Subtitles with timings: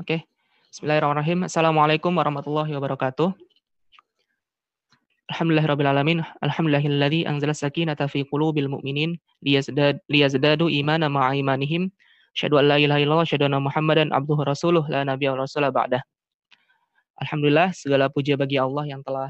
[0.00, 0.24] Oke.
[0.72, 1.44] Bismillahirrahmanirrahim.
[1.44, 3.36] Assalamualaikum warahmatullahi wabarakatuh.
[5.28, 6.24] Alhamdulillahirrabbilalamin.
[6.40, 11.92] Alhamdulillahilladzi anzala sakinata fi qulubil mu'minin liyazdad, liyazdadu imana ma'a imanihim.
[12.32, 16.00] Asyhadu an la ilaha illallah, asyhadu anna Muhammadan abduhu rasuluh, la nabiyya wa rasula ba'dah.
[17.20, 19.28] Alhamdulillah, segala puja bagi Allah yang telah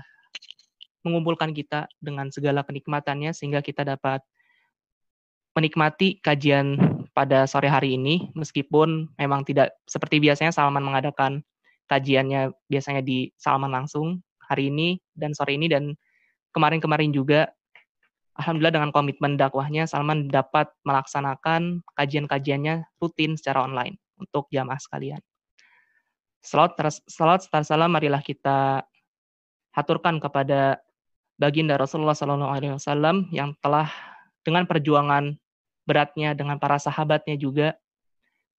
[1.02, 4.22] mengumpulkan kita dengan segala kenikmatannya sehingga kita dapat
[5.58, 6.78] menikmati kajian
[7.20, 11.44] pada sore hari ini, meskipun memang tidak seperti biasanya Salman mengadakan
[11.92, 15.92] kajiannya biasanya di Salman langsung hari ini dan sore ini dan
[16.56, 17.52] kemarin-kemarin juga
[18.40, 25.20] Alhamdulillah dengan komitmen dakwahnya Salman dapat melaksanakan kajian-kajiannya rutin secara online untuk jamaah sekalian.
[26.40, 26.72] Salat,
[27.04, 28.80] salat salam marilah kita
[29.76, 30.80] haturkan kepada
[31.36, 33.92] baginda Rasulullah SAW yang telah
[34.40, 35.36] dengan perjuangan
[35.90, 37.74] beratnya dengan para sahabatnya juga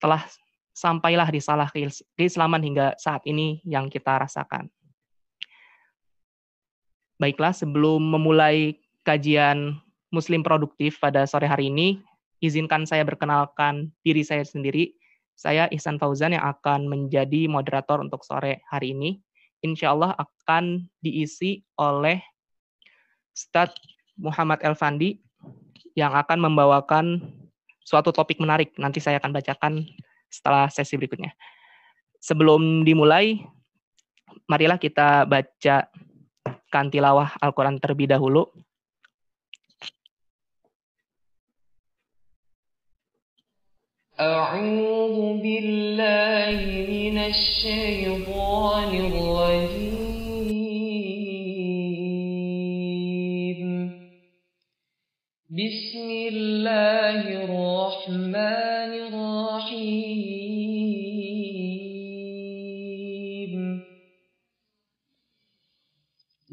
[0.03, 0.27] telah
[0.75, 1.71] sampailah di salah
[2.19, 4.67] keislaman hingga saat ini yang kita rasakan.
[7.15, 8.75] Baiklah, sebelum memulai
[9.07, 9.79] kajian
[10.11, 12.03] Muslim produktif pada sore hari ini,
[12.43, 14.97] izinkan saya berkenalkan diri saya sendiri.
[15.37, 19.21] Saya Ihsan Fauzan yang akan menjadi moderator untuk sore hari ini.
[19.61, 22.19] Insya Allah akan diisi oleh
[23.31, 23.77] Ustadz
[24.17, 25.21] Muhammad Elfandi
[25.96, 27.24] yang akan membawakan
[27.86, 28.74] suatu topik menarik.
[28.76, 29.86] Nanti saya akan bacakan
[30.26, 31.32] setelah sesi berikutnya.
[32.18, 33.40] Sebelum dimulai,
[34.50, 35.86] marilah kita baca
[36.68, 38.50] kantilawah Al-Quran terlebih dahulu.
[44.16, 46.56] أعوذ بالله
[46.88, 49.89] من الشيطان الرجيم
[55.51, 60.31] بسم الله الرحمن الرحيم.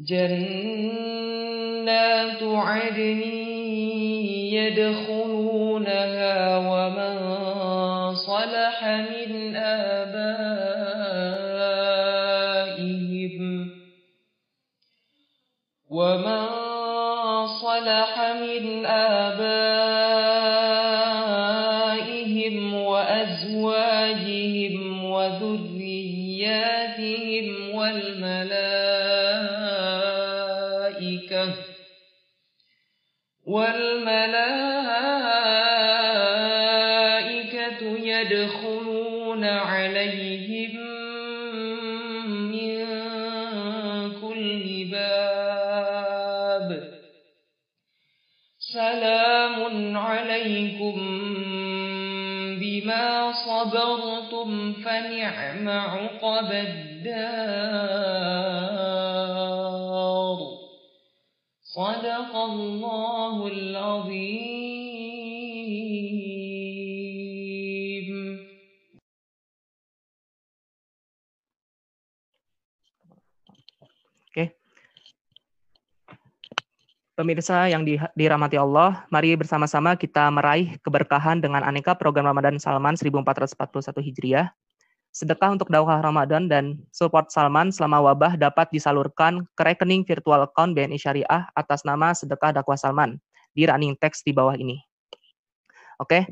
[0.09, 0.83] جنات
[2.43, 3.21] عدن
[4.59, 7.15] يدخلونها ومن
[8.15, 10.19] صلح من آبائهم
[15.89, 16.48] ومن
[17.89, 18.85] صلح من
[55.68, 57.04] فنعم عقب الدار
[61.62, 64.64] صدق الله العظيم
[74.34, 74.50] Oke.
[77.14, 82.98] Pemirsa yang di- dirahmati Allah, mari bersama-sama kita meraih keberkahan dengan aneka program Ramadan Salman
[82.98, 84.50] 1441 Hijriah.
[85.19, 90.71] Sedekah untuk dakwah Ramadan dan support Salman selama wabah dapat disalurkan ke rekening virtual account
[90.71, 93.19] BNI Syariah atas nama Sedekah Dakwah Salman
[93.51, 94.79] di running text di bawah ini.
[95.99, 96.23] Oke.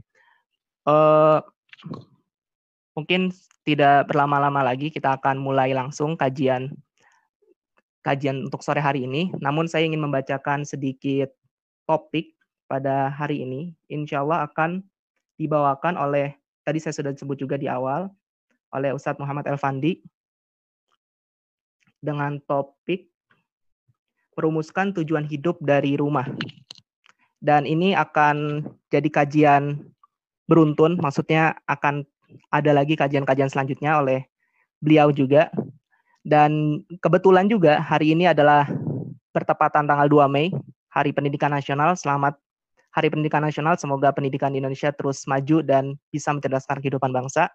[0.87, 1.39] Eh,
[2.95, 3.35] mungkin
[3.67, 6.71] tidak berlama-lama lagi kita akan mulai langsung kajian
[8.07, 9.35] kajian untuk sore hari ini.
[9.43, 11.35] Namun saya ingin membacakan sedikit
[11.83, 12.39] topik
[12.71, 13.75] pada hari ini.
[13.91, 14.79] Insya Allah akan
[15.35, 18.07] dibawakan oleh, tadi saya sudah sebut juga di awal,
[18.73, 20.03] oleh Ustadz Muhammad Elfandi
[22.03, 23.09] dengan topik
[24.37, 26.29] merumuskan tujuan hidup dari rumah.
[27.37, 29.81] Dan ini akan jadi kajian
[30.49, 32.05] beruntun, maksudnya akan
[32.49, 34.25] ada lagi kajian-kajian selanjutnya oleh
[34.81, 35.49] beliau juga
[36.27, 38.67] dan kebetulan juga hari ini adalah
[39.31, 40.51] bertepatan tanggal 2 Mei,
[40.91, 41.95] Hari Pendidikan Nasional.
[41.95, 42.35] Selamat
[42.91, 43.79] Hari Pendidikan Nasional.
[43.79, 47.47] Semoga pendidikan di Indonesia terus maju dan bisa mencerdaskan kehidupan bangsa.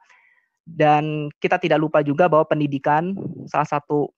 [0.63, 3.15] Dan kita tidak lupa juga bahwa pendidikan,
[3.51, 4.11] salah satu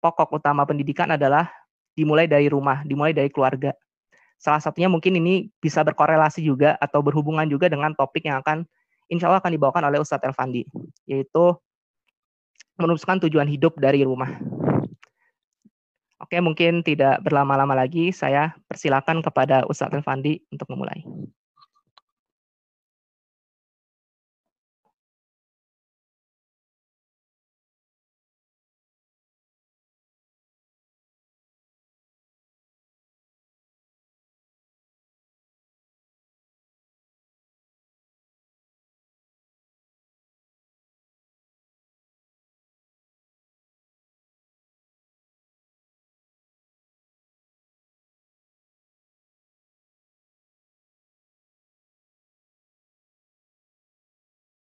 [0.00, 1.50] pokok utama pendidikan adalah
[1.92, 3.74] dimulai dari rumah, dimulai dari keluarga.
[4.38, 8.62] Salah satunya mungkin ini bisa berkorelasi juga atau berhubungan juga dengan topik yang akan
[9.10, 10.62] insya Allah akan dibawakan oleh Ustadz Elfandi,
[11.10, 11.58] yaitu
[12.78, 14.30] merumuskan tujuan hidup dari rumah.
[16.22, 21.02] Oke, mungkin tidak berlama-lama lagi, saya persilakan kepada Ustadz Elfandi untuk memulai.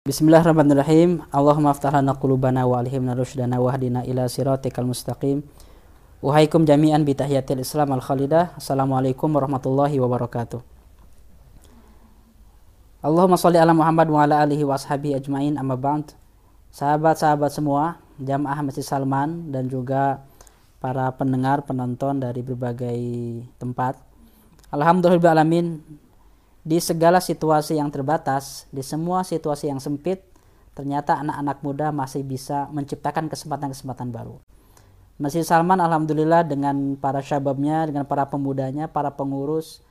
[0.03, 1.23] Bismillahirrahmanirrahim.
[1.31, 5.47] Allahumma aftah lana qulubana wa alhimna rusydana wahdina ila siratikal mustaqim.
[6.19, 8.59] Wahaikum jami'an bi tahiyatil Islam al khalidah.
[8.59, 10.59] Assalamualaikum warahmatullahi wabarakatuh.
[12.99, 16.19] Allahumma sholli ala Muhammad wa ala alihi wa ashabi ajmain amma ba'd.
[16.75, 20.27] Sahabat-sahabat semua, jamaah Masjid Salman dan juga
[20.83, 22.99] para pendengar, penonton dari berbagai
[23.55, 24.03] tempat.
[24.75, 25.79] Alhamdulillah alamin
[26.63, 30.23] di segala situasi yang terbatas, di semua situasi yang sempit,
[30.79, 34.39] ternyata anak-anak muda masih bisa menciptakan kesempatan-kesempatan baru.
[35.19, 39.83] Masjid Salman alhamdulillah dengan para syababnya, dengan para pemudanya, para pengurus,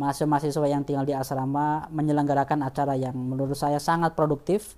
[0.00, 4.76] mahasiswa-mahasiswa yang tinggal di asrama menyelenggarakan acara yang menurut saya sangat produktif,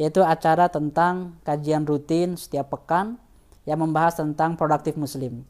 [0.00, 3.20] yaitu acara tentang kajian rutin setiap pekan
[3.68, 5.44] yang membahas tentang produktif muslim.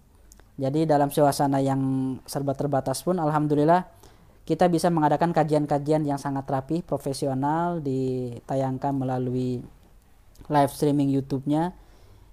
[0.60, 1.80] Jadi dalam suasana yang
[2.28, 3.88] serba terbatas pun alhamdulillah
[4.42, 9.62] kita bisa mengadakan kajian-kajian yang sangat rapi, profesional, ditayangkan melalui
[10.50, 11.70] live streaming YouTube-nya.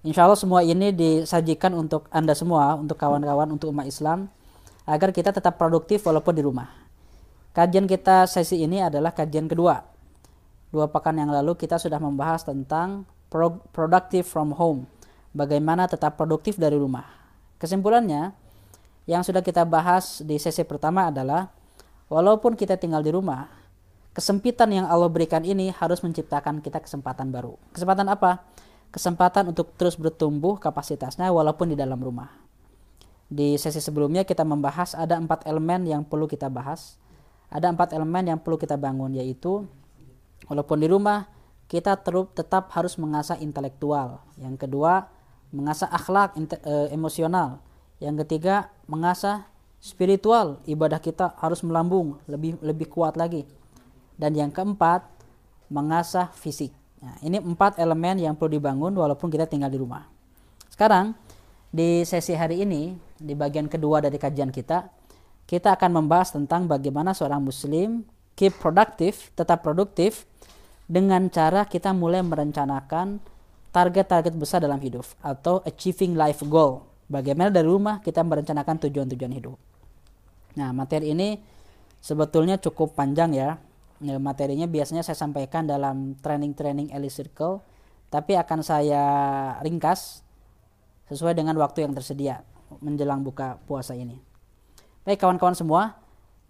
[0.02, 4.26] Insya Allah semua ini disajikan untuk Anda semua, untuk kawan-kawan, untuk umat Islam,
[4.88, 6.72] agar kita tetap produktif walaupun di rumah.
[7.54, 9.84] Kajian kita sesi ini adalah kajian kedua.
[10.70, 13.06] Dua pekan yang lalu kita sudah membahas tentang
[13.70, 14.86] productive from home.
[15.30, 17.06] Bagaimana tetap produktif dari rumah.
[17.62, 18.34] Kesimpulannya,
[19.06, 21.50] yang sudah kita bahas di sesi pertama adalah
[22.10, 23.46] Walaupun kita tinggal di rumah,
[24.10, 27.54] kesempitan yang Allah berikan ini harus menciptakan kita kesempatan baru.
[27.70, 28.42] Kesempatan apa?
[28.90, 32.34] Kesempatan untuk terus bertumbuh kapasitasnya walaupun di dalam rumah.
[33.30, 36.98] Di sesi sebelumnya kita membahas ada empat elemen yang perlu kita bahas.
[37.46, 39.70] Ada empat elemen yang perlu kita bangun yaitu
[40.50, 41.30] walaupun di rumah
[41.70, 44.26] kita terus tetap harus mengasah intelektual.
[44.34, 45.06] Yang kedua,
[45.54, 47.62] mengasah akhlak e, emosional.
[48.02, 49.46] Yang ketiga, mengasah
[49.80, 53.48] spiritual ibadah kita harus melambung lebih lebih kuat lagi.
[54.20, 55.08] Dan yang keempat
[55.72, 56.76] mengasah fisik.
[57.00, 60.04] Nah, ini empat elemen yang perlu dibangun walaupun kita tinggal di rumah.
[60.68, 61.16] Sekarang
[61.72, 64.92] di sesi hari ini di bagian kedua dari kajian kita
[65.48, 68.04] kita akan membahas tentang bagaimana seorang muslim
[68.36, 70.28] keep productive tetap produktif
[70.90, 73.22] dengan cara kita mulai merencanakan
[73.70, 76.90] target-target besar dalam hidup atau achieving life goal.
[77.06, 79.69] Bagaimana dari rumah kita merencanakan tujuan-tujuan hidup
[80.58, 81.38] Nah, materi ini
[82.00, 83.60] sebetulnya cukup panjang ya.
[84.00, 87.60] ya materinya biasanya saya sampaikan dalam training-training Elite Circle,
[88.10, 89.04] tapi akan saya
[89.62, 90.24] ringkas
[91.12, 92.42] sesuai dengan waktu yang tersedia
[92.78, 94.18] menjelang buka puasa ini.
[95.02, 95.98] Baik kawan-kawan semua,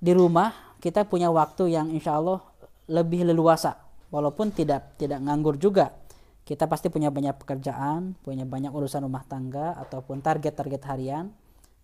[0.00, 2.44] di rumah kita punya waktu yang insya Allah
[2.88, 3.76] lebih leluasa,
[4.12, 5.96] walaupun tidak tidak nganggur juga.
[6.44, 11.31] Kita pasti punya banyak pekerjaan, punya banyak urusan rumah tangga ataupun target-target harian,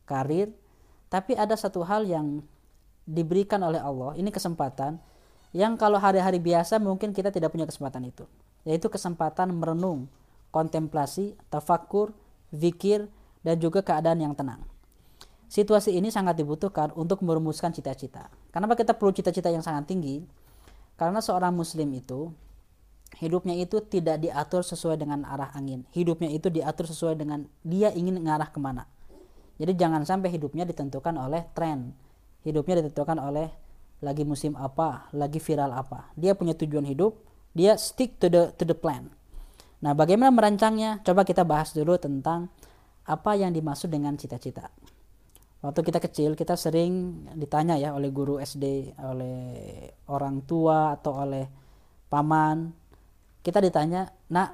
[0.09, 0.51] karir,
[1.06, 2.43] tapi ada satu hal yang
[3.06, 4.99] diberikan oleh Allah, ini kesempatan
[5.55, 8.26] yang kalau hari-hari biasa mungkin kita tidak punya kesempatan itu.
[8.66, 10.11] Yaitu kesempatan merenung,
[10.50, 12.11] kontemplasi, tafakur,
[12.50, 13.07] zikir,
[13.47, 14.66] dan juga keadaan yang tenang.
[15.47, 18.26] Situasi ini sangat dibutuhkan untuk merumuskan cita-cita.
[18.50, 20.26] Kenapa kita perlu cita-cita yang sangat tinggi?
[20.99, 22.35] Karena seorang muslim itu
[23.23, 25.87] hidupnya itu tidak diatur sesuai dengan arah angin.
[25.95, 28.90] Hidupnya itu diatur sesuai dengan dia ingin mengarah ke mana.
[29.57, 31.97] Jadi jangan sampai hidupnya ditentukan oleh tren.
[32.45, 33.49] Hidupnya ditentukan oleh
[34.05, 36.13] lagi musim apa, lagi viral apa.
[36.13, 37.17] Dia punya tujuan hidup,
[37.57, 39.09] dia stick to the to the plan.
[39.81, 41.01] Nah, bagaimana merancangnya?
[41.01, 42.53] Coba kita bahas dulu tentang
[43.09, 44.69] apa yang dimaksud dengan cita-cita.
[45.65, 49.41] Waktu kita kecil, kita sering ditanya ya oleh guru SD, oleh
[50.13, 51.49] orang tua atau oleh
[52.13, 52.71] paman.
[53.41, 54.51] Kita ditanya, "Nak,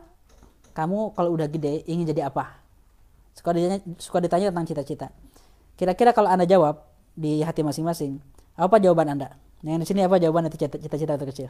[0.73, 2.62] kamu kalau udah gede ingin jadi apa?"
[3.33, 5.07] Suka ditanya, suka ditanya tentang cita-cita.
[5.77, 6.85] Kira-kira kalau Anda jawab
[7.17, 8.21] di hati masing-masing,
[8.57, 9.35] apa jawaban Anda?
[9.65, 11.49] Yang di sini apa jawaban itu cita-cita itu kecil?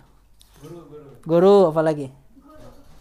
[0.62, 1.10] Guru, guru.
[1.26, 2.08] Guru, apalagi?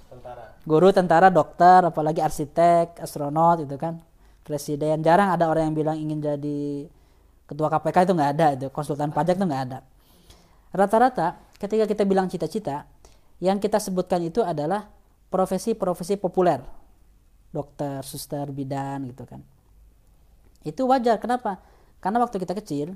[0.10, 0.44] Tentara.
[0.66, 4.02] Guru, tentara, dokter, apalagi arsitek, astronot itu kan.
[4.42, 5.06] Presiden.
[5.06, 6.90] Jarang ada orang yang bilang ingin jadi
[7.46, 9.80] ketua KPK itu nggak ada itu, konsultan pajak itu nggak ada.
[10.74, 12.88] Rata-rata ketika kita bilang cita-cita,
[13.38, 14.90] yang kita sebutkan itu adalah
[15.30, 16.81] profesi-profesi populer
[17.52, 19.44] dokter, suster, bidan gitu kan.
[20.64, 21.20] Itu wajar.
[21.20, 21.60] Kenapa?
[22.00, 22.96] Karena waktu kita kecil,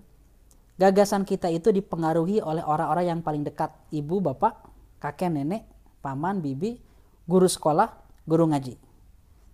[0.79, 3.71] gagasan kita itu dipengaruhi oleh orang-orang yang paling dekat.
[3.91, 4.65] Ibu, bapak,
[5.03, 5.63] kakek, nenek,
[5.99, 6.79] paman, bibi,
[7.27, 7.91] guru sekolah,
[8.25, 8.79] guru ngaji.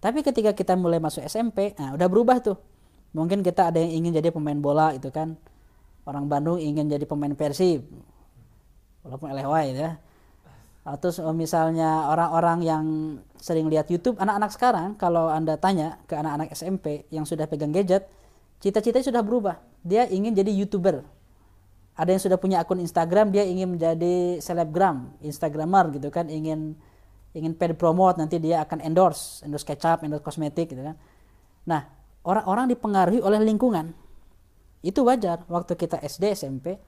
[0.02, 2.58] Tapi ketika kita mulai masuk SMP, nah udah berubah tuh.
[3.12, 5.36] Mungkin kita ada yang ingin jadi pemain bola itu kan.
[6.08, 7.86] Orang Bandung ingin jadi pemain Persib.
[9.06, 10.00] Walaupun elewai ya
[10.82, 12.86] atau misalnya orang-orang yang
[13.38, 18.10] sering lihat YouTube anak-anak sekarang kalau anda tanya ke anak-anak SMP yang sudah pegang gadget
[18.58, 19.62] cita-citanya sudah berubah.
[19.86, 21.06] Dia ingin jadi youtuber.
[21.94, 26.74] Ada yang sudah punya akun Instagram dia ingin menjadi selebgram instagramer gitu kan ingin
[27.38, 30.98] ingin paid promote nanti dia akan endorse endorse kecap endorse kosmetik gitu kan.
[31.70, 31.86] Nah
[32.26, 33.94] orang-orang dipengaruhi oleh lingkungan.
[34.82, 36.82] Itu wajar waktu kita SD SMP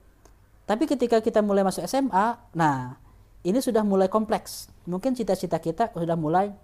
[0.65, 3.02] tapi ketika kita mulai masuk SMA nah
[3.43, 4.71] ini sudah mulai kompleks.
[4.87, 6.55] Mungkin cita-cita kita sudah mulai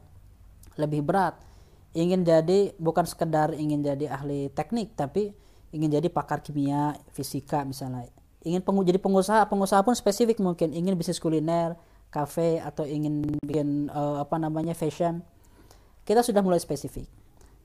[0.79, 1.36] lebih berat.
[1.91, 5.36] Ingin jadi bukan sekedar ingin jadi ahli teknik tapi
[5.75, 8.07] ingin jadi pakar kimia fisika misalnya.
[8.48, 10.71] Ingin pengu jadi pengusaha pengusaha pun spesifik mungkin.
[10.71, 11.75] Ingin bisnis kuliner
[12.09, 15.19] kafe atau ingin bikin uh, apa namanya fashion.
[16.07, 17.12] Kita sudah mulai spesifik.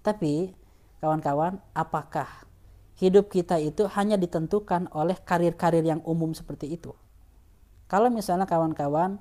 [0.02, 0.50] Tapi
[0.99, 2.26] kawan-kawan apakah
[2.99, 6.94] hidup kita itu hanya ditentukan oleh karir-karir yang umum seperti itu
[7.87, 9.21] kalau misalnya kawan-kawan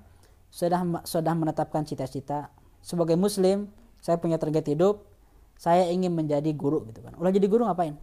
[0.53, 2.53] sudah sudah menetapkan cita-cita
[2.83, 3.71] sebagai muslim
[4.03, 5.07] saya punya target hidup
[5.57, 7.15] saya ingin menjadi guru gitu kan.
[7.15, 7.95] Ulah jadi guru ngapain?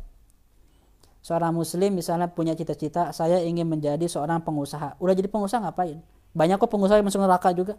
[1.21, 4.97] Seorang muslim misalnya punya cita-cita saya ingin menjadi seorang pengusaha.
[4.97, 6.01] Udah jadi pengusaha ngapain?
[6.33, 7.77] Banyak kok pengusaha yang masuk neraka juga.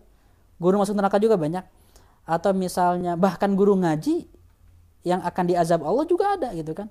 [0.61, 1.65] Guru masuk neraka juga banyak.
[2.29, 4.29] Atau misalnya bahkan guru ngaji
[5.01, 6.85] yang akan diazab Allah juga ada gitu kan.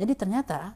[0.00, 0.72] Jadi ternyata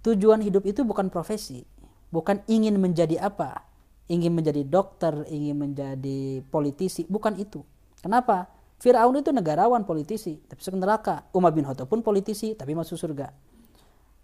[0.00, 1.68] tujuan hidup itu bukan profesi
[2.10, 3.62] bukan ingin menjadi apa
[4.10, 7.62] ingin menjadi dokter ingin menjadi politisi bukan itu
[8.02, 8.50] kenapa
[8.80, 11.28] Fir'aun itu negarawan politisi, tapi masuk neraka.
[11.36, 13.28] Umar bin Khattab pun politisi, tapi masuk surga.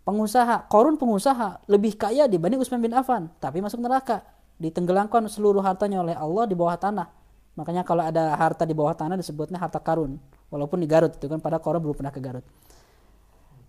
[0.08, 4.24] Pengusaha, Korun pengusaha, lebih kaya dibanding Utsman bin Affan, tapi masuk neraka.
[4.56, 7.12] Ditenggelamkan seluruh hartanya oleh Allah di bawah tanah.
[7.60, 10.16] Makanya kalau ada harta di bawah tanah disebutnya harta karun.
[10.48, 12.44] Walaupun di Garut itu kan pada Korun belum pernah ke Garut.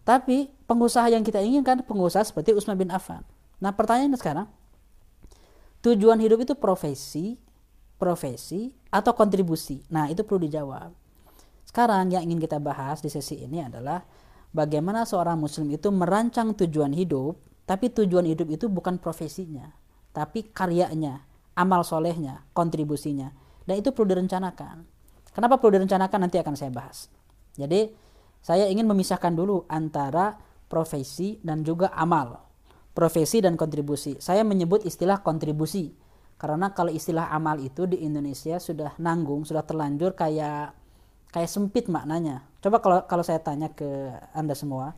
[0.07, 3.27] Tapi pengusaha yang kita inginkan pengusaha seperti Utsman bin Affan.
[3.59, 4.47] Nah pertanyaannya sekarang,
[5.86, 7.38] tujuan hidup itu profesi
[7.98, 9.84] profesi, atau kontribusi?
[9.89, 10.93] Nah, itu perlu dijawab.
[11.67, 14.05] Sekarang yang ingin kita bahas di sesi ini adalah
[14.53, 19.75] bagaimana seorang muslim itu merancang tujuan hidup, tapi tujuan hidup itu bukan profesinya,
[20.15, 23.34] tapi karyanya, amal solehnya, kontribusinya.
[23.67, 24.88] Dan itu perlu direncanakan.
[25.36, 27.12] Kenapa perlu direncanakan nanti akan saya bahas.
[27.60, 27.91] Jadi,
[28.39, 30.39] saya ingin memisahkan dulu antara
[30.72, 32.46] profesi dan juga amal.
[32.97, 34.17] Profesi dan kontribusi.
[34.17, 35.93] Saya menyebut istilah kontribusi
[36.41, 40.73] karena kalau istilah amal itu di Indonesia sudah nanggung, sudah terlanjur kayak
[41.33, 42.45] kayak sempit maknanya.
[42.61, 43.85] Coba kalau kalau saya tanya ke
[44.37, 44.93] Anda semua,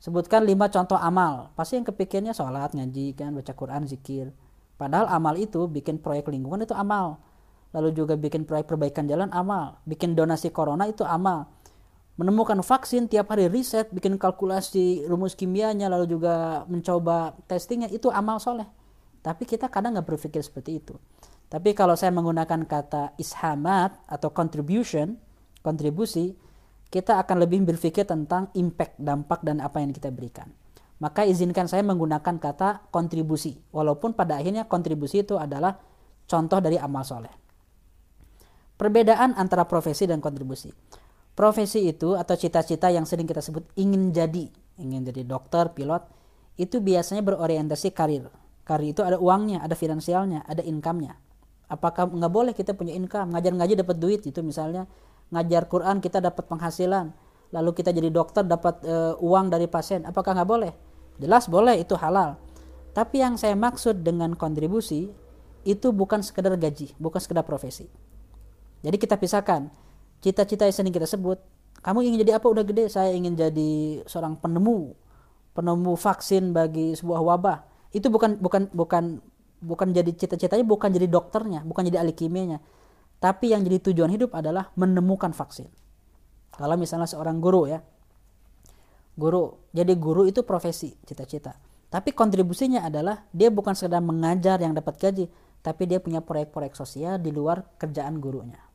[0.00, 1.52] sebutkan lima contoh amal.
[1.56, 4.32] Pasti yang kepikirnya sholat, ngaji, kan, baca Quran, zikir.
[4.76, 7.24] Padahal amal itu bikin proyek lingkungan itu amal.
[7.72, 9.80] Lalu juga bikin proyek perbaikan jalan amal.
[9.88, 11.48] Bikin donasi corona itu amal.
[12.16, 18.40] Menemukan vaksin tiap hari riset, bikin kalkulasi rumus kimianya, lalu juga mencoba testingnya itu amal
[18.40, 18.64] soleh
[19.26, 20.94] tapi kita kadang nggak berpikir seperti itu.
[21.50, 25.18] Tapi kalau saya menggunakan kata ishamat atau contribution,
[25.66, 26.38] kontribusi,
[26.94, 30.46] kita akan lebih berpikir tentang impact, dampak dan apa yang kita berikan.
[31.02, 35.74] Maka izinkan saya menggunakan kata kontribusi, walaupun pada akhirnya kontribusi itu adalah
[36.30, 37.34] contoh dari amal soleh.
[38.78, 40.70] Perbedaan antara profesi dan kontribusi.
[41.36, 44.48] Profesi itu atau cita-cita yang sering kita sebut ingin jadi,
[44.80, 46.08] ingin jadi dokter, pilot,
[46.56, 48.32] itu biasanya berorientasi karir,
[48.66, 51.14] Karir itu ada uangnya, ada finansialnya, ada income-nya.
[51.70, 53.30] Apakah nggak boleh kita punya income?
[53.30, 54.90] Ngajar ngaji dapat duit itu misalnya
[55.30, 57.14] ngajar Quran kita dapat penghasilan,
[57.54, 60.02] lalu kita jadi dokter dapat e, uang dari pasien.
[60.02, 60.72] Apakah nggak boleh?
[61.22, 62.42] Jelas boleh, itu halal.
[62.90, 65.14] Tapi yang saya maksud dengan kontribusi
[65.62, 67.86] itu bukan sekedar gaji, bukan sekedar profesi.
[68.82, 69.70] Jadi kita pisahkan
[70.26, 71.38] cita-cita yang sering kita sebut.
[71.86, 72.50] Kamu ingin jadi apa?
[72.50, 74.90] Udah gede, saya ingin jadi seorang penemu,
[75.54, 77.58] penemu vaksin bagi sebuah wabah.
[77.94, 79.22] Itu bukan bukan bukan
[79.62, 82.58] bukan jadi cita-citanya bukan jadi dokternya bukan jadi ahli kimianya.
[83.22, 85.70] Tapi yang jadi tujuan hidup adalah menemukan vaksin.
[86.50, 87.78] Kalau misalnya seorang guru ya
[89.16, 91.54] guru jadi guru itu profesi cita-cita.
[91.86, 95.30] Tapi kontribusinya adalah dia bukan sekedar mengajar yang dapat gaji
[95.62, 98.65] tapi dia punya proyek-proyek sosial di luar kerjaan gurunya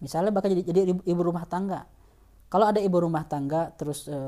[0.00, 1.86] misalnya bakal jadi, jadi ibu rumah tangga.
[2.50, 4.18] Kalau ada ibu rumah tangga terus e,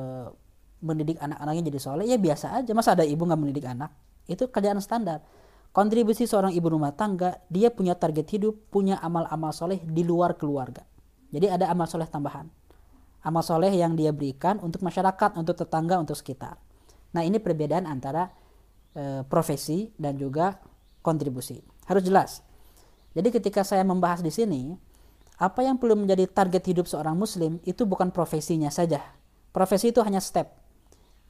[0.78, 2.70] mendidik anak-anaknya jadi soleh ya biasa aja.
[2.76, 3.90] Masa ada ibu nggak mendidik anak?
[4.30, 5.24] Itu kerjaan standar.
[5.72, 10.84] Kontribusi seorang ibu rumah tangga dia punya target hidup punya amal-amal soleh di luar keluarga.
[11.32, 12.46] Jadi ada amal soleh tambahan.
[13.24, 16.60] Amal soleh yang dia berikan untuk masyarakat untuk tetangga untuk sekitar.
[17.16, 18.28] Nah ini perbedaan antara
[18.92, 20.60] e, profesi dan juga
[21.00, 21.58] kontribusi.
[21.88, 22.30] Harus jelas.
[23.12, 24.76] Jadi ketika saya membahas di sini
[25.40, 29.00] apa yang perlu menjadi target hidup seorang muslim itu bukan profesinya saja
[29.52, 30.62] profesi itu hanya step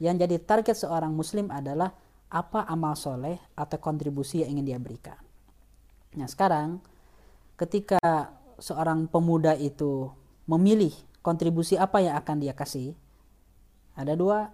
[0.03, 1.95] yang jadi target seorang muslim adalah
[2.33, 5.21] apa amal soleh atau kontribusi yang ingin dia berikan.
[6.17, 6.81] Nah sekarang
[7.61, 8.01] ketika
[8.57, 10.09] seorang pemuda itu
[10.49, 10.91] memilih
[11.21, 12.97] kontribusi apa yang akan dia kasih,
[13.95, 14.51] ada dua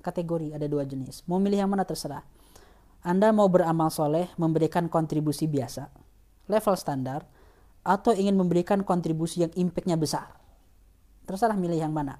[0.00, 1.22] kategori, ada dua jenis.
[1.28, 2.24] Mau milih yang mana terserah.
[3.06, 5.92] Anda mau beramal soleh, memberikan kontribusi biasa,
[6.50, 7.22] level standar,
[7.86, 10.34] atau ingin memberikan kontribusi yang impactnya besar.
[11.22, 12.18] Terserah milih yang mana.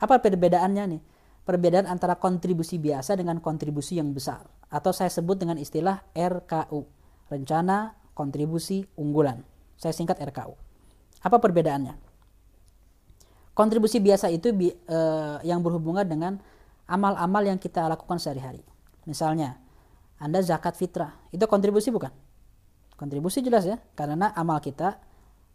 [0.00, 1.02] Apa perbedaannya nih?
[1.44, 4.48] Perbedaan antara kontribusi biasa dengan kontribusi yang besar.
[4.72, 6.80] Atau saya sebut dengan istilah RKU.
[7.28, 9.44] Rencana Kontribusi Unggulan.
[9.76, 10.54] Saya singkat RKU.
[11.20, 11.92] Apa perbedaannya?
[13.52, 16.40] Kontribusi biasa itu bi, eh, yang berhubungan dengan
[16.88, 18.64] amal-amal yang kita lakukan sehari-hari.
[19.04, 19.60] Misalnya,
[20.22, 22.14] Anda zakat fitrah, itu kontribusi bukan?
[23.02, 24.94] Kontribusi jelas ya, karena amal kita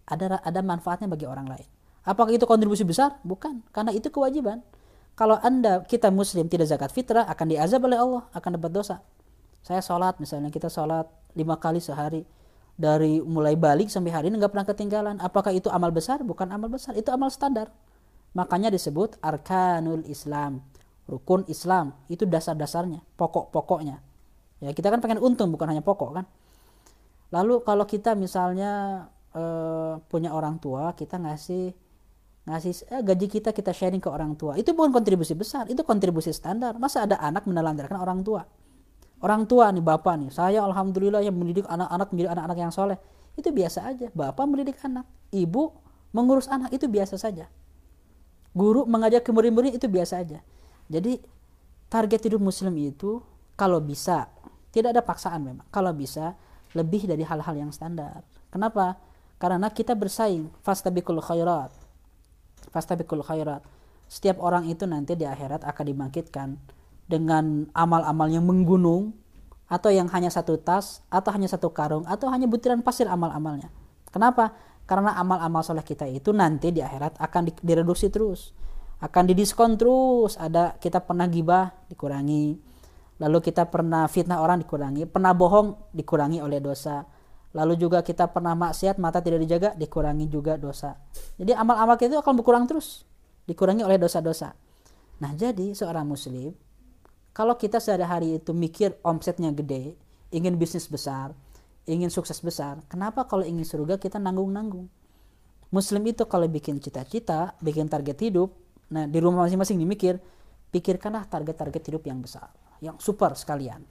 [0.04, 1.64] ada ada manfaatnya bagi orang lain.
[2.04, 3.24] Apakah itu kontribusi besar?
[3.24, 4.60] Bukan, karena itu kewajiban.
[5.16, 9.00] Kalau Anda kita muslim tidak zakat fitrah akan diazab oleh Allah, akan dapat dosa.
[9.64, 11.08] Saya sholat misalnya kita sholat
[11.40, 12.28] lima kali sehari
[12.76, 15.16] dari mulai balik sampai hari ini nggak pernah ketinggalan.
[15.24, 16.20] Apakah itu amal besar?
[16.28, 17.72] Bukan amal besar, itu amal standar.
[18.36, 20.68] Makanya disebut arkanul Islam,
[21.08, 21.96] rukun Islam.
[22.12, 24.04] Itu dasar-dasarnya, pokok-pokoknya.
[24.60, 26.28] Ya kita kan pengen untung bukan hanya pokok kan.
[27.32, 29.04] Lalu kalau kita misalnya
[29.36, 29.44] e,
[30.08, 31.76] punya orang tua, kita ngasih
[32.48, 34.56] ngasih eh, gaji kita kita sharing ke orang tua.
[34.56, 36.80] Itu bukan kontribusi besar, itu kontribusi standar.
[36.80, 38.48] Masa ada anak menelantarkan orang tua?
[39.20, 42.98] Orang tua nih bapak nih, saya alhamdulillah yang mendidik anak-anak menjadi anak-anak yang soleh.
[43.36, 44.08] Itu biasa aja.
[44.16, 45.04] Bapak mendidik anak,
[45.36, 45.76] ibu
[46.16, 47.52] mengurus anak itu biasa saja.
[48.56, 50.40] Guru mengajar ke murid-murid itu biasa aja.
[50.88, 51.20] Jadi
[51.92, 53.20] target hidup muslim itu
[53.60, 54.32] kalau bisa
[54.72, 55.68] tidak ada paksaan memang.
[55.70, 56.38] Kalau bisa
[56.78, 58.22] lebih dari hal-hal yang standar.
[58.54, 59.02] Kenapa?
[59.42, 61.74] Karena kita bersaing fastabikul khairat.
[62.70, 63.66] Fastabikul khairat.
[64.08, 66.56] Setiap orang itu nanti di akhirat akan dibangkitkan
[67.10, 69.16] dengan amal-amal yang menggunung
[69.68, 73.68] atau yang hanya satu tas atau hanya satu karung atau hanya butiran pasir amal-amalnya.
[74.08, 74.56] Kenapa?
[74.88, 78.56] Karena amal-amal soleh kita itu nanti di akhirat akan direduksi terus,
[79.04, 80.40] akan didiskon terus.
[80.40, 82.56] Ada kita pernah gibah dikurangi,
[83.18, 87.06] lalu kita pernah fitnah orang dikurangi, pernah bohong dikurangi oleh dosa,
[87.58, 90.98] lalu juga kita pernah maksiat mata tidak dijaga dikurangi juga dosa.
[91.38, 93.06] Jadi amal-amal kita itu akan berkurang terus,
[93.50, 94.54] dikurangi oleh dosa-dosa.
[95.18, 96.54] Nah jadi seorang muslim
[97.38, 99.94] kalau kita sehari-hari itu mikir omsetnya gede,
[100.34, 101.38] ingin bisnis besar,
[101.86, 104.90] ingin sukses besar, kenapa kalau ingin surga kita nanggung-nanggung?
[105.70, 108.58] Muslim itu kalau bikin cita-cita, bikin target hidup,
[108.90, 110.18] nah di rumah masing-masing dimikir,
[110.74, 112.50] pikirkanlah target-target hidup yang besar,
[112.84, 113.82] yang super sekalian.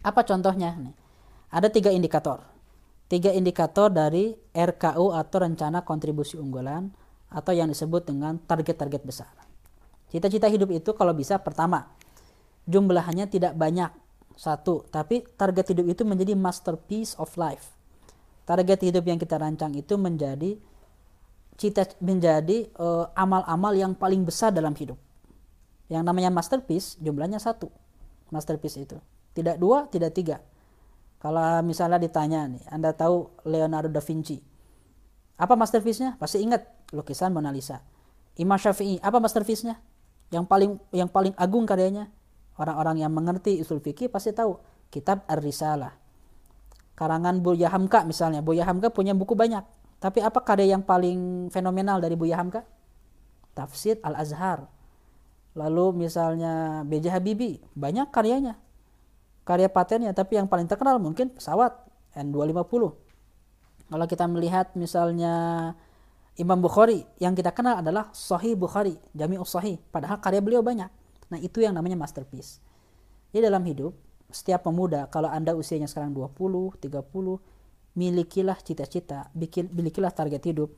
[0.00, 0.76] Apa contohnya?
[0.76, 0.96] Nih,
[1.52, 2.44] ada tiga indikator.
[3.10, 6.88] Tiga indikator dari RKU atau rencana kontribusi unggulan
[7.30, 9.34] atau yang disebut dengan target-target besar.
[10.10, 11.90] Cita-cita hidup itu kalau bisa pertama,
[12.70, 13.90] jumlahnya tidak banyak
[14.40, 17.76] satu tapi target hidup itu menjadi masterpiece of life
[18.48, 20.56] target hidup yang kita rancang itu menjadi
[21.60, 24.96] cita menjadi amal eh, amal-amal yang paling besar dalam hidup
[25.92, 27.68] yang namanya masterpiece jumlahnya satu
[28.34, 28.96] masterpiece itu
[29.36, 30.36] tidak dua tidak tiga
[31.20, 34.40] kalau misalnya ditanya nih anda tahu Leonardo da Vinci
[35.40, 37.82] apa masterpiece-nya pasti ingat lukisan Mona Lisa
[38.40, 39.78] Imam Syafi'i apa masterpiece-nya
[40.30, 42.08] yang paling yang paling agung karyanya
[42.60, 44.60] Orang-orang yang mengerti usul fikih pasti tahu
[44.92, 45.96] kitab Ar-Risalah.
[46.92, 48.44] Karangan Buya Hamka misalnya.
[48.44, 49.64] Buya Hamka punya buku banyak.
[49.96, 52.68] Tapi apa karya yang paling fenomenal dari Buya Hamka?
[53.56, 54.68] Tafsir Al-Azhar.
[55.58, 57.10] Lalu misalnya B.J.
[57.10, 58.54] Habibie, banyak karyanya.
[59.42, 61.74] Karya patennya, tapi yang paling terkenal mungkin pesawat
[62.14, 62.82] N250.
[63.90, 65.34] Kalau kita melihat misalnya
[66.38, 69.82] Imam Bukhari, yang kita kenal adalah Sahih Bukhari, Jami'us Sahih.
[69.90, 70.86] Padahal karya beliau banyak.
[71.34, 72.62] Nah itu yang namanya masterpiece.
[73.34, 73.94] Jadi dalam hidup,
[74.30, 77.42] setiap pemuda, kalau Anda usianya sekarang 20, 30,
[77.98, 79.26] milikilah cita-cita,
[79.74, 80.70] milikilah target hidup.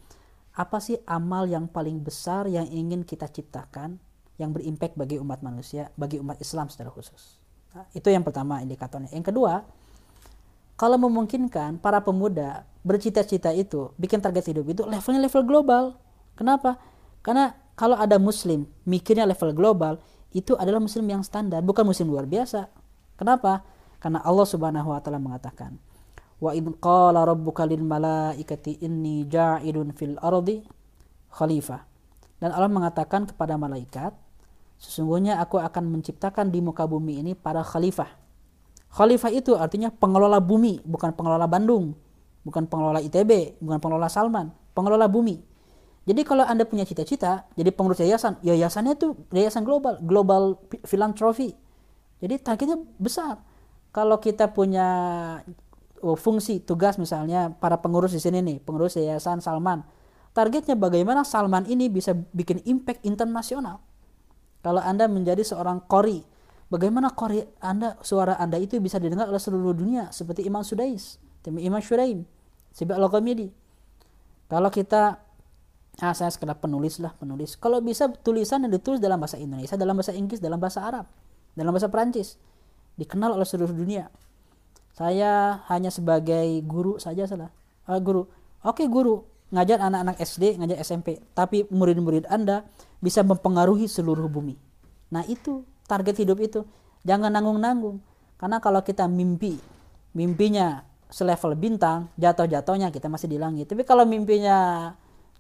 [0.57, 4.01] Apa sih amal yang paling besar yang ingin kita ciptakan,
[4.43, 7.39] yang berimpact bagi umat manusia, bagi umat Islam secara khusus.
[7.73, 9.15] Nah, itu yang pertama indikatornya.
[9.15, 9.63] Yang kedua,
[10.75, 15.85] kalau memungkinkan para pemuda bercita-cita itu, bikin target hidup itu levelnya level global.
[16.35, 16.83] Kenapa?
[17.23, 20.03] Karena kalau ada muslim mikirnya level global,
[20.35, 22.67] itu adalah muslim yang standar, bukan muslim luar biasa.
[23.15, 23.63] Kenapa?
[24.03, 25.79] Karena Allah Subhanahu wa taala mengatakan,
[26.43, 30.67] "Wa id qala rabbuka lil malaikati inni ja'idun fil ardi
[31.31, 31.87] khalifah."
[32.43, 34.11] Dan Allah mengatakan kepada malaikat,
[34.83, 38.19] sesungguhnya aku akan menciptakan di muka bumi ini para khalifah.
[38.91, 41.95] Khalifah itu artinya pengelola bumi, bukan pengelola Bandung,
[42.43, 45.39] bukan pengelola ITB, bukan pengelola Salman, pengelola bumi.
[46.03, 50.43] Jadi kalau Anda punya cita-cita jadi pengurus yayasan, yayasannya itu yayasan global, global
[50.83, 51.55] philanthropy.
[52.19, 53.39] Jadi targetnya besar.
[53.95, 54.89] Kalau kita punya
[56.03, 59.87] oh, fungsi tugas misalnya para pengurus di sini nih, pengurus yayasan Salman.
[60.35, 63.79] Targetnya bagaimana Salman ini bisa bikin impact internasional.
[64.63, 66.23] Kalau Anda menjadi seorang kori,
[66.73, 71.85] Bagaimana Korea Anda suara Anda itu bisa didengar oleh seluruh dunia seperti Imam Sudais, Imam
[71.85, 72.25] Shuraim,
[72.73, 73.13] Sibi al
[74.49, 75.21] Kalau kita
[76.01, 77.61] ah saya sekedar penulis lah penulis.
[77.61, 81.13] Kalau bisa tulisan yang ditulis dalam bahasa Indonesia, dalam bahasa Inggris, dalam bahasa Arab,
[81.53, 82.41] dalam bahasa Perancis,
[82.97, 84.09] dikenal oleh seluruh dunia.
[84.97, 87.53] Saya hanya sebagai guru saja salah.
[87.85, 88.25] Uh, guru.
[88.65, 92.65] Oke guru, ngajar anak-anak SD, ngajar SMP, tapi murid-murid Anda
[93.05, 94.57] bisa mempengaruhi seluruh bumi.
[95.13, 96.65] Nah, itu target hidup itu.
[97.05, 98.01] Jangan nanggung-nanggung.
[98.41, 99.61] Karena kalau kita mimpi,
[100.17, 103.69] mimpinya selevel bintang, jatuh-jatuhnya kita masih di langit.
[103.69, 104.91] Tapi kalau mimpinya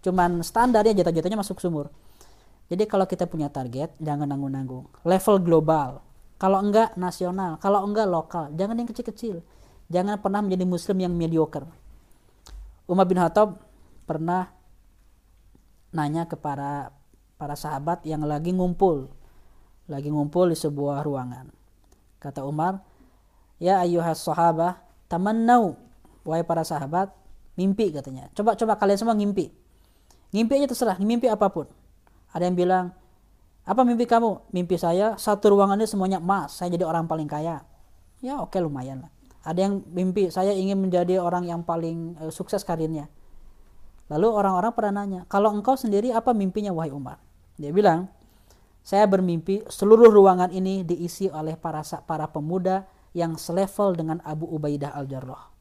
[0.04, 1.88] cuman standar ya jatuh-jatuhnya masuk sumur.
[2.68, 4.92] Jadi kalau kita punya target, jangan nanggung-nanggung.
[5.08, 6.04] Level global.
[6.36, 9.40] Kalau enggak nasional, kalau enggak lokal, jangan yang kecil-kecil.
[9.88, 11.68] Jangan pernah menjadi muslim yang mediocre.
[12.88, 13.71] Umar bin Khattab
[14.04, 14.50] pernah
[15.92, 16.94] nanya kepada
[17.36, 19.12] para sahabat yang lagi ngumpul
[19.90, 21.50] lagi ngumpul di sebuah ruangan.
[22.22, 22.80] Kata Umar,
[23.58, 24.78] "Ya ayuhas sahabah,
[25.10, 25.74] tamannau."
[26.22, 27.10] Wahai para sahabat,
[27.58, 28.30] mimpi katanya.
[28.32, 29.50] Coba coba kalian semua ngimpi.
[30.30, 31.66] Ngimpi aja terserah, mimpi apa pun.
[32.30, 32.84] Ada yang bilang,
[33.66, 37.66] "Apa mimpi kamu?" Mimpi saya satu ruangan ini semuanya emas, saya jadi orang paling kaya.
[38.22, 39.10] Ya oke okay, lumayan lah.
[39.42, 43.10] Ada yang mimpi saya ingin menjadi orang yang paling uh, sukses karirnya.
[44.10, 47.22] Lalu orang-orang pernah nanya, "Kalau engkau sendiri apa mimpinya wahai Umar?"
[47.60, 48.08] Dia bilang,
[48.82, 52.82] saya bermimpi seluruh ruangan ini diisi oleh para para pemuda
[53.14, 55.52] yang selevel dengan Abu Ubaidah al-Jarrah.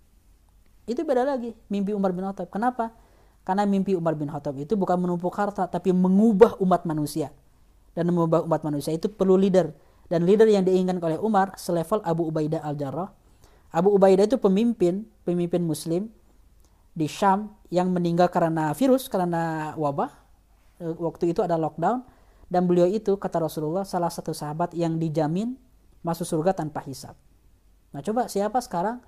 [0.90, 2.50] Itu beda lagi mimpi Umar bin Khattab.
[2.50, 2.90] Kenapa?
[3.46, 7.30] Karena mimpi Umar bin Khattab itu bukan menumpuk harta tapi mengubah umat manusia.
[7.94, 9.70] Dan mengubah umat manusia itu perlu leader.
[10.10, 13.14] Dan leader yang diinginkan oleh Umar selevel Abu Ubaidah al-Jarrah.
[13.72, 16.10] Abu Ubaidah itu pemimpin, pemimpin muslim
[16.92, 20.12] di Syam yang meninggal karena virus, karena wabah.
[20.84, 22.04] Eh, waktu itu ada lockdown
[22.52, 25.56] dan beliau itu kata Rasulullah salah satu sahabat yang dijamin
[26.04, 27.16] masuk surga tanpa hisap.
[27.96, 29.00] Nah coba siapa sekarang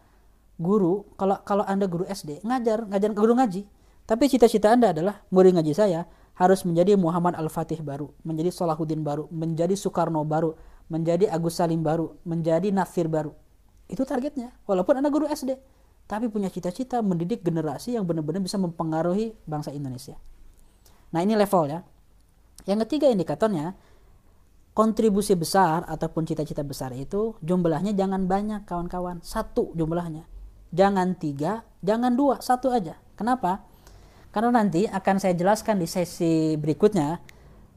[0.56, 3.66] guru kalau kalau anda guru SD ngajar ngajar guru ngaji
[4.06, 9.30] tapi cita-cita anda adalah murid ngaji saya harus menjadi Muhammad Al-Fatih baru, menjadi Salahuddin baru,
[9.30, 10.58] menjadi Soekarno baru,
[10.90, 13.38] menjadi Agus Salim baru, menjadi Nafir baru.
[13.86, 14.50] Itu targetnya.
[14.66, 15.54] Walaupun Anda guru SD,
[16.14, 20.14] tapi punya cita-cita mendidik generasi yang benar-benar bisa mempengaruhi bangsa Indonesia.
[21.10, 21.82] Nah, ini level ya.
[22.70, 23.74] Yang ketiga indikatornya,
[24.78, 29.26] kontribusi besar ataupun cita-cita besar itu jumlahnya jangan banyak kawan-kawan.
[29.26, 30.30] Satu jumlahnya.
[30.70, 32.94] Jangan tiga, jangan dua, satu aja.
[33.18, 33.66] Kenapa?
[34.30, 37.26] Karena nanti akan saya jelaskan di sesi berikutnya,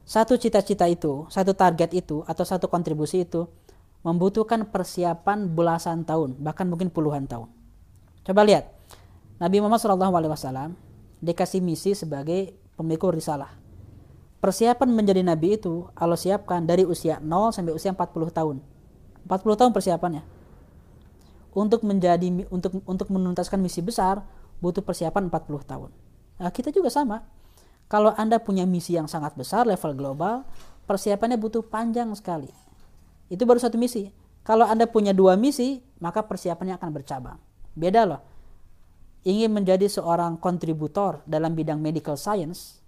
[0.05, 3.49] satu cita-cita itu, satu target itu, atau satu kontribusi itu
[4.05, 7.56] membutuhkan persiapan belasan tahun, bahkan mungkin puluhan tahun.
[8.27, 8.67] Coba lihat,
[9.39, 10.75] Nabi Muhammad SAW
[11.23, 13.67] dikasih misi sebagai pemikul risalah
[14.37, 18.57] persiapan menjadi nabi itu Allah siapkan dari usia 0 sampai usia 40 tahun.
[19.27, 20.23] 40 tahun persiapannya.
[21.57, 24.21] Untuk menjadi untuk untuk menuntaskan misi besar
[24.61, 25.89] butuh persiapan 40 tahun.
[26.37, 27.25] Nah, kita juga sama.
[27.89, 30.45] Kalau Anda punya misi yang sangat besar level global,
[30.85, 32.51] persiapannya butuh panjang sekali.
[33.31, 34.13] Itu baru satu misi.
[34.45, 37.39] Kalau Anda punya dua misi, maka persiapannya akan bercabang.
[37.77, 38.21] Beda loh.
[39.21, 42.81] Ingin menjadi seorang kontributor dalam bidang medical science,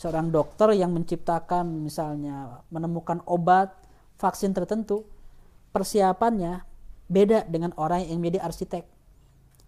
[0.00, 3.68] seorang dokter yang menciptakan misalnya menemukan obat
[4.16, 5.04] vaksin tertentu
[5.76, 6.64] persiapannya
[7.12, 8.84] beda dengan orang yang menjadi arsitek.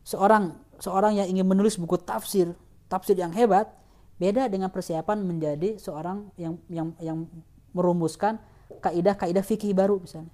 [0.09, 2.57] Seorang seorang yang ingin menulis buku tafsir
[2.89, 3.69] tafsir yang hebat
[4.17, 7.29] beda dengan persiapan menjadi seorang yang yang yang
[7.77, 8.41] merumuskan
[8.81, 10.33] kaidah-kaidah fikih baru misalnya.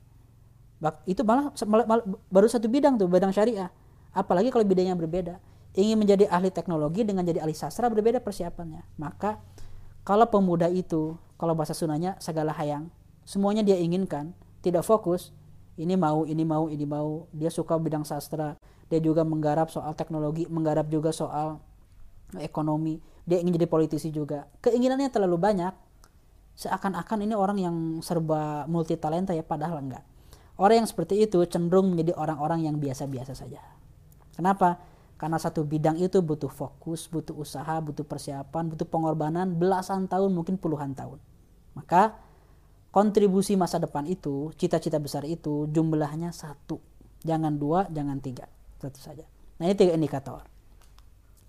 [1.10, 3.66] Itu malah, malah, malah baru satu bidang tuh bidang syariah
[4.18, 5.38] apalagi kalau bidangnya berbeda.
[5.78, 8.82] Ingin menjadi ahli teknologi dengan jadi ahli sastra berbeda persiapannya.
[8.98, 9.38] Maka
[10.02, 12.90] kalau pemuda itu, kalau bahasa sunanya segala hayang,
[13.22, 15.30] semuanya dia inginkan, tidak fokus,
[15.78, 18.58] ini mau, ini mau, ini mau, dia suka bidang sastra,
[18.90, 21.62] dia juga menggarap soal teknologi, menggarap juga soal
[22.42, 24.50] ekonomi, dia ingin jadi politisi juga.
[24.64, 25.70] Keinginannya terlalu banyak,
[26.58, 30.02] seakan-akan ini orang yang serba multi talenta ya, padahal enggak.
[30.58, 33.62] Orang yang seperti itu cenderung menjadi orang-orang yang biasa-biasa saja.
[34.38, 34.78] Kenapa?
[35.18, 40.54] Karena satu bidang itu butuh fokus, butuh usaha, butuh persiapan, butuh pengorbanan belasan tahun, mungkin
[40.62, 41.18] puluhan tahun.
[41.74, 42.14] Maka
[42.94, 46.78] kontribusi masa depan itu, cita-cita besar itu jumlahnya satu.
[47.26, 48.46] Jangan dua, jangan tiga.
[48.78, 49.26] Satu saja.
[49.58, 50.46] Nah ini tiga indikator.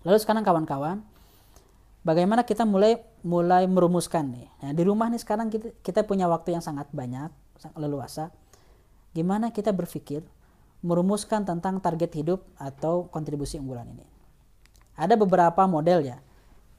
[0.02, 1.06] Lalu sekarang kawan-kawan,
[2.02, 4.48] bagaimana kita mulai mulai merumuskan nih.
[4.66, 7.30] Nah, di rumah nih sekarang kita, kita punya waktu yang sangat banyak,
[7.78, 8.34] leluasa.
[9.14, 10.26] Gimana kita berpikir
[10.80, 14.06] merumuskan tentang target hidup atau kontribusi unggulan ini.
[14.96, 16.18] Ada beberapa model ya.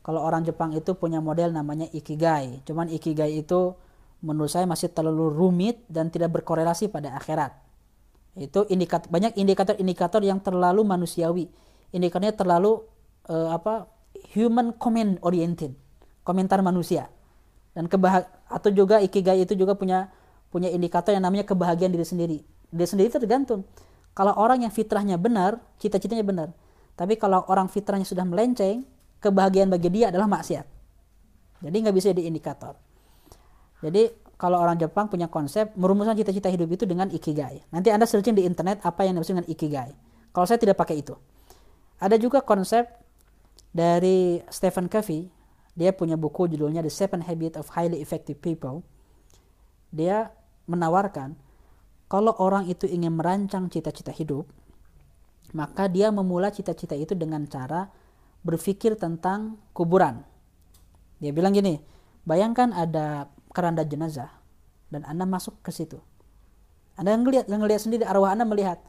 [0.01, 2.65] Kalau orang Jepang itu punya model namanya ikigai.
[2.65, 3.77] Cuman ikigai itu
[4.25, 7.53] menurut saya masih terlalu rumit dan tidak berkorelasi pada akhirat.
[8.33, 11.49] Itu indikat banyak indikator-indikator yang terlalu manusiawi.
[11.93, 12.81] Indikatornya terlalu
[13.29, 13.85] uh, apa
[14.33, 15.77] human comment oriented,
[16.25, 17.09] komentar manusia.
[17.77, 20.09] Dan kebahag atau juga ikigai itu juga punya
[20.49, 22.37] punya indikator yang namanya kebahagiaan diri sendiri.
[22.73, 23.63] Diri sendiri tergantung.
[24.11, 26.49] Kalau orang yang fitrahnya benar, cita-citanya benar.
[26.99, 28.83] Tapi kalau orang fitrahnya sudah melenceng,
[29.23, 30.65] kebahagiaan bagi dia adalah maksiat.
[31.61, 32.75] Jadi nggak bisa jadi indikator.
[33.81, 37.61] Jadi kalau orang Jepang punya konsep merumuskan cita-cita hidup itu dengan ikigai.
[37.69, 39.93] Nanti Anda searching di internet apa yang dimaksud dengan ikigai.
[40.33, 41.13] Kalau saya tidak pakai itu.
[42.01, 42.89] Ada juga konsep
[43.69, 45.29] dari Stephen Covey.
[45.77, 48.81] Dia punya buku judulnya The Seven Habits of Highly Effective People.
[49.93, 50.33] Dia
[50.65, 51.37] menawarkan
[52.11, 54.43] kalau orang itu ingin merancang cita-cita hidup,
[55.55, 57.87] maka dia memulai cita-cita itu dengan cara
[58.43, 60.19] berpikir tentang kuburan.
[61.23, 61.79] Dia bilang gini,
[62.27, 64.27] bayangkan ada keranda jenazah
[64.91, 66.03] dan Anda masuk ke situ.
[66.99, 68.83] Anda ngelihat, ngelihat sendiri arwah Anda melihat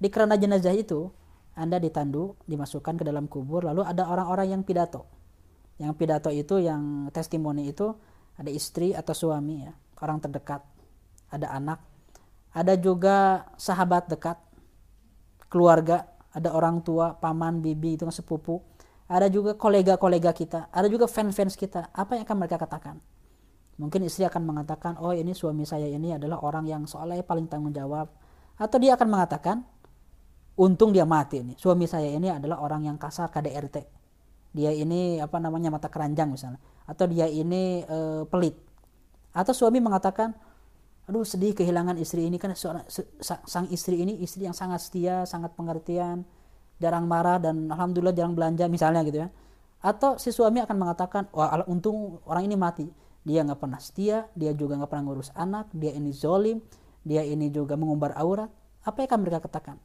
[0.00, 1.12] di keranda jenazah itu
[1.52, 5.04] Anda ditandu, dimasukkan ke dalam kubur lalu ada orang-orang yang pidato.
[5.76, 7.92] Yang pidato itu yang testimoni itu
[8.40, 10.64] ada istri atau suami ya, orang terdekat,
[11.28, 11.93] ada anak,
[12.54, 14.38] ada juga sahabat dekat,
[15.50, 18.62] keluarga, ada orang tua, paman, bibi itu sepupu,
[19.10, 21.90] ada juga kolega-kolega kita, ada juga fans-fans kita.
[21.90, 23.02] Apa yang akan mereka katakan?
[23.74, 27.74] Mungkin istri akan mengatakan, oh ini suami saya ini adalah orang yang soalnya paling tanggung
[27.74, 28.06] jawab.
[28.54, 29.66] Atau dia akan mengatakan,
[30.54, 31.58] untung dia mati ini.
[31.58, 33.82] Suami saya ini adalah orang yang kasar KDRT.
[34.54, 36.62] Dia ini apa namanya mata keranjang misalnya.
[36.86, 38.54] Atau dia ini e, pelit.
[39.34, 40.38] Atau suami mengatakan,
[41.04, 42.84] aduh sedih kehilangan istri ini kan seorang,
[43.20, 46.24] sang istri ini istri yang sangat setia, sangat pengertian,
[46.80, 49.28] jarang marah dan alhamdulillah jarang belanja misalnya gitu ya.
[49.84, 52.88] Atau si suami akan mengatakan, wah untung orang ini mati
[53.24, 56.60] dia nggak pernah setia, dia juga nggak pernah ngurus anak, dia ini zolim,
[57.00, 58.52] dia ini juga mengumbar aurat.
[58.84, 59.76] Apa yang akan mereka katakan?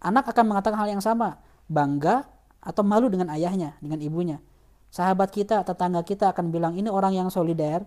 [0.00, 1.36] Anak akan mengatakan hal yang sama,
[1.68, 2.24] bangga
[2.64, 4.40] atau malu dengan ayahnya, dengan ibunya.
[4.88, 7.84] Sahabat kita, tetangga kita akan bilang ini orang yang solider,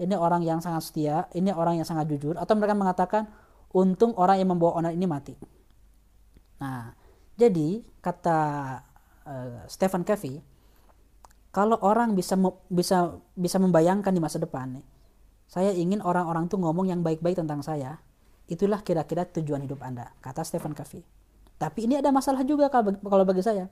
[0.00, 3.30] ini orang yang sangat setia, ini orang yang sangat jujur, atau mereka mengatakan
[3.74, 5.34] untung orang yang membawa onar ini mati.
[6.62, 6.94] Nah,
[7.34, 8.40] jadi kata
[9.26, 10.42] uh, Stephen Covey,
[11.54, 12.34] kalau orang bisa
[12.66, 14.86] bisa bisa membayangkan di masa depan nih
[15.46, 18.00] saya ingin orang-orang tuh ngomong yang baik-baik tentang saya
[18.50, 21.06] itulah kira-kira tujuan hidup anda kata Stephen Covey.
[21.54, 23.70] Tapi ini ada masalah juga kalau bagi saya.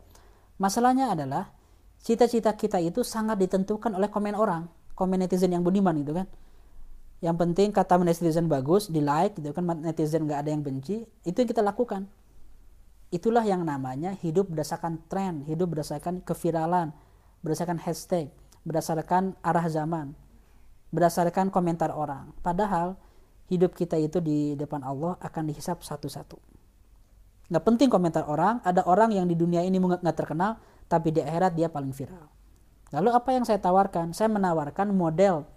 [0.63, 1.51] Masalahnya adalah
[1.99, 6.27] cita-cita kita itu sangat ditentukan oleh komen orang komen netizen yang budiman gitu kan
[7.23, 11.37] yang penting kata netizen bagus di like gitu kan netizen nggak ada yang benci itu
[11.39, 12.11] yang kita lakukan
[13.13, 16.91] itulah yang namanya hidup berdasarkan tren hidup berdasarkan keviralan
[17.43, 18.31] berdasarkan hashtag,
[18.63, 20.15] berdasarkan arah zaman,
[20.95, 22.31] berdasarkan komentar orang.
[22.41, 22.95] Padahal
[23.51, 26.39] hidup kita itu di depan Allah akan dihisap satu-satu.
[27.51, 31.53] Nggak penting komentar orang, ada orang yang di dunia ini nggak terkenal, tapi di akhirat
[31.53, 32.31] dia paling viral.
[32.93, 34.13] Lalu apa yang saya tawarkan?
[34.13, 35.49] Saya menawarkan model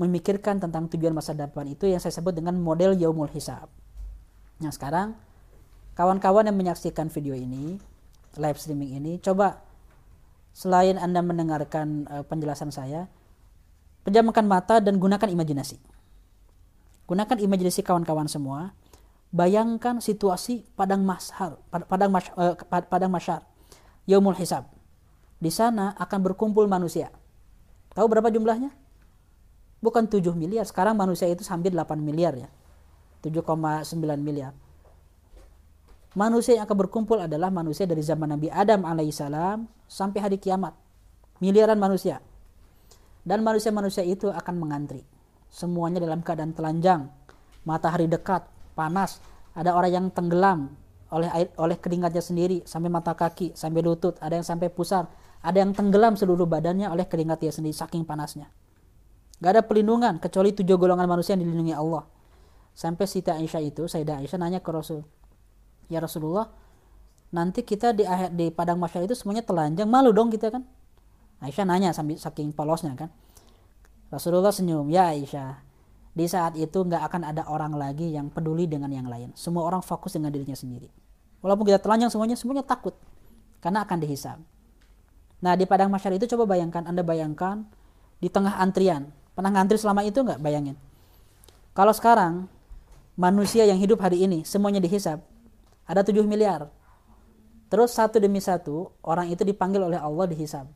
[0.00, 3.70] memikirkan tentang tujuan masa depan itu yang saya sebut dengan model yaumul hisab.
[4.58, 5.14] Nah sekarang
[5.94, 7.78] kawan-kawan yang menyaksikan video ini,
[8.34, 9.62] live streaming ini, coba
[10.50, 13.06] selain Anda mendengarkan uh, penjelasan saya,
[14.02, 15.78] pejamkan mata dan gunakan imajinasi.
[17.06, 18.74] Gunakan imajinasi kawan-kawan semua.
[19.34, 23.42] Bayangkan situasi padang mashar, padang mas, uh, padang masyar,
[24.06, 24.73] yaumul hisab.
[25.44, 27.12] Di sana akan berkumpul manusia.
[27.92, 28.72] Tahu berapa jumlahnya?
[29.84, 32.48] Bukan 7 miliar, sekarang manusia itu hampir 8 miliar ya.
[33.20, 33.92] 7,9
[34.24, 34.56] miliar
[36.14, 40.72] manusia yang akan berkumpul adalah manusia dari zaman Nabi Adam alaihissalam sampai hari kiamat.
[41.42, 42.22] Miliaran manusia.
[43.26, 45.02] Dan manusia-manusia itu akan mengantri.
[45.50, 47.10] Semuanya dalam keadaan telanjang.
[47.66, 48.46] Matahari dekat,
[48.78, 49.18] panas.
[49.54, 50.70] Ada orang yang tenggelam
[51.10, 55.06] oleh air, oleh keringatnya sendiri sampai mata kaki, sampai lutut, ada yang sampai pusar,
[55.44, 58.48] ada yang tenggelam seluruh badannya oleh keringatnya sendiri saking panasnya.
[59.44, 62.08] Gak ada pelindungan kecuali tujuh golongan manusia yang dilindungi Allah.
[62.72, 65.04] Sampai Siti Aisyah itu, Sayyidah Aisyah nanya ke Rasul,
[65.92, 66.48] ya Rasulullah
[67.30, 68.02] nanti kita di
[68.34, 70.64] di padang masyar itu semuanya telanjang malu dong kita kan?
[71.44, 73.12] Aisyah nanya sambil saking polosnya kan.
[74.08, 75.60] Rasulullah senyum ya Aisyah
[76.14, 79.36] di saat itu nggak akan ada orang lagi yang peduli dengan yang lain.
[79.36, 80.88] Semua orang fokus dengan dirinya sendiri.
[81.44, 82.96] Walaupun kita telanjang semuanya semuanya takut.
[83.60, 84.53] Karena akan dihisab
[85.44, 87.68] nah di padang masyar itu coba bayangkan anda bayangkan
[88.16, 90.80] di tengah antrian pernah ngantri selama itu nggak bayangin
[91.76, 92.48] kalau sekarang
[93.20, 95.20] manusia yang hidup hari ini semuanya dihisab
[95.84, 96.68] ada 7 miliar.
[97.68, 100.68] Terus satu demi satu orang itu dipanggil oleh Allah dihisab.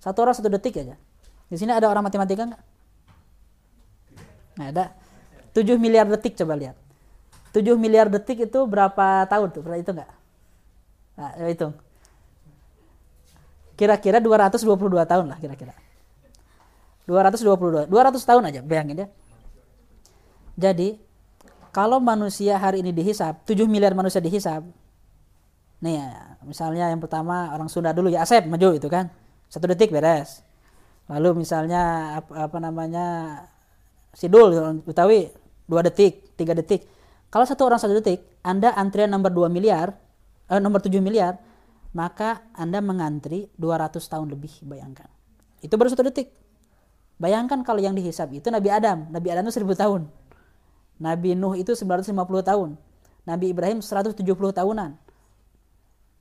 [0.00, 0.96] Satu orang satu detik aja.
[1.48, 2.62] Di sini ada orang matematika nggak?
[4.60, 4.84] Nah, ada
[5.56, 6.76] 7 miliar detik coba lihat.
[7.56, 9.62] 7 miliar detik itu berapa tahun tuh?
[9.64, 10.10] Pernah itu enggak?
[11.18, 11.74] Nah, hitung.
[13.80, 14.68] Kira-kira 222
[15.08, 15.72] tahun lah kira-kira.
[17.08, 17.88] 222.
[17.88, 19.08] 200 tahun aja bayangin ya.
[20.60, 21.00] Jadi
[21.72, 24.60] kalau manusia hari ini dihisap, 7 miliar manusia dihisap.
[25.80, 29.08] Nih ya, misalnya yang pertama orang Sunda dulu ya Asep maju itu kan.
[29.48, 30.44] Satu detik beres.
[31.08, 33.06] Lalu misalnya apa, apa namanya
[34.12, 35.32] Sidul Betawi
[35.64, 36.84] dua detik, tiga detik.
[37.32, 39.94] Kalau satu orang satu detik, Anda antrian nomor 2 miliar,
[40.50, 41.38] eh, nomor 7 miliar,
[41.90, 45.10] maka Anda mengantri 200 tahun lebih, bayangkan.
[45.60, 46.30] Itu baru satu detik.
[47.20, 49.12] Bayangkan kalau yang dihisap itu Nabi Adam.
[49.12, 50.08] Nabi Adam itu 1000 tahun.
[51.00, 52.80] Nabi Nuh itu 950 tahun.
[53.28, 54.16] Nabi Ibrahim 170
[54.56, 54.96] tahunan.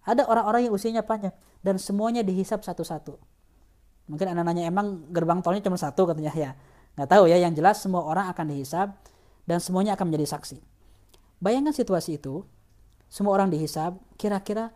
[0.04, 1.32] Ada orang-orang yang usianya panjang
[1.64, 3.16] dan semuanya dihisap satu-satu.
[4.10, 6.52] Mungkin anak nanya emang gerbang tolnya cuma satu katanya ya.
[6.98, 8.92] Nggak tahu ya, yang jelas semua orang akan dihisap
[9.46, 10.58] dan semuanya akan menjadi saksi.
[11.40, 12.44] Bayangkan situasi itu,
[13.08, 14.74] semua orang dihisap, kira-kira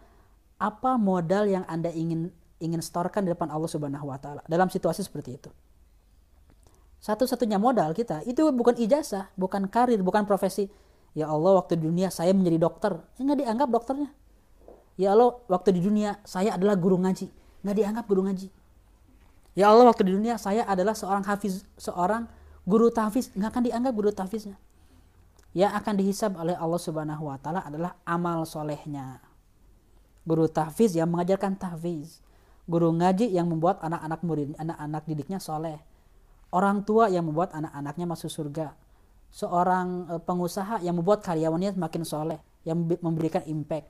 [0.58, 2.30] apa modal yang Anda ingin
[2.64, 5.50] ingin setorkan di depan Allah Subhanahu wa taala dalam situasi seperti itu.
[7.04, 10.72] Satu-satunya modal kita itu bukan ijazah, bukan karir, bukan profesi.
[11.14, 14.10] Ya Allah, waktu di dunia saya menjadi dokter, ya nggak dianggap dokternya.
[14.96, 17.28] Ya Allah, waktu di dunia saya adalah guru ngaji,
[17.62, 18.48] nggak dianggap guru ngaji.
[19.54, 22.26] Ya Allah, waktu di dunia saya adalah seorang hafiz, seorang
[22.64, 24.56] guru tahfiz nggak akan dianggap guru tahfiznya
[25.54, 29.22] yang akan dihisab oleh Allah Subhanahu wa taala adalah amal solehnya
[30.24, 32.20] guru tahfiz yang mengajarkan tahfiz.
[32.64, 35.80] Guru ngaji yang membuat anak-anak murid anak-anak didiknya soleh.
[36.54, 38.72] Orang tua yang membuat anak-anaknya masuk surga.
[39.34, 43.90] Seorang e, pengusaha yang membuat karyawannya semakin soleh yang memberikan impact.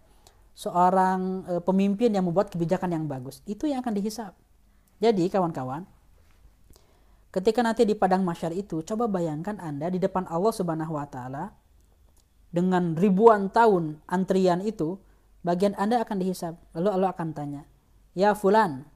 [0.57, 4.33] Seorang e, pemimpin yang membuat kebijakan yang bagus itu yang akan dihisap.
[4.97, 5.85] Jadi kawan-kawan
[7.33, 11.49] Ketika nanti di padang masyar itu, coba bayangkan Anda di depan Allah Subhanahu wa taala
[12.53, 15.01] dengan ribuan tahun antrian itu,
[15.43, 16.55] bagian Anda akan dihisap.
[16.73, 17.67] Lalu Allah akan tanya,
[18.15, 18.87] "Ya fulan,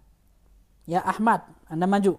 [0.89, 2.17] ya Ahmad, Anda maju."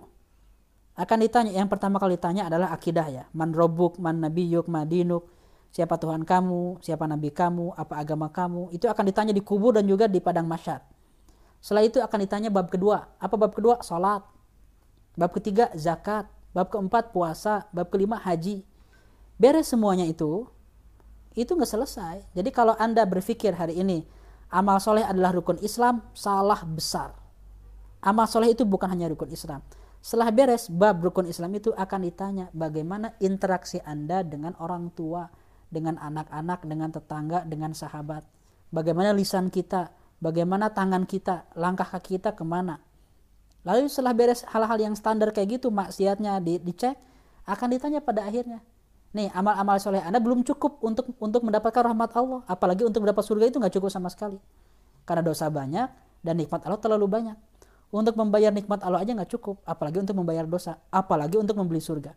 [0.99, 3.25] Akan ditanya, yang pertama kali ditanya adalah akidah ya.
[3.31, 5.31] Man robuk, man nabiyuk, madinuk,
[5.71, 8.75] siapa Tuhan kamu, siapa nabi kamu, apa agama kamu.
[8.75, 10.83] Itu akan ditanya di kubur dan juga di padang masyar.
[11.63, 13.15] Setelah itu akan ditanya bab kedua.
[13.23, 13.79] Apa bab kedua?
[13.83, 14.27] Salat.
[15.15, 18.67] Bab ketiga zakat, bab keempat puasa, bab kelima haji.
[19.39, 20.51] Beres semuanya itu,
[21.39, 22.27] itu nggak selesai.
[22.35, 24.03] Jadi kalau Anda berpikir hari ini
[24.49, 27.17] amal soleh adalah rukun Islam, salah besar.
[28.01, 29.61] Amal soleh itu bukan hanya rukun Islam.
[29.99, 35.27] Setelah beres bab rukun Islam itu akan ditanya bagaimana interaksi Anda dengan orang tua,
[35.69, 38.23] dengan anak-anak, dengan tetangga, dengan sahabat.
[38.71, 39.91] Bagaimana lisan kita,
[40.23, 42.79] bagaimana tangan kita, langkah kaki kita ke mana.
[43.67, 46.95] Lalu setelah beres hal-hal yang standar kayak gitu maksiatnya di, dicek
[47.45, 48.63] akan ditanya pada akhirnya.
[49.17, 53.49] Nih amal-amal soleh Anda belum cukup untuk untuk mendapatkan rahmat Allah, apalagi untuk mendapat surga
[53.49, 54.37] itu nggak cukup sama sekali.
[55.09, 55.89] Karena dosa banyak
[56.21, 57.37] dan nikmat Allah terlalu banyak.
[57.89, 62.13] Untuk membayar nikmat Allah aja nggak cukup, apalagi untuk membayar dosa, apalagi untuk membeli surga.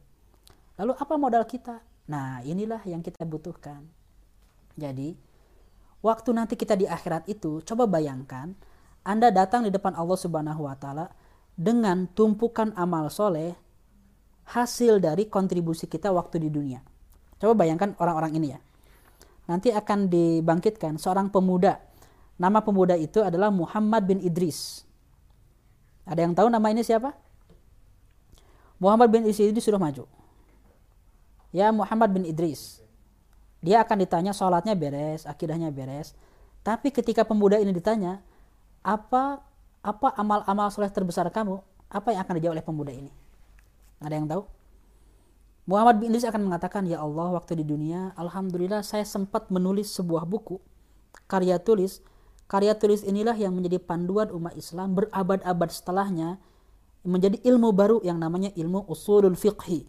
[0.75, 1.79] Lalu apa modal kita?
[2.11, 3.87] Nah inilah yang kita butuhkan.
[4.75, 5.15] Jadi
[6.03, 8.51] waktu nanti kita di akhirat itu coba bayangkan
[9.07, 11.07] Anda datang di depan Allah Subhanahu wa taala
[11.55, 13.55] dengan tumpukan amal soleh
[14.51, 16.83] hasil dari kontribusi kita waktu di dunia.
[17.39, 18.59] Coba bayangkan orang-orang ini ya.
[19.47, 21.79] Nanti akan dibangkitkan seorang pemuda.
[22.35, 24.83] Nama pemuda itu adalah Muhammad bin Idris.
[26.03, 27.15] Ada yang tahu nama ini siapa?
[28.81, 30.05] Muhammad bin Idris itu disuruh maju.
[31.55, 32.83] Ya Muhammad bin Idris.
[33.61, 36.17] Dia akan ditanya sholatnya beres, akidahnya beres.
[36.65, 38.21] Tapi ketika pemuda ini ditanya,
[38.81, 39.41] apa
[39.81, 41.61] apa amal-amal soleh terbesar kamu?
[41.89, 43.11] Apa yang akan dijawab oleh pemuda ini?
[44.01, 44.43] Ada yang tahu?
[45.69, 50.25] Muhammad bin Idris akan mengatakan, Ya Allah, waktu di dunia, Alhamdulillah saya sempat menulis sebuah
[50.25, 50.57] buku,
[51.29, 52.01] karya tulis.
[52.49, 56.41] Karya tulis inilah yang menjadi panduan umat Islam berabad-abad setelahnya,
[57.07, 59.87] menjadi ilmu baru yang namanya ilmu usulul fiqhi.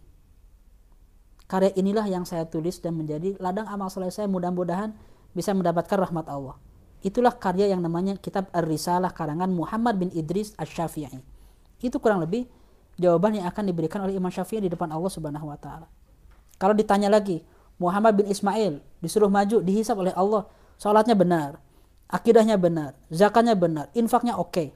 [1.51, 4.95] Karya inilah yang saya tulis dan menjadi ladang amal soleh saya mudah-mudahan
[5.35, 6.55] bisa mendapatkan rahmat Allah.
[7.03, 11.19] Itulah karya yang namanya kitab Ar-Risalah karangan Muhammad bin Idris Asy-Syafi'i.
[11.83, 12.47] Itu kurang lebih
[12.97, 15.87] jawaban yang akan diberikan oleh Imam Syafi'i di depan Allah Subhanahu wa taala.
[16.61, 17.41] Kalau ditanya lagi,
[17.81, 20.45] Muhammad bin Ismail disuruh maju dihisap oleh Allah,
[20.77, 21.57] salatnya benar,
[22.07, 24.53] akidahnya benar, zakatnya benar, infaknya oke.
[24.53, 24.67] Okay.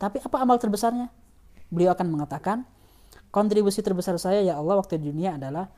[0.00, 1.12] Tapi apa amal terbesarnya?
[1.68, 2.64] Beliau akan mengatakan,
[3.30, 5.70] kontribusi terbesar saya ya Allah waktu di dunia adalah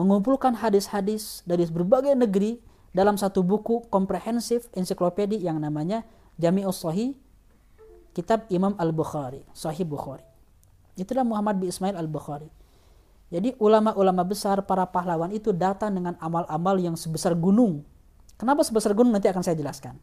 [0.00, 2.58] mengumpulkan hadis-hadis dari berbagai negeri
[2.96, 6.04] dalam satu buku komprehensif ensiklopedi yang namanya
[6.40, 7.16] Jami'us Sahih
[8.16, 10.31] kitab Imam Al-Bukhari, Sahih Bukhari.
[10.96, 12.50] Itulah Muhammad bin Ismail Al-Bukhari.
[13.32, 17.80] Jadi ulama-ulama besar, para pahlawan itu datang dengan amal-amal yang sebesar gunung.
[18.36, 19.96] Kenapa sebesar gunung nanti akan saya jelaskan.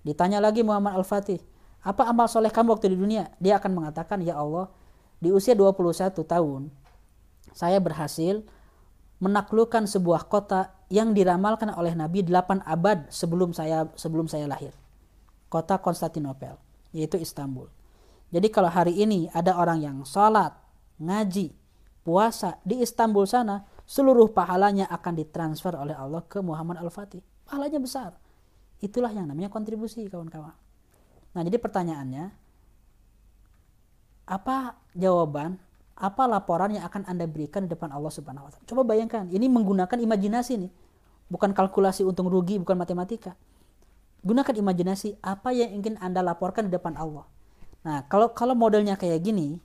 [0.00, 1.36] Ditanya lagi Muhammad Al-Fatih,
[1.84, 3.28] apa amal soleh kamu waktu di dunia?
[3.36, 4.72] Dia akan mengatakan, ya Allah,
[5.20, 6.72] di usia 21 tahun,
[7.52, 8.40] saya berhasil
[9.20, 14.72] menaklukkan sebuah kota yang diramalkan oleh Nabi 8 abad sebelum saya sebelum saya lahir.
[15.48, 16.56] Kota Konstantinopel,
[16.92, 17.75] yaitu Istanbul.
[18.36, 20.52] Jadi kalau hari ini ada orang yang sholat,
[21.00, 21.56] ngaji,
[22.04, 27.24] puasa di Istanbul sana, seluruh pahalanya akan ditransfer oleh Allah ke Muhammad Al-Fatih.
[27.48, 28.12] Pahalanya besar.
[28.84, 30.52] Itulah yang namanya kontribusi kawan-kawan.
[31.32, 32.24] Nah jadi pertanyaannya,
[34.28, 35.56] apa jawaban,
[35.96, 38.68] apa laporan yang akan Anda berikan di depan Allah Subhanahu wa taala?
[38.68, 40.72] Coba bayangkan, ini menggunakan imajinasi nih.
[41.32, 43.32] Bukan kalkulasi untung rugi, bukan matematika.
[44.20, 47.24] Gunakan imajinasi apa yang ingin Anda laporkan di depan Allah.
[47.86, 49.62] Nah, kalau kalau modelnya kayak gini,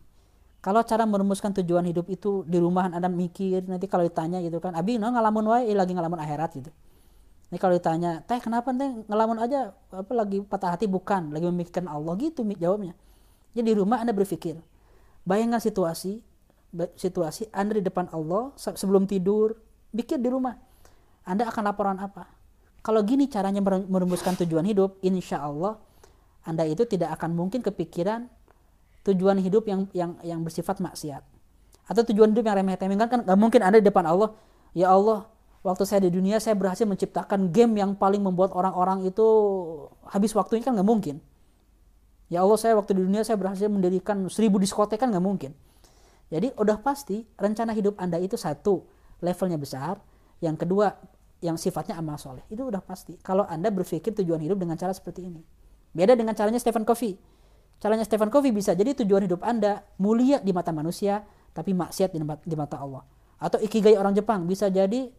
[0.62, 4.78] kalau cara merumuskan tujuan hidup itu di rumahan anda mikir nanti kalau ditanya gitu kan
[4.78, 6.70] abi no ngalamun wae lagi ngalamun akhirat gitu.
[7.50, 8.94] Ini kalau ditanya teh kenapa teh?
[9.10, 10.86] Ngelamun aja apa lagi patah hati?
[10.86, 12.94] Bukan lagi memikirkan Allah gitu jawabnya.
[13.58, 14.62] Jadi di rumah anda berpikir
[15.26, 16.22] bayangkan situasi
[16.96, 19.58] situasi anda di depan Allah sebelum tidur
[19.92, 20.56] pikir di rumah
[21.26, 22.30] anda akan laporan apa?
[22.86, 25.82] Kalau gini caranya merumuskan tujuan hidup insya Allah
[26.42, 28.26] anda itu tidak akan mungkin kepikiran
[29.06, 31.22] tujuan hidup yang yang yang bersifat maksiat.
[31.86, 32.98] Atau tujuan hidup yang remeh-temeh.
[32.98, 34.34] Kan kan gak mungkin ada di depan Allah
[34.74, 35.30] ya Allah
[35.62, 39.26] waktu saya di dunia saya berhasil menciptakan game yang paling membuat orang-orang itu
[40.10, 40.66] habis waktunya.
[40.66, 41.22] Kan nggak mungkin.
[42.32, 44.98] Ya Allah saya waktu di dunia saya berhasil mendirikan seribu diskotek.
[44.98, 45.54] Kan nggak mungkin.
[46.32, 48.88] Jadi udah pasti rencana hidup anda itu satu
[49.22, 50.02] levelnya besar.
[50.42, 50.98] Yang kedua
[51.42, 52.42] yang sifatnya amal soleh.
[52.50, 53.14] Itu udah pasti.
[53.22, 55.61] Kalau anda berpikir tujuan hidup dengan cara seperti ini
[55.92, 57.20] beda dengan caranya Stephen Covey
[57.82, 62.14] Caranya Stephen Covey bisa jadi tujuan hidup Anda mulia di mata manusia, tapi maksiat
[62.46, 63.02] di mata Allah.
[63.42, 65.10] Atau ikigai orang Jepang bisa jadi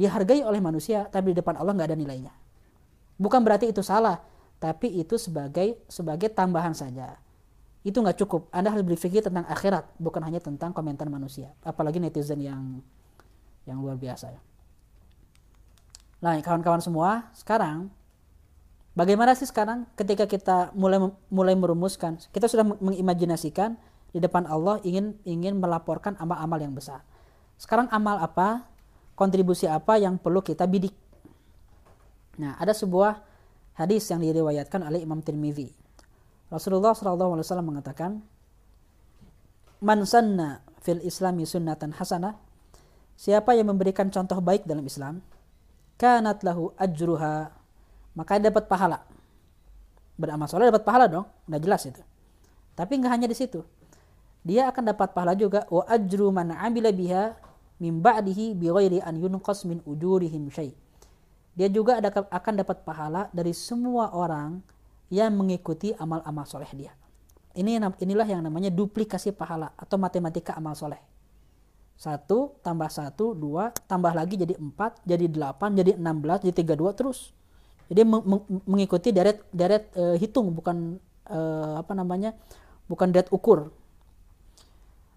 [0.00, 2.32] dihargai oleh manusia, tapi di depan Allah nggak ada nilainya.
[3.20, 4.16] Bukan berarti itu salah,
[4.56, 7.20] tapi itu sebagai sebagai tambahan saja.
[7.84, 8.48] Itu nggak cukup.
[8.48, 11.52] Anda harus berpikir tentang akhirat, bukan hanya tentang komentar manusia.
[11.60, 12.80] Apalagi netizen yang
[13.68, 14.40] yang luar biasa ya.
[16.24, 17.92] Nah, kawan-kawan semua, sekarang
[18.90, 20.98] Bagaimana sih sekarang ketika kita mulai
[21.30, 23.78] mulai merumuskan, kita sudah mengimajinasikan
[24.10, 27.06] di depan Allah ingin ingin melaporkan amal-amal yang besar.
[27.54, 28.66] Sekarang amal apa?
[29.14, 30.96] Kontribusi apa yang perlu kita bidik?
[32.40, 33.20] Nah, ada sebuah
[33.76, 35.70] hadis yang diriwayatkan oleh Imam Tirmidzi.
[36.50, 38.24] Rasulullah SAW mengatakan,
[39.78, 42.34] "Man sanna fil Islami sunnatan hasanah."
[43.20, 45.20] Siapa yang memberikan contoh baik dalam Islam,
[46.00, 47.59] kanat lahu ajruha
[48.14, 49.06] maka dapat pahala.
[50.20, 52.02] Beramal soleh dapat pahala dong, udah jelas itu.
[52.76, 53.64] Tapi nggak hanya di situ.
[54.40, 57.36] Dia akan dapat pahala juga wa ajru man amila biha
[57.80, 60.72] min ba'dihi bi ghairi an yunqas min ujurihim syai.
[61.56, 64.64] Dia juga ada, akan dapat pahala dari semua orang
[65.12, 66.92] yang mengikuti amal-amal soleh dia.
[67.50, 71.02] Ini inilah yang namanya duplikasi pahala atau matematika amal soleh.
[72.00, 76.72] Satu tambah satu, dua, tambah lagi jadi empat, jadi delapan, jadi enam belas, jadi tiga
[76.78, 77.34] dua terus.
[77.90, 78.06] Jadi
[78.70, 82.32] mengikuti deret deret uh, hitung bukan uh, apa namanya?
[82.90, 83.70] bukan deret ukur.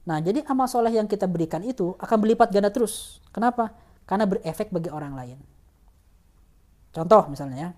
[0.06, 3.18] Nah, jadi amal soleh yang kita berikan itu akan berlipat ganda terus.
[3.34, 3.74] Kenapa?
[4.06, 5.38] Karena berefek bagi orang lain.
[6.94, 7.70] Contoh misalnya ya.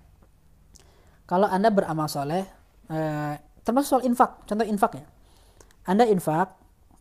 [1.26, 2.44] Kalau Anda beramal soleh,
[2.92, 3.34] eh,
[3.64, 5.06] termasuk soal infak, contoh infak ya.
[5.88, 6.54] Anda infak,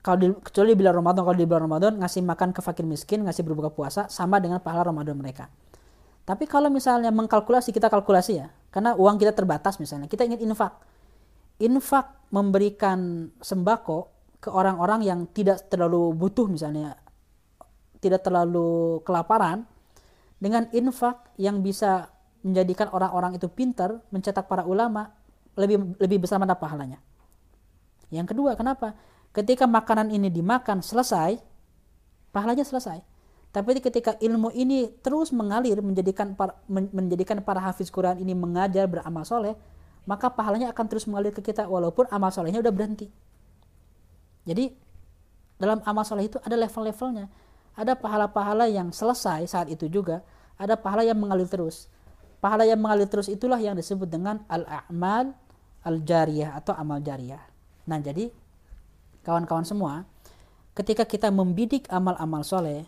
[0.04, 3.24] kalau di, kecuali di bulan Ramadan, kalau di bulan Ramadan ngasih makan ke fakir miskin,
[3.24, 5.48] ngasih berbuka puasa, sama dengan pahala Ramadan mereka.
[6.24, 8.48] Tapi kalau misalnya mengkalkulasi, kita kalkulasi ya.
[8.72, 10.08] Karena uang kita terbatas misalnya.
[10.08, 10.80] Kita ingin infak.
[11.60, 14.08] Infak memberikan sembako
[14.40, 16.96] ke orang-orang yang tidak terlalu butuh misalnya.
[18.00, 19.68] Tidak terlalu kelaparan.
[20.40, 22.08] Dengan infak yang bisa
[22.44, 25.12] menjadikan orang-orang itu pintar, mencetak para ulama,
[25.56, 27.00] lebih lebih besar mana pahalanya.
[28.12, 28.96] Yang kedua, kenapa?
[29.32, 31.40] Ketika makanan ini dimakan selesai,
[32.32, 33.13] pahalanya selesai
[33.54, 39.22] tapi ketika ilmu ini terus mengalir menjadikan para, menjadikan para hafiz Quran ini mengajar beramal
[39.22, 39.54] soleh,
[40.10, 43.06] maka pahalanya akan terus mengalir ke kita walaupun amal solehnya udah berhenti.
[44.42, 44.74] Jadi
[45.54, 47.30] dalam amal soleh itu ada level-levelnya.
[47.78, 50.26] Ada pahala-pahala yang selesai saat itu juga,
[50.58, 51.86] ada pahala yang mengalir terus.
[52.42, 55.30] Pahala yang mengalir terus itulah yang disebut dengan al-a'mal
[55.86, 57.42] al-jariyah atau amal jariyah.
[57.86, 58.34] Nah jadi
[59.22, 60.02] kawan-kawan semua,
[60.74, 62.82] ketika kita membidik amal-amal soleh,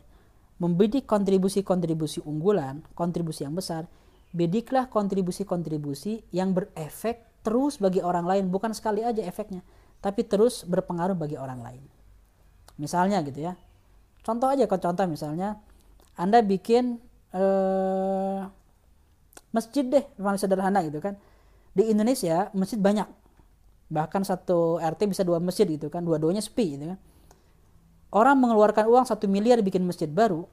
[0.57, 3.85] membidik kontribusi-kontribusi unggulan, kontribusi yang besar,
[4.33, 9.61] bidiklah kontribusi-kontribusi yang berefek terus bagi orang lain, bukan sekali aja efeknya,
[10.01, 11.83] tapi terus berpengaruh bagi orang lain.
[12.81, 13.55] Misalnya gitu ya,
[14.25, 15.61] contoh aja kalau contoh misalnya
[16.17, 17.01] anda bikin
[17.37, 18.41] eh,
[19.53, 21.17] masjid deh paling sederhana gitu kan.
[21.77, 23.09] Di Indonesia masjid banyak.
[23.93, 26.99] Bahkan satu RT bisa dua masjid gitu kan dua-duanya sepi gitu kan
[28.15, 30.47] orang mengeluarkan uang satu miliar bikin masjid baru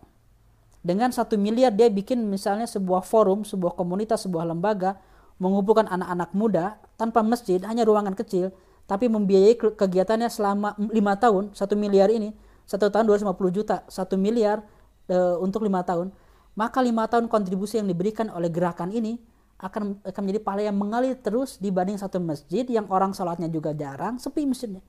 [0.83, 4.99] dengan satu miliar dia bikin misalnya sebuah forum sebuah komunitas sebuah lembaga
[5.39, 6.65] mengumpulkan anak-anak muda
[6.99, 8.51] tanpa masjid hanya ruangan kecil
[8.83, 12.35] tapi membiayai kegiatannya selama lima tahun satu miliar ini
[12.67, 14.59] satu tahun 250 juta satu miliar
[15.07, 16.11] e, untuk lima tahun
[16.59, 19.17] maka lima tahun kontribusi yang diberikan oleh gerakan ini
[19.63, 24.19] akan akan menjadi pahala yang mengalir terus dibanding satu masjid yang orang sholatnya juga jarang
[24.19, 24.83] sepi masjidnya.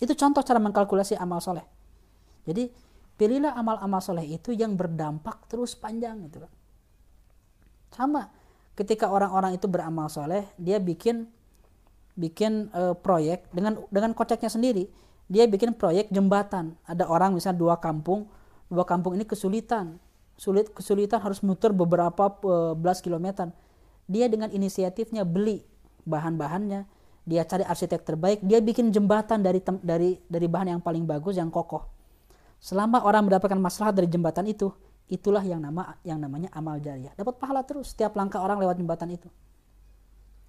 [0.00, 1.73] Itu contoh cara mengkalkulasi amal soleh
[2.44, 2.70] jadi
[3.16, 6.52] pilihlah amal-amal soleh itu yang berdampak terus panjang gitu kan
[7.94, 8.30] sama
[8.74, 11.30] ketika orang-orang itu beramal soleh dia bikin
[12.14, 14.86] bikin uh, proyek dengan dengan koceknya sendiri.
[15.26, 16.78] Dia bikin proyek jembatan.
[16.86, 18.30] Ada orang misalnya dua kampung
[18.70, 19.98] dua kampung ini kesulitan.
[20.34, 23.50] Sulit kesulitan harus muter beberapa uh, belas kilometer.
[24.06, 25.62] Dia dengan inisiatifnya beli
[26.06, 26.86] bahan-bahannya.
[27.24, 28.38] Dia cari arsitek terbaik.
[28.44, 31.82] Dia bikin jembatan dari dari dari bahan yang paling bagus yang kokoh
[32.64, 34.72] selama orang mendapatkan masalah dari jembatan itu
[35.04, 39.12] itulah yang nama yang namanya amal jariah dapat pahala terus setiap langkah orang lewat jembatan
[39.12, 39.28] itu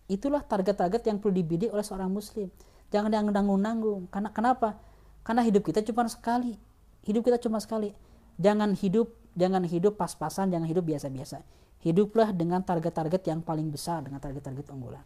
[0.05, 2.53] Itulah target-target yang perlu dibidik oleh seorang muslim.
[2.93, 4.05] Jangan yang nanggung-nanggung.
[4.13, 4.77] Karena kenapa?
[5.25, 6.53] Karena hidup kita cuma sekali.
[7.01, 7.89] Hidup kita cuma sekali.
[8.37, 11.41] Jangan hidup jangan hidup pas-pasan, jangan hidup biasa-biasa.
[11.81, 15.03] Hiduplah dengan target-target yang paling besar, dengan target-target unggulan.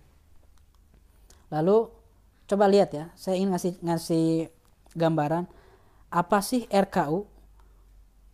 [1.49, 1.89] Lalu
[2.45, 4.27] coba lihat ya, saya ingin ngasih ngasih
[4.93, 5.47] gambaran
[6.09, 7.25] apa sih RKU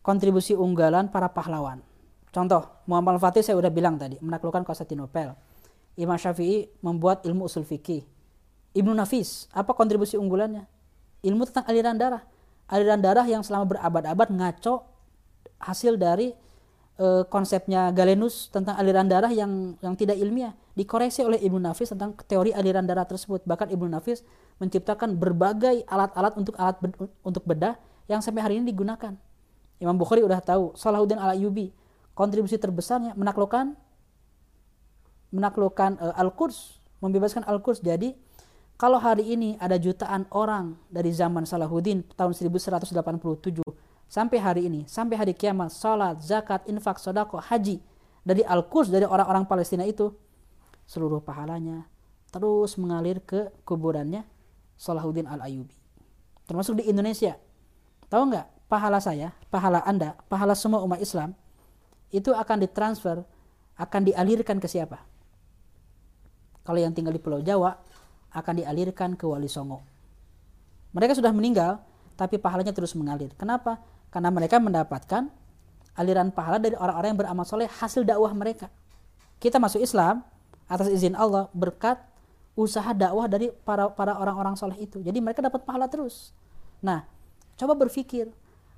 [0.04, 1.84] kontribusi unggalan para pahlawan.
[2.32, 5.36] Contoh, Muhammad Al-Fatih saya udah bilang tadi, menaklukkan Konstantinopel
[5.96, 8.04] Imam Syafi'i membuat ilmu usul fikih.
[8.76, 10.68] Ibnu Nafis, apa kontribusi unggulannya?
[11.24, 12.24] Ilmu tentang aliran darah.
[12.68, 14.84] Aliran darah yang selama berabad-abad ngaco
[15.64, 16.36] hasil dari
[17.00, 22.20] e, konsepnya Galenus tentang aliran darah yang yang tidak ilmiah dikoreksi oleh Ibnu Nafis tentang
[22.28, 23.48] teori aliran darah tersebut.
[23.48, 26.80] Bahkan Ibnu Nafis menciptakan berbagai alat-alat untuk alat
[27.22, 27.76] untuk bedah
[28.08, 29.14] yang sampai hari ini digunakan.
[29.80, 31.76] Imam Bukhari udah tahu, Salahuddin Al-Ayyubi
[32.16, 33.76] kontribusi terbesarnya menaklukkan
[35.36, 37.84] menaklukkan uh, Al-Quds, membebaskan Al-Quds.
[37.84, 38.16] Jadi
[38.80, 42.96] kalau hari ini ada jutaan orang dari zaman Salahuddin tahun 1187
[44.08, 47.84] sampai hari ini, sampai hari kiamat, salat, zakat, infak, sodako, haji
[48.24, 50.16] dari Al-Quds dari orang-orang Palestina itu
[50.88, 51.86] seluruh pahalanya
[52.34, 54.26] terus mengalir ke kuburannya
[54.76, 55.76] Salahuddin Al-Ayubi.
[56.46, 57.36] Termasuk di Indonesia.
[58.08, 61.34] Tahu nggak pahala saya, pahala Anda, pahala semua umat Islam
[62.14, 63.26] itu akan ditransfer,
[63.76, 65.02] akan dialirkan ke siapa?
[66.66, 67.78] kalau yang tinggal di Pulau Jawa
[68.34, 69.86] akan dialirkan ke Wali Songo.
[70.92, 71.80] Mereka sudah meninggal,
[72.18, 73.32] tapi pahalanya terus mengalir.
[73.38, 73.80] Kenapa?
[74.10, 75.30] Karena mereka mendapatkan
[75.96, 78.68] aliran pahala dari orang-orang yang beramal soleh hasil dakwah mereka.
[79.40, 80.26] Kita masuk Islam
[80.66, 82.02] atas izin Allah berkat
[82.56, 85.04] usaha dakwah dari para para orang-orang soleh itu.
[85.04, 86.32] Jadi mereka dapat pahala terus.
[86.80, 87.04] Nah,
[87.60, 88.32] coba berpikir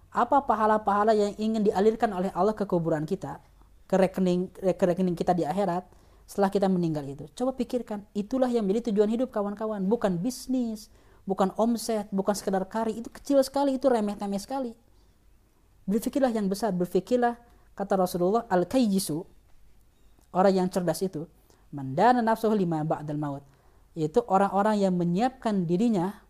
[0.09, 3.38] apa pahala-pahala yang ingin dialirkan oleh Allah ke kuburan kita,
[3.86, 5.86] ke rekening ke rekening kita di akhirat
[6.25, 7.30] setelah kita meninggal itu.
[7.38, 10.91] Coba pikirkan, itulah yang menjadi tujuan hidup kawan-kawan, bukan bisnis,
[11.23, 14.75] bukan omset, bukan sekedar kari, itu kecil sekali, itu remeh-temeh sekali.
[15.88, 17.39] Berpikirlah yang besar, berpikirlah
[17.78, 19.23] kata Rasulullah al-kayyisu
[20.34, 21.30] orang yang cerdas itu
[21.69, 23.45] mandana nafsuhu lima ba'dal maut
[23.98, 26.22] yaitu orang-orang yang menyiapkan dirinya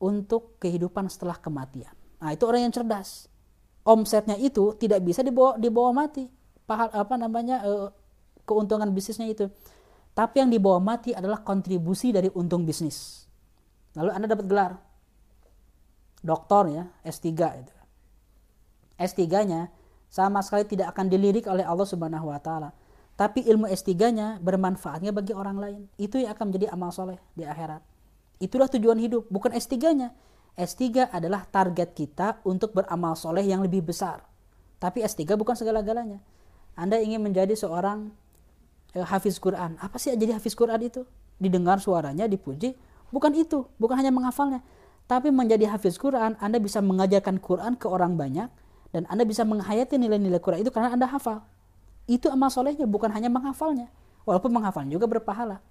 [0.00, 1.92] untuk kehidupan setelah kematian.
[2.16, 3.28] Nah, itu orang yang cerdas.
[3.84, 6.24] Omsetnya itu tidak bisa dibawa dibawa mati.
[6.64, 7.88] Pahal apa namanya uh,
[8.48, 9.52] keuntungan bisnisnya itu.
[10.16, 13.28] Tapi yang dibawa mati adalah kontribusi dari untung bisnis.
[13.92, 14.72] Lalu Anda dapat gelar
[16.24, 17.28] doktor ya, S3
[17.60, 17.74] itu.
[18.96, 19.68] S3-nya
[20.08, 22.72] sama sekali tidak akan dilirik oleh Allah Subhanahu wa taala.
[23.16, 25.82] Tapi ilmu S3-nya bermanfaatnya bagi orang lain.
[25.96, 27.80] Itu yang akan menjadi amal soleh di akhirat.
[28.36, 30.12] Itulah tujuan hidup, bukan S3-nya.
[30.56, 34.24] S3 adalah target kita untuk beramal soleh yang lebih besar.
[34.80, 36.20] Tapi S3 bukan segala-galanya.
[36.76, 38.12] Anda ingin menjadi seorang
[38.92, 39.80] eh, hafiz Quran.
[39.80, 41.04] Apa sih jadi hafiz Quran itu?
[41.36, 42.76] Didengar suaranya, dipuji.
[43.12, 44.60] Bukan itu, bukan hanya menghafalnya.
[45.08, 48.48] Tapi menjadi hafiz Quran, Anda bisa mengajarkan Quran ke orang banyak
[48.90, 51.44] dan Anda bisa menghayati nilai-nilai Quran itu karena Anda hafal.
[52.06, 53.90] Itu amal solehnya, bukan hanya menghafalnya.
[54.26, 55.62] Walaupun menghafalnya juga berpahala.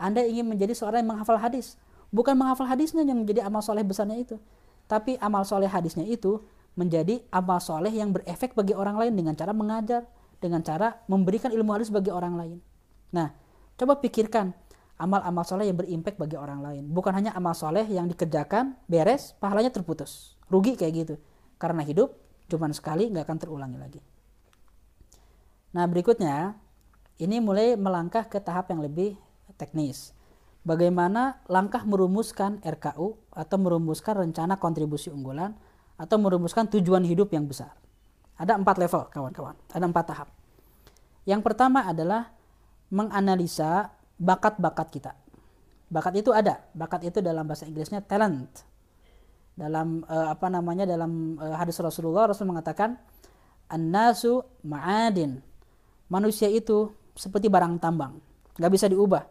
[0.00, 1.76] Anda ingin menjadi seorang yang menghafal hadis.
[2.08, 4.36] Bukan menghafal hadisnya yang menjadi amal soleh besarnya itu.
[4.88, 6.40] Tapi amal soleh hadisnya itu
[6.74, 10.08] menjadi amal soleh yang berefek bagi orang lain dengan cara mengajar,
[10.40, 12.58] dengan cara memberikan ilmu hadis bagi orang lain.
[13.12, 13.30] Nah,
[13.76, 14.56] coba pikirkan
[15.00, 16.84] amal-amal soleh yang berimpact bagi orang lain.
[16.92, 20.36] Bukan hanya amal soleh yang dikerjakan, beres, pahalanya terputus.
[20.50, 21.16] Rugi kayak gitu.
[21.60, 22.16] karena hidup
[22.48, 24.00] cuman sekali nggak akan terulangi lagi.
[25.70, 26.58] Nah berikutnya
[27.20, 29.14] ini mulai melangkah ke tahap yang lebih
[29.60, 30.16] teknis.
[30.60, 35.56] Bagaimana langkah merumuskan RKU atau merumuskan rencana kontribusi unggulan
[35.96, 37.76] atau merumuskan tujuan hidup yang besar.
[38.40, 40.28] Ada empat level kawan-kawan, ada empat tahap.
[41.28, 42.32] Yang pertama adalah
[42.88, 45.12] menganalisa bakat-bakat kita.
[45.92, 48.64] Bakat itu ada, bakat itu dalam bahasa Inggrisnya talent.
[49.56, 52.96] Dalam uh, apa namanya dalam uh, hadis Rasulullah Rasul mengatakan
[53.68, 55.44] an-nasu ma'adin.
[56.10, 58.18] Manusia itu seperti barang tambang,
[58.58, 59.22] nggak bisa diubah.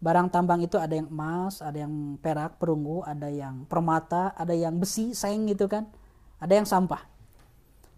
[0.00, 4.80] Barang tambang itu ada yang emas, ada yang perak, perunggu, ada yang permata, ada yang
[4.80, 5.84] besi, seng gitu kan.
[6.40, 7.04] Ada yang sampah.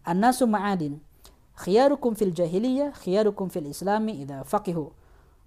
[0.03, 0.99] An-nasu ma'adin.
[1.63, 4.91] Khiyarukum fil jahiliyah, khiyarukum fil islami idha faqihu.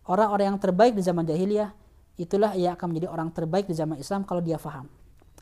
[0.07, 1.75] Orang-orang yang terbaik di zaman jahiliyah,
[2.15, 4.87] itulah ia akan menjadi orang terbaik di zaman Islam kalau dia faham.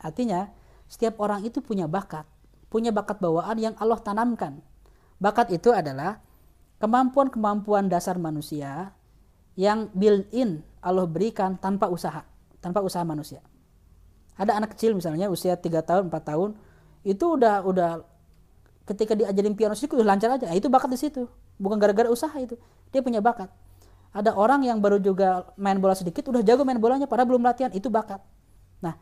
[0.02, 0.50] Artinya,
[0.90, 2.26] setiap orang itu punya bakat.
[2.66, 4.58] Punya bakat bawaan yang Allah tanamkan.
[5.22, 6.18] Bakat itu adalah
[6.84, 8.92] kemampuan-kemampuan dasar manusia
[9.56, 12.28] yang built-in Allah berikan tanpa usaha,
[12.60, 13.40] tanpa usaha manusia.
[14.36, 16.60] Ada anak kecil misalnya usia 3 tahun, 4 tahun,
[17.08, 18.04] itu udah udah
[18.84, 20.44] ketika diajarin piano sih udah lancar aja.
[20.44, 21.24] Nah, itu bakat di situ.
[21.56, 22.60] Bukan gara-gara usaha itu.
[22.92, 23.48] Dia punya bakat.
[24.12, 27.72] Ada orang yang baru juga main bola sedikit udah jago main bolanya padahal belum latihan,
[27.72, 28.20] itu bakat.
[28.84, 29.00] Nah,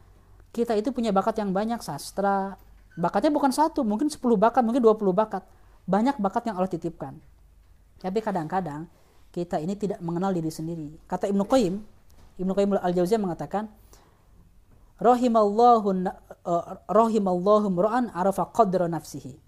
[0.55, 2.55] kita itu punya bakat yang banyak sastra.
[2.95, 5.43] Bakatnya bukan satu, mungkin 10 bakat, mungkin 20 bakat.
[5.91, 7.18] Banyak bakat yang Allah titipkan.
[8.03, 8.90] Tapi kadang-kadang
[9.30, 10.98] kita ini tidak mengenal diri sendiri.
[11.07, 11.74] Kata Ibnu Qayyim,
[12.42, 13.70] Ibnu Qayyim Al-Jauziyah mengatakan,
[14.98, 15.88] rahimallahu
[16.44, 19.38] uh, rahimallahu mra'an arafa qadra nafsihi.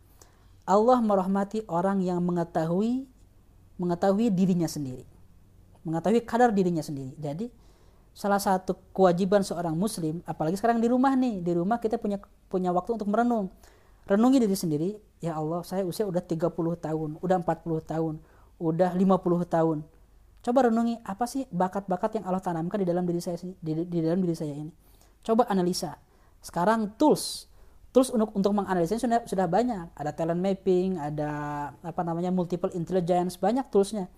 [0.65, 3.05] Allah merahmati orang yang mengetahui
[3.77, 5.05] mengetahui dirinya sendiri.
[5.85, 7.13] Mengetahui kadar dirinya sendiri.
[7.21, 7.51] Jadi
[8.15, 12.71] salah satu kewajiban seorang muslim, apalagi sekarang di rumah nih, di rumah kita punya punya
[12.71, 13.51] waktu untuk merenung.
[14.07, 14.89] Renungi diri sendiri,
[15.21, 18.15] ya Allah, saya usia udah 30 tahun, udah 40 tahun,
[18.59, 19.79] udah 50 tahun.
[20.45, 24.21] Coba renungi apa sih bakat-bakat yang Allah tanamkan di dalam diri saya di, di dalam
[24.21, 24.73] diri saya ini.
[25.25, 25.97] Coba analisa.
[26.45, 27.49] Sekarang tools
[27.95, 29.95] tools untuk untuk menganalisa sudah sudah banyak.
[29.95, 31.31] Ada talent mapping, ada
[31.79, 34.11] apa namanya multiple intelligence, banyak toolsnya.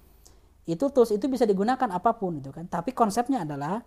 [0.65, 2.65] Itu tools itu bisa digunakan apa pun itu kan.
[2.67, 3.85] Tapi konsepnya adalah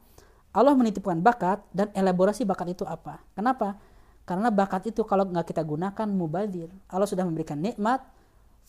[0.54, 3.20] Allah menitipkan bakat dan elaborasi bakat itu apa.
[3.34, 3.82] Kenapa?
[4.30, 6.70] Karena bakat itu kalau nggak kita gunakan mubadir.
[6.86, 8.06] Allah sudah memberikan nikmat,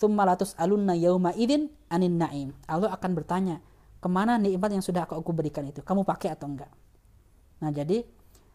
[0.01, 2.57] Thummalatus alunna yauma idin anin naim.
[2.65, 3.61] Allah akan bertanya,
[4.01, 5.85] ke mana nikmat yang sudah aku, berikan itu?
[5.85, 6.73] Kamu pakai atau enggak?
[7.61, 8.09] Nah jadi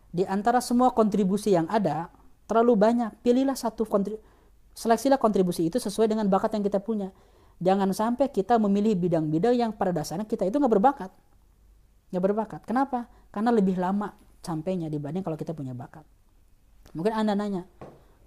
[0.09, 2.09] di antara semua kontribusi yang ada
[2.49, 3.13] terlalu banyak.
[3.21, 4.25] Pilihlah satu kontribusi,
[4.73, 7.13] seleksilah kontribusi itu sesuai dengan bakat yang kita punya.
[7.61, 11.11] Jangan sampai kita memilih bidang-bidang yang pada dasarnya kita itu nggak berbakat.
[12.09, 12.61] Nggak berbakat.
[12.65, 13.05] Kenapa?
[13.29, 16.03] Karena lebih lama sampainya dibanding kalau kita punya bakat.
[16.95, 17.63] Mungkin Anda nanya,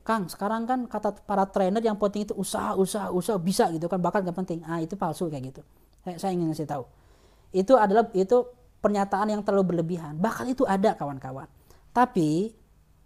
[0.08, 4.00] Kang sekarang kan kata para trainer yang penting itu usaha usaha usaha bisa gitu kan
[4.00, 4.64] bakat gak penting.
[4.64, 5.60] Ah itu palsu kayak gitu.
[6.00, 6.88] Saya, saya ingin ngasih tahu.
[7.52, 8.48] Itu adalah itu
[8.80, 10.16] pernyataan yang terlalu berlebihan.
[10.16, 11.44] Bakat itu ada kawan-kawan.
[11.92, 12.56] Tapi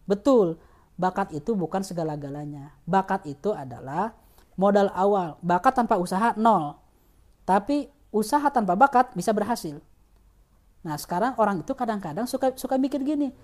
[0.06, 0.62] betul
[0.94, 2.70] bakat itu bukan segala-galanya.
[2.86, 4.14] Bakat itu adalah
[4.54, 5.42] modal awal.
[5.42, 6.78] Bakat tanpa usaha nol.
[7.42, 9.82] Tapi usaha tanpa bakat bisa berhasil.
[10.86, 13.34] Nah sekarang orang itu kadang-kadang suka suka mikir gini.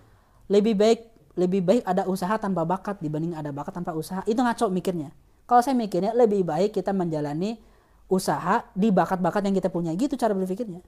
[0.46, 4.26] Lebih baik lebih baik ada usaha tanpa bakat dibanding ada bakat tanpa usaha.
[4.26, 5.14] Itu ngaco mikirnya.
[5.46, 7.56] Kalau saya mikirnya lebih baik kita menjalani
[8.10, 9.94] usaha di bakat-bakat yang kita punya.
[9.94, 10.82] Gitu cara berpikirnya.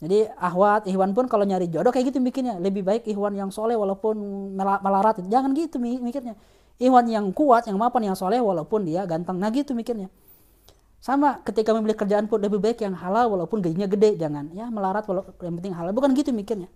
[0.00, 2.60] Jadi ahwat ihwan pun kalau nyari jodoh kayak gitu mikirnya.
[2.60, 4.20] Lebih baik ihwan yang soleh walaupun
[4.60, 5.24] melarat.
[5.24, 6.36] Jangan gitu mikirnya.
[6.76, 9.40] Ihwan yang kuat yang mapan yang soleh walaupun dia ganteng.
[9.40, 10.12] Nah gitu mikirnya.
[11.00, 14.20] Sama ketika memilih kerjaan pun lebih baik yang halal walaupun gajinya gede.
[14.20, 14.52] Jangan.
[14.52, 15.92] Ya melarat walaupun yang penting halal.
[15.96, 16.68] Bukan gitu mikirnya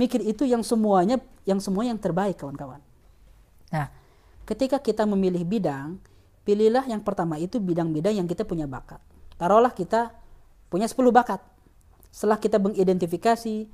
[0.00, 2.80] mikir itu yang semuanya yang semua yang terbaik kawan-kawan.
[3.68, 3.92] Nah,
[4.48, 6.00] ketika kita memilih bidang,
[6.48, 8.98] pilihlah yang pertama itu bidang-bidang yang kita punya bakat.
[9.36, 10.16] Taruhlah kita
[10.72, 11.44] punya 10 bakat.
[12.10, 13.68] Setelah kita mengidentifikasi,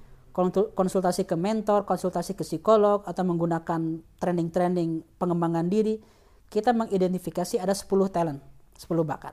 [0.77, 5.97] konsultasi ke mentor, konsultasi ke psikolog, atau menggunakan training-training pengembangan diri,
[6.53, 8.45] kita mengidentifikasi ada 10 talent,
[8.77, 9.33] 10 bakat.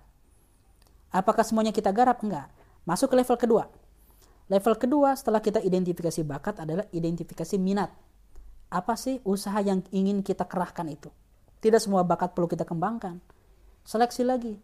[1.11, 2.23] Apakah semuanya kita garap?
[2.23, 2.47] Enggak.
[2.87, 3.63] Masuk ke level kedua.
[4.51, 7.91] Level kedua setelah kita identifikasi bakat adalah identifikasi minat.
[8.67, 11.07] Apa sih usaha yang ingin kita kerahkan itu?
[11.63, 13.23] Tidak semua bakat perlu kita kembangkan.
[13.87, 14.59] Seleksi lagi.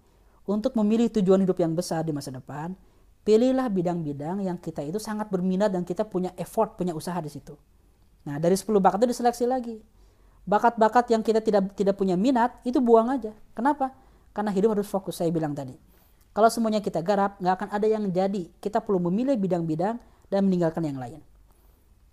[0.50, 2.76] Untuk memilih tujuan hidup yang besar di masa depan,
[3.24, 7.56] pilihlah bidang-bidang yang kita itu sangat berminat dan kita punya effort, punya usaha di situ.
[8.28, 9.78] Nah, dari 10 bakat itu diseleksi lagi.
[10.44, 13.32] Bakat-bakat yang kita tidak tidak punya minat, itu buang aja.
[13.54, 13.94] Kenapa?
[14.34, 15.78] Karena hidup harus fokus, saya bilang tadi.
[16.34, 18.48] Kalau semuanya kita garap, nggak akan ada yang jadi.
[18.62, 19.98] Kita perlu memilih bidang-bidang
[20.30, 21.20] dan meninggalkan yang lain.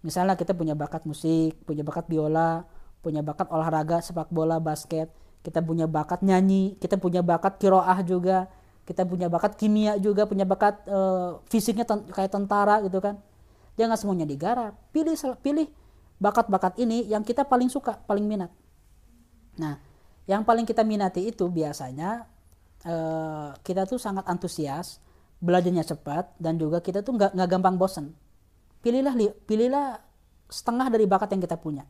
[0.01, 2.65] Misalnya kita punya bakat musik, punya bakat biola,
[3.03, 5.11] punya bakat olahraga sepak bola basket.
[5.43, 8.51] Kita punya bakat nyanyi kita punya bakat kiroah juga.
[8.87, 13.19] Kita punya bakat kimia juga punya bakat uh, fisiknya ten kayak tentara gitu kan.
[13.75, 14.79] Jangan semuanya digarap.
[14.95, 15.67] Pilih pilih
[16.23, 18.51] bakat-bakat ini yang kita paling suka paling minat.
[19.59, 19.83] Nah
[20.27, 22.27] yang paling kita minati itu biasanya
[22.85, 25.01] uh, kita tuh sangat antusias
[25.41, 28.13] belajarnya cepat dan juga kita tuh nggak nggak gampang bosen
[28.85, 29.17] pilihlah
[29.49, 30.01] pilihlah
[30.53, 31.89] setengah dari bakat yang kita punya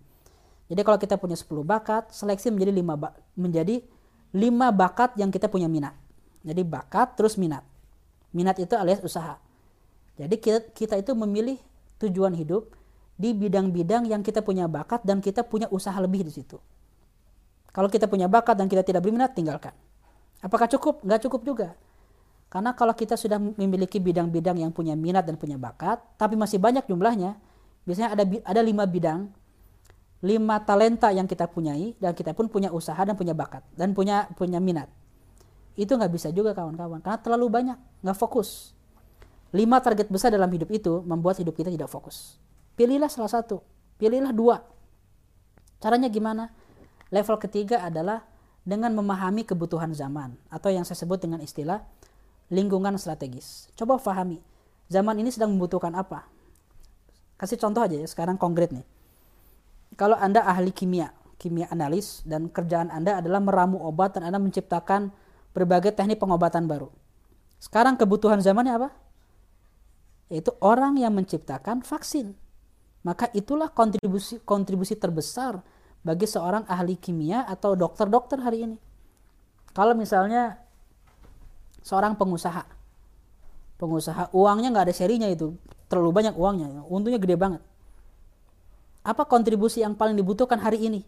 [0.67, 3.77] jadi kalau kita punya 10 bakat seleksi menjadi 5 menjadi
[4.35, 4.43] 5
[4.75, 5.95] bakat yang kita punya minat
[6.47, 7.67] jadi bakat terus minat.
[8.31, 9.43] Minat itu alias usaha.
[10.15, 11.59] Jadi kita, kita itu memilih
[11.99, 12.71] tujuan hidup
[13.19, 16.63] di bidang-bidang yang kita punya bakat dan kita punya usaha lebih di situ.
[17.75, 19.75] Kalau kita punya bakat dan kita tidak berminat, tinggalkan.
[20.47, 21.03] Apakah cukup?
[21.03, 21.69] Nggak cukup juga.
[22.47, 26.87] Karena kalau kita sudah memiliki bidang-bidang yang punya minat dan punya bakat, tapi masih banyak
[26.87, 27.35] jumlahnya,
[27.83, 29.27] biasanya ada ada lima bidang,
[30.23, 34.31] lima talenta yang kita punyai dan kita pun punya usaha dan punya bakat dan punya
[34.39, 34.87] punya minat.
[35.75, 38.71] Itu nggak bisa juga kawan-kawan karena terlalu banyak nggak fokus.
[39.51, 42.39] Lima target besar dalam hidup itu membuat hidup kita tidak fokus.
[42.79, 43.59] Pilihlah salah satu
[43.99, 44.63] pilihlah dua.
[45.83, 46.55] Caranya gimana?
[47.11, 48.23] Level ketiga adalah
[48.67, 51.87] dengan memahami kebutuhan zaman atau yang saya sebut dengan istilah
[52.51, 54.43] lingkungan strategis coba pahami
[54.91, 56.27] zaman ini sedang membutuhkan apa
[57.39, 58.85] kasih contoh aja ya sekarang konkret nih
[59.95, 65.13] kalau anda ahli kimia kimia analis dan kerjaan anda adalah meramu obat dan anda menciptakan
[65.57, 66.93] berbagai teknik pengobatan baru.
[67.57, 68.91] Sekarang kebutuhan zamannya apa?
[70.29, 72.37] Yaitu orang yang menciptakan vaksin.
[73.01, 75.65] Maka itulah kontribusi kontribusi terbesar
[76.07, 78.77] bagi seorang ahli kimia atau dokter-dokter hari ini.
[79.75, 80.63] Kalau misalnya
[81.83, 82.63] seorang pengusaha,
[83.83, 85.59] pengusaha uangnya nggak ada serinya itu,
[85.91, 87.63] terlalu banyak uangnya, untungnya gede banget.
[89.03, 91.03] Apa kontribusi yang paling dibutuhkan hari ini?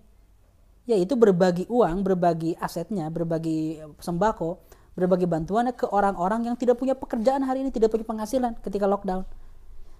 [0.88, 4.56] yaitu berbagi uang, berbagi asetnya, berbagi sembako,
[4.96, 9.28] berbagi bantuannya ke orang-orang yang tidak punya pekerjaan hari ini, tidak punya penghasilan ketika lockdown.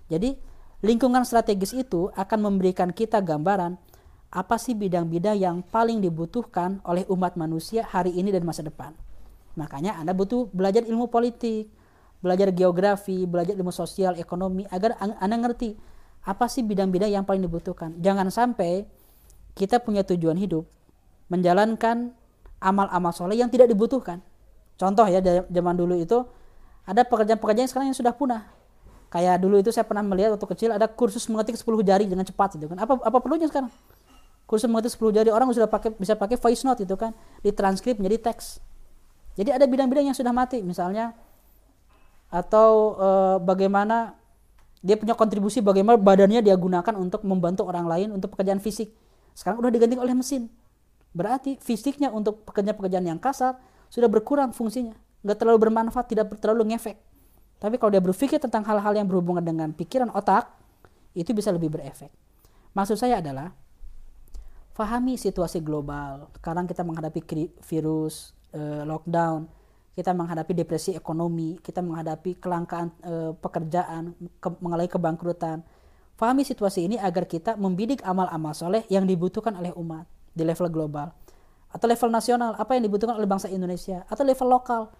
[0.08, 0.40] Jadi
[0.80, 3.76] lingkungan strategis itu akan memberikan kita gambaran
[4.28, 8.92] apa sih bidang-bidang yang paling dibutuhkan oleh umat manusia hari ini dan masa depan.
[9.56, 11.72] Makanya Anda butuh belajar ilmu politik,
[12.20, 15.74] belajar geografi, belajar ilmu sosial, ekonomi agar Anda ngerti
[16.28, 17.96] apa sih bidang-bidang yang paling dibutuhkan.
[18.04, 18.84] Jangan sampai
[19.56, 20.68] kita punya tujuan hidup
[21.32, 22.12] menjalankan
[22.60, 24.20] amal-amal soleh yang tidak dibutuhkan.
[24.78, 26.22] Contoh ya zaman dulu itu
[26.84, 28.46] ada pekerjaan-pekerjaan sekarang yang sudah punah.
[29.08, 32.60] Kayak dulu itu saya pernah melihat waktu kecil ada kursus mengetik 10 jari dengan cepat
[32.60, 32.76] gitu kan.
[32.76, 33.72] Apa apa perlunya sekarang?
[34.48, 37.12] Kursus mengetik 10 jari orang sudah pakai bisa pakai voice note itu kan,
[37.44, 38.64] ditranskrip menjadi teks.
[39.36, 41.12] Jadi ada bidang-bidang yang sudah mati misalnya
[42.32, 43.08] atau e,
[43.44, 44.16] bagaimana
[44.80, 48.88] dia punya kontribusi bagaimana badannya dia gunakan untuk membantu orang lain untuk pekerjaan fisik.
[49.36, 50.48] Sekarang udah diganti oleh mesin.
[51.12, 53.60] Berarti fisiknya untuk pekerjaan-pekerjaan yang kasar
[53.92, 54.96] sudah berkurang fungsinya.
[55.22, 56.96] Nggak terlalu bermanfaat, tidak terlalu ngefek.
[57.58, 60.46] Tapi kalau dia berpikir tentang hal-hal yang berhubungan dengan pikiran otak,
[61.18, 62.10] itu bisa lebih berefek.
[62.70, 63.50] Maksud saya adalah,
[64.78, 66.30] fahami situasi global.
[66.38, 67.18] Sekarang kita menghadapi
[67.66, 69.50] virus, eh, lockdown,
[69.98, 75.66] kita menghadapi depresi ekonomi, kita menghadapi kelangkaan eh, pekerjaan, ke, mengalami kebangkrutan.
[76.14, 81.10] Fahami situasi ini agar kita membidik amal-amal soleh yang dibutuhkan oleh umat di level global.
[81.74, 84.06] Atau level nasional apa yang dibutuhkan oleh bangsa Indonesia.
[84.06, 84.94] Atau level lokal.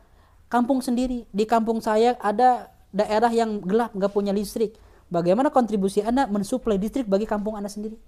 [0.51, 1.27] Kampung sendiri.
[1.31, 4.79] Di kampung saya ada daerah yang gelap nggak punya listrik.
[5.11, 7.99] Bagaimana kontribusi anda mensuplai listrik bagi kampung anda sendiri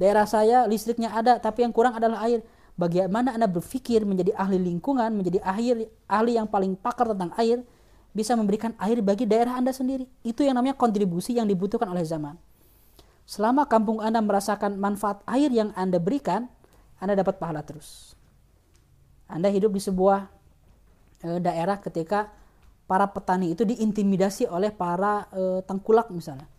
[0.00, 2.40] daerah saya listriknya ada tapi yang kurang adalah air
[2.80, 7.60] bagaimana anda berpikir menjadi ahli lingkungan menjadi ahli ahli yang paling pakar tentang air
[8.16, 12.40] bisa memberikan air bagi daerah anda sendiri itu yang namanya kontribusi yang dibutuhkan oleh zaman
[13.30, 16.50] Selama kampung Anda merasakan manfaat air yang Anda berikan,
[16.98, 18.18] Anda dapat pahala terus.
[19.30, 20.26] Anda hidup di sebuah
[21.22, 22.34] e, daerah ketika
[22.90, 26.50] para petani itu diintimidasi oleh para e, tengkulak misalnya.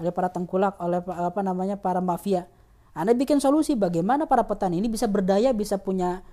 [0.00, 2.48] Oleh para tengkulak, oleh apa namanya para mafia.
[2.96, 6.24] Anda bikin solusi bagaimana para petani ini bisa berdaya, bisa punya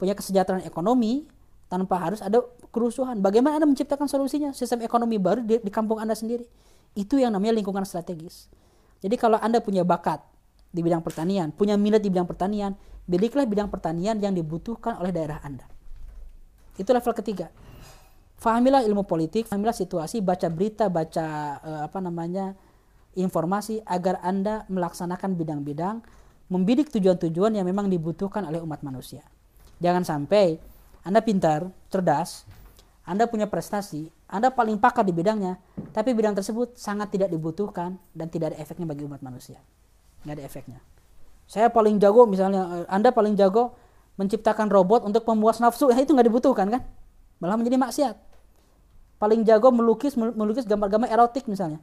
[0.00, 1.28] punya kesejahteraan ekonomi
[1.66, 3.18] tanpa harus ada kerusuhan.
[3.20, 4.54] Bagaimana Anda menciptakan solusinya?
[4.54, 6.46] Sistem ekonomi baru di, di kampung Anda sendiri.
[6.96, 8.48] Itu yang namanya lingkungan strategis.
[9.02, 10.22] Jadi kalau Anda punya bakat
[10.72, 12.72] di bidang pertanian, punya minat di bidang pertanian,
[13.10, 15.66] miliklah bidang pertanian yang dibutuhkan oleh daerah Anda.
[16.76, 17.48] Itu level ketiga.
[18.36, 21.26] Fahamilah ilmu politik, fahamilah situasi, baca berita, baca
[21.60, 22.52] eh, apa namanya
[23.18, 26.04] informasi agar Anda melaksanakan bidang-bidang
[26.52, 29.26] membidik tujuan-tujuan yang memang dibutuhkan oleh umat manusia.
[29.82, 30.60] Jangan sampai
[31.02, 32.46] Anda pintar, cerdas,
[33.02, 35.54] Anda punya prestasi, anda paling pakar di bidangnya,
[35.94, 39.62] tapi bidang tersebut sangat tidak dibutuhkan dan tidak ada efeknya bagi umat manusia.
[40.26, 40.78] Nggak ada efeknya.
[41.46, 43.78] Saya paling jago misalnya, eh, Anda paling jago
[44.18, 46.82] menciptakan robot untuk pemuas nafsu, ya itu nggak dibutuhkan kan?
[47.38, 48.16] Malah menjadi maksiat.
[49.22, 51.78] Paling jago melukis melukis gambar-gambar erotik misalnya.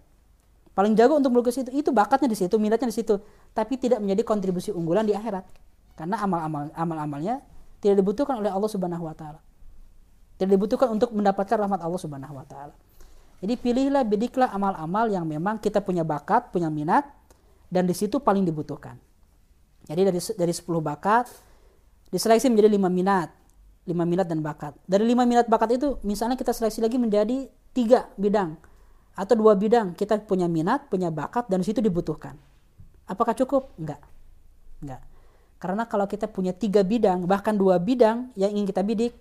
[0.73, 3.21] Paling jago untuk melukis itu, itu bakatnya di situ, minatnya di situ,
[3.53, 5.45] tapi tidak menjadi kontribusi unggulan di akhirat.
[5.93, 7.45] Karena amal-amal amal-amalnya
[7.77, 9.37] tidak dibutuhkan oleh Allah Subhanahu wa taala.
[10.41, 12.73] Tidak dibutuhkan untuk mendapatkan rahmat Allah Subhanahu wa taala.
[13.45, 17.05] Jadi pilihlah bidiklah amal-amal yang memang kita punya bakat, punya minat
[17.69, 18.97] dan di situ paling dibutuhkan.
[19.85, 21.29] Jadi dari dari 10 bakat
[22.09, 23.29] diseleksi menjadi 5 minat.
[23.85, 24.73] 5 minat dan bakat.
[24.89, 27.45] Dari 5 minat bakat itu misalnya kita seleksi lagi menjadi
[27.75, 28.57] tiga bidang
[29.13, 32.33] atau dua bidang kita punya minat, punya bakat dan situ dibutuhkan.
[33.05, 33.69] Apakah cukup?
[33.77, 34.01] Enggak.
[34.81, 35.01] Enggak.
[35.61, 39.13] Karena kalau kita punya tiga bidang, bahkan dua bidang yang ingin kita bidik,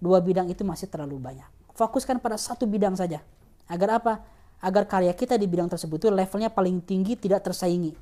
[0.00, 1.44] dua bidang itu masih terlalu banyak.
[1.74, 3.20] Fokuskan pada satu bidang saja.
[3.66, 4.22] Agar apa?
[4.64, 7.92] Agar karya kita di bidang tersebut itu levelnya paling tinggi tidak tersaingi.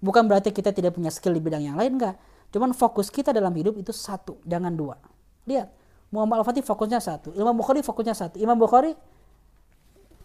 [0.00, 2.16] Bukan berarti kita tidak punya skill di bidang yang lain enggak.
[2.54, 4.94] Cuman fokus kita dalam hidup itu satu, jangan dua.
[5.44, 5.68] Lihat,
[6.14, 8.36] Muhammad Al-Fatih fokusnya satu, Imam Bukhari fokusnya satu.
[8.38, 8.94] Imam Bukhari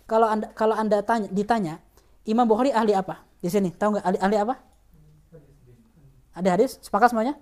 [0.09, 1.77] kalau anda kalau anda tanya, ditanya
[2.25, 3.69] Imam Bukhari ahli apa di sini?
[3.69, 4.55] Tahu nggak ahli, ahli apa?
[6.33, 6.81] Ada hadis?
[6.81, 7.37] Sepakat semuanya?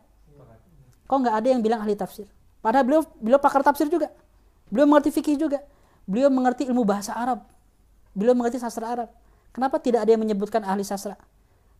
[1.07, 2.28] Kok nggak ada yang bilang ahli tafsir?
[2.59, 4.11] Padahal beliau beliau pakar tafsir juga.
[4.68, 5.63] Beliau mengerti fikih juga.
[6.03, 7.47] Beliau mengerti ilmu bahasa Arab.
[8.11, 9.09] Beliau mengerti sastra Arab.
[9.55, 11.15] Kenapa tidak ada yang menyebutkan ahli sastra?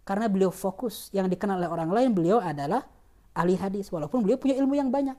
[0.08, 1.12] Karena beliau fokus.
[1.12, 2.88] Yang dikenal oleh orang lain beliau adalah
[3.36, 3.92] ahli hadis.
[3.92, 5.16] Walaupun beliau punya ilmu yang banyak.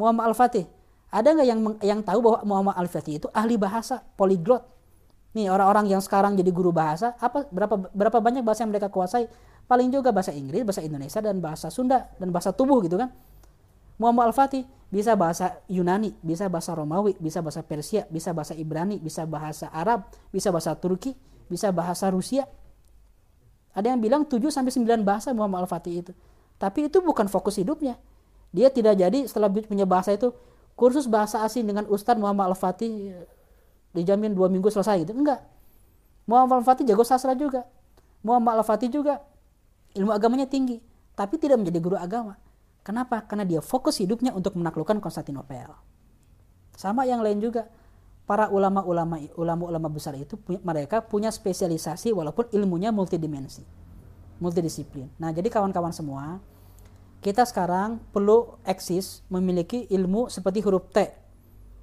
[0.00, 0.64] Muhammad Al-Fatih.
[1.12, 4.64] Ada nggak yang yang tahu bahwa Muhammad Al-Fatih itu ahli bahasa, poliglot?
[5.32, 9.26] Nih orang-orang yang sekarang jadi guru bahasa, apa berapa berapa banyak bahasa yang mereka kuasai?
[9.64, 13.08] Paling juga bahasa Inggris, bahasa Indonesia dan bahasa Sunda dan bahasa tubuh gitu kan.
[13.96, 19.24] Muhammad Al-Fatih bisa bahasa Yunani, bisa bahasa Romawi, bisa bahasa Persia, bisa bahasa Ibrani, bisa
[19.24, 21.16] bahasa Arab, bisa bahasa Turki,
[21.48, 22.44] bisa bahasa Rusia,
[23.72, 26.12] ada yang bilang 7 sampai 9 bahasa Muhammad Al-Fatih itu.
[26.60, 27.96] Tapi itu bukan fokus hidupnya.
[28.52, 30.36] Dia tidak jadi setelah punya bahasa itu
[30.76, 33.16] kursus bahasa asing dengan Ustadz Muhammad Al-Fatih
[33.92, 35.12] dijamin dua minggu selesai gitu.
[35.16, 35.44] Enggak.
[36.28, 37.68] Muhammad Al-Fatih jago sastra juga.
[38.24, 39.20] Muhammad Al-Fatih juga
[39.96, 40.80] ilmu agamanya tinggi.
[41.12, 42.40] Tapi tidak menjadi guru agama.
[42.82, 43.22] Kenapa?
[43.28, 45.70] Karena dia fokus hidupnya untuk menaklukkan Konstantinopel.
[46.74, 47.68] Sama yang lain juga
[48.22, 53.66] para ulama-ulama ulama-ulama besar itu mereka punya spesialisasi walaupun ilmunya multidimensi
[54.38, 56.38] multidisiplin nah jadi kawan-kawan semua
[57.22, 61.10] kita sekarang perlu eksis memiliki ilmu seperti huruf T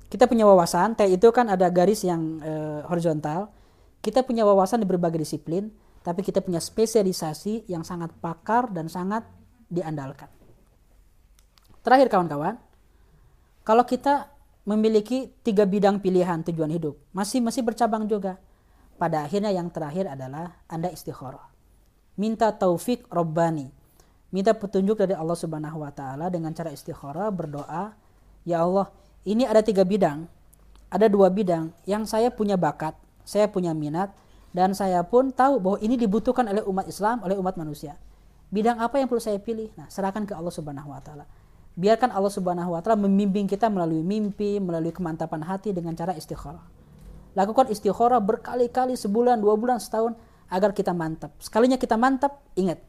[0.09, 2.53] kita punya wawasan T itu kan ada garis yang e,
[2.89, 3.53] horizontal
[4.01, 5.69] kita punya wawasan di berbagai disiplin
[6.01, 9.25] tapi kita punya spesialisasi yang sangat pakar dan sangat
[9.69, 10.27] diandalkan
[11.85, 12.57] terakhir kawan-kawan
[13.63, 14.33] kalau kita
[14.69, 16.93] memiliki tiga bidang pilihan tujuan hidup.
[17.09, 18.37] Masih masih bercabang juga.
[19.01, 21.49] Pada akhirnya yang terakhir adalah Anda istikharah.
[22.19, 23.71] Minta taufik Robbani.
[24.29, 27.97] Minta petunjuk dari Allah Subhanahu wa taala dengan cara istikharah berdoa,
[28.45, 28.93] "Ya Allah,
[29.23, 30.27] ini ada tiga bidang.
[30.89, 34.09] Ada dua bidang yang saya punya bakat, saya punya minat
[34.57, 37.93] dan saya pun tahu bahwa ini dibutuhkan oleh umat Islam, oleh umat manusia.
[38.49, 39.69] Bidang apa yang perlu saya pilih?
[39.77, 41.29] Nah, serahkan ke Allah Subhanahu wa taala
[41.79, 46.63] biarkan Allah Subhanahu wa taala membimbing kita melalui mimpi, melalui kemantapan hati dengan cara istikharah.
[47.39, 50.19] Lakukan istikharah berkali-kali sebulan, dua bulan, setahun
[50.51, 51.31] agar kita mantap.
[51.39, 52.83] Sekalinya kita mantap, ingat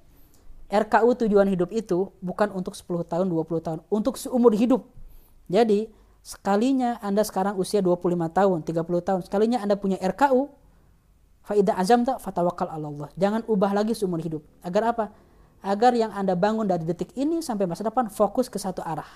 [0.71, 4.87] RKU tujuan hidup itu bukan untuk 10 tahun, 20 tahun, untuk seumur hidup.
[5.51, 10.49] Jadi, sekalinya Anda sekarang usia 25 tahun, 30 tahun, sekalinya Anda punya RKU,
[11.45, 13.09] faidah azam tak fatawakal Allah.
[13.17, 14.45] Jangan ubah lagi seumur hidup.
[14.61, 15.07] Agar apa?
[15.61, 19.09] agar yang Anda bangun dari detik ini sampai masa depan fokus ke satu arah.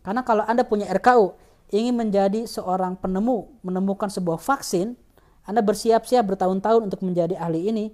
[0.00, 1.36] Karena kalau Anda punya RKU,
[1.70, 4.96] ingin menjadi seorang penemu, menemukan sebuah vaksin,
[5.44, 7.86] Anda bersiap-siap bertahun-tahun untuk menjadi ahli ini,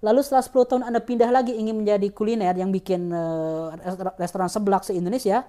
[0.00, 3.76] lalu setelah 10 tahun Anda pindah lagi ingin menjadi kuliner yang bikin uh,
[4.16, 5.44] restoran seblak se-Indonesia,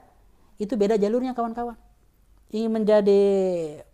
[0.59, 1.79] itu beda jalurnya kawan-kawan.
[2.51, 3.21] Ingin menjadi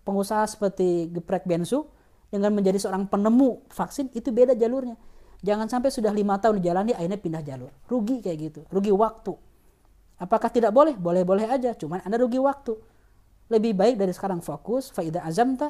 [0.02, 1.86] pengusaha seperti geprek bensu,
[2.28, 5.00] dengan menjadi seorang penemu vaksin, itu beda jalurnya
[5.46, 7.70] Jangan sampai sudah lima tahun dijalani akhirnya pindah jalur.
[7.86, 9.38] Rugi kayak gitu, rugi waktu.
[10.18, 10.98] Apakah tidak boleh?
[10.98, 12.74] Boleh-boleh aja, cuman Anda rugi waktu.
[13.54, 15.70] Lebih baik dari sekarang fokus, faidah azamta,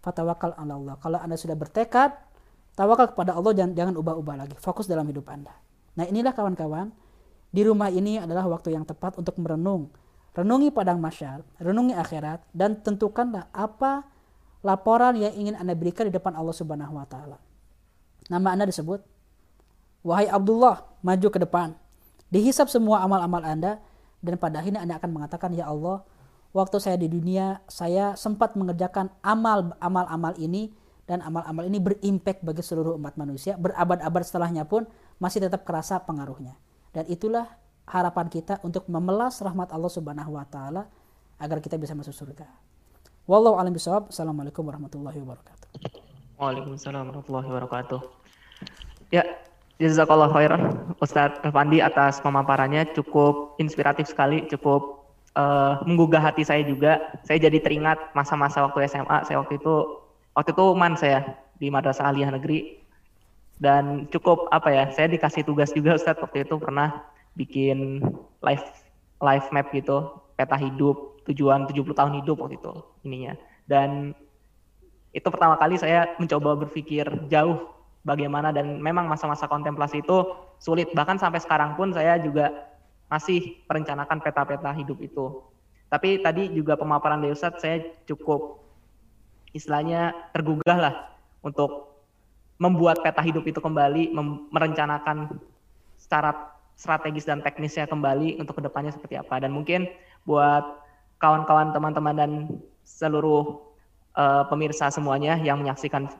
[0.00, 0.96] fatawakal Allah.
[1.04, 2.16] Kalau Anda sudah bertekad,
[2.72, 4.56] tawakal kepada Allah jangan, jangan ubah-ubah lagi.
[4.56, 5.52] Fokus dalam hidup Anda.
[6.00, 6.88] Nah inilah kawan-kawan,
[7.52, 9.92] di rumah ini adalah waktu yang tepat untuk merenung.
[10.34, 14.02] Renungi padang masyar, renungi akhirat, dan tentukanlah apa
[14.66, 17.38] laporan yang ingin Anda berikan di depan Allah Subhanahu wa taala.
[18.26, 18.98] Nama Anda disebut.
[20.02, 21.78] Wahai Abdullah, maju ke depan.
[22.34, 23.78] Dihisap semua amal-amal Anda
[24.20, 26.02] dan pada akhirnya Anda akan mengatakan, "Ya Allah,
[26.50, 30.74] waktu saya di dunia, saya sempat mengerjakan amal-amal ini
[31.06, 34.84] dan amal-amal ini berimpact bagi seluruh umat manusia, berabad-abad setelahnya pun
[35.22, 36.58] masih tetap kerasa pengaruhnya."
[36.94, 40.88] dan itulah harapan kita untuk memelas rahmat Allah Subhanahu wa taala
[41.36, 42.48] agar kita bisa masuk surga.
[43.24, 44.12] Wallahu a'lam bishawab.
[44.12, 45.68] Assalamualaikum warahmatullahi wabarakatuh.
[46.36, 48.00] Waalaikumsalam warahmatullahi wabarakatuh.
[49.12, 49.24] Ya,
[49.80, 55.08] jazakallah khairan Ustadz Elfandi atas pemaparannya cukup inspiratif sekali, cukup
[55.38, 57.00] uh, menggugah hati saya juga.
[57.24, 59.24] Saya jadi teringat masa-masa waktu SMA.
[59.24, 59.74] Saya waktu itu
[60.34, 61.24] waktu itu man saya
[61.56, 62.82] di Madrasah Aliyah Negeri
[63.62, 64.84] dan cukup apa ya?
[64.92, 68.02] Saya dikasih tugas juga Ustadz waktu itu pernah bikin
[68.42, 68.66] live
[69.22, 72.72] live map gitu, peta hidup, tujuan 70 tahun hidup waktu itu
[73.06, 73.34] ininya.
[73.64, 74.12] Dan
[75.14, 77.70] itu pertama kali saya mencoba berpikir jauh
[78.04, 80.26] bagaimana dan memang masa-masa kontemplasi itu
[80.60, 82.52] sulit bahkan sampai sekarang pun saya juga
[83.08, 85.40] masih merencanakan peta-peta hidup itu
[85.88, 88.60] tapi tadi juga pemaparan dari Ustadz saya cukup
[89.54, 90.94] istilahnya tergugah lah
[91.40, 91.94] untuk
[92.58, 94.10] membuat peta hidup itu kembali
[94.50, 95.30] merencanakan
[95.94, 99.38] secara strategis dan teknisnya kembali untuk ke depannya seperti apa.
[99.42, 99.86] Dan mungkin
[100.26, 100.62] buat
[101.22, 102.30] kawan-kawan teman-teman dan
[102.84, 103.62] seluruh
[104.18, 106.10] uh, pemirsa semuanya yang menyaksikan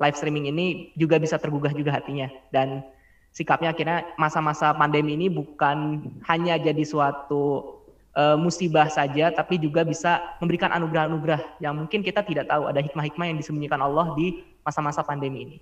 [0.00, 2.30] live streaming ini juga bisa tergugah juga hatinya.
[2.54, 2.86] Dan
[3.34, 7.76] sikapnya akhirnya masa-masa pandemi ini bukan hanya jadi suatu
[8.16, 12.70] uh, musibah saja tapi juga bisa memberikan anugerah-anugerah yang mungkin kita tidak tahu.
[12.70, 15.58] Ada hikmah-hikmah yang disembunyikan Allah di masa-masa pandemi ini.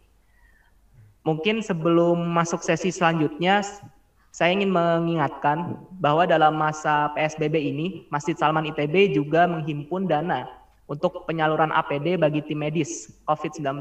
[1.25, 3.65] Mungkin sebelum masuk sesi selanjutnya
[4.35, 10.51] saya ingin mengingatkan bahwa dalam masa PSBB ini Masjid Salman ITB juga menghimpun dana
[10.91, 13.79] untuk penyaluran APD bagi tim medis COVID-19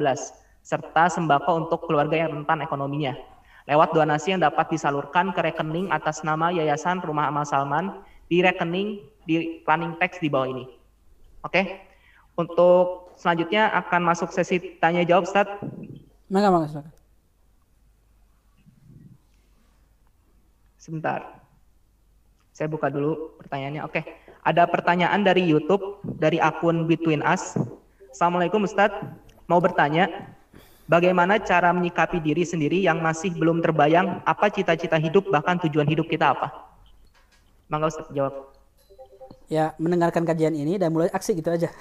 [0.62, 3.18] serta sembako untuk keluarga yang rentan ekonominya.
[3.66, 9.02] Lewat donasi yang dapat disalurkan ke rekening atas nama Yayasan Rumah Amal Salman di rekening
[9.26, 10.70] di planning text di bawah ini.
[11.42, 11.82] Oke.
[12.38, 15.50] Untuk selanjutnya akan masuk sesi tanya jawab, Ustaz.
[16.30, 16.54] Mangga,
[20.84, 21.40] Sebentar.
[22.52, 23.88] Saya buka dulu pertanyaannya.
[23.88, 24.04] Oke.
[24.44, 27.56] Ada pertanyaan dari YouTube dari akun Between Us.
[28.12, 29.00] Assalamualaikum Ustadz.
[29.48, 30.12] Mau bertanya,
[30.92, 36.12] bagaimana cara menyikapi diri sendiri yang masih belum terbayang apa cita-cita hidup bahkan tujuan hidup
[36.12, 36.52] kita apa?
[37.72, 38.52] Mangga Ustadz jawab.
[39.48, 41.72] Ya, mendengarkan kajian ini dan mulai aksi gitu aja.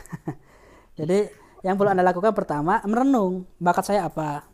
[0.99, 1.27] Jadi
[1.67, 4.47] yang perlu Anda lakukan pertama, merenung bakat saya apa.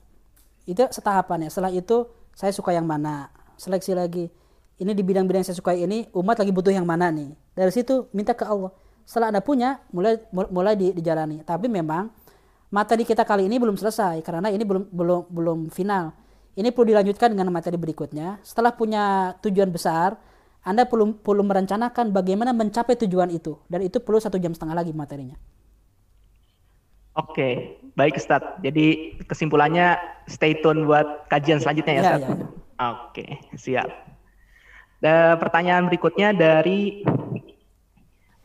[0.65, 1.49] Itu setahapan ya.
[1.53, 3.29] Setelah itu saya suka yang mana.
[3.59, 4.31] Seleksi lagi.
[4.79, 7.35] Ini di bidang-bidang yang saya sukai ini umat lagi butuh yang mana nih?
[7.59, 8.71] Dari situ minta ke Allah.
[9.03, 11.43] Setelah anda punya mulai mulai di, dijalani.
[11.43, 12.15] Tapi memang
[12.71, 16.15] materi kita kali ini belum selesai karena ini belum belum belum final.
[16.55, 18.39] Ini perlu dilanjutkan dengan materi berikutnya.
[18.47, 20.15] Setelah punya tujuan besar
[20.69, 23.59] anda perlu perlu merencanakan bagaimana mencapai tujuan itu.
[23.67, 25.35] Dan itu perlu satu jam setengah lagi materinya.
[27.19, 28.63] Oke, baik Ustadz.
[28.63, 29.99] Jadi kesimpulannya
[30.31, 32.23] stay tune buat kajian selanjutnya ya, ya Ustadz.
[32.23, 32.68] Ya, ya, ya.
[32.79, 33.91] Oke, siap.
[35.03, 37.03] Dan pertanyaan berikutnya dari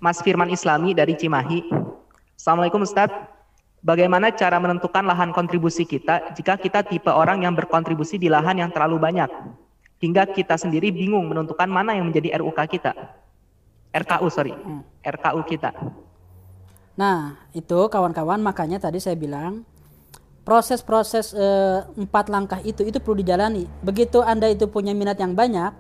[0.01, 1.69] Mas Firman Islami dari Cimahi.
[2.33, 3.29] Assalamualaikum Ustadz.
[3.85, 8.73] Bagaimana cara menentukan lahan kontribusi kita jika kita tipe orang yang berkontribusi di lahan yang
[8.73, 9.29] terlalu banyak?
[10.01, 12.91] Hingga kita sendiri bingung menentukan mana yang menjadi RUK kita.
[13.93, 14.55] RKU, sorry.
[14.55, 14.81] Hmm.
[15.05, 15.69] RKU kita.
[16.97, 19.61] Nah, itu kawan-kawan makanya tadi saya bilang
[20.43, 21.47] proses-proses e,
[21.97, 23.67] empat langkah itu itu perlu dijalani.
[23.83, 25.71] Begitu Anda itu punya minat yang banyak,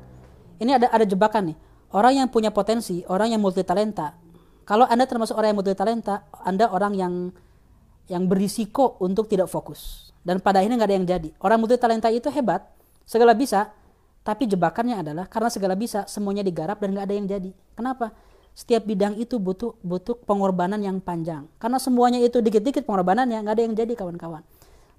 [0.63, 1.57] ini ada ada jebakan nih.
[1.93, 4.17] Orang yang punya potensi, orang yang multi talenta.
[4.63, 7.13] Kalau Anda termasuk orang yang multi talenta, Anda orang yang
[8.07, 10.11] yang berisiko untuk tidak fokus.
[10.23, 11.29] Dan pada akhirnya nggak ada yang jadi.
[11.43, 12.63] Orang multi talenta itu hebat,
[13.03, 13.75] segala bisa,
[14.23, 17.51] tapi jebakannya adalah karena segala bisa, semuanya digarap dan nggak ada yang jadi.
[17.75, 18.15] Kenapa?
[18.53, 21.49] Setiap bidang itu butuh butuh pengorbanan yang panjang.
[21.57, 24.45] Karena semuanya itu dikit-dikit pengorbanannya nggak ada yang jadi kawan-kawan.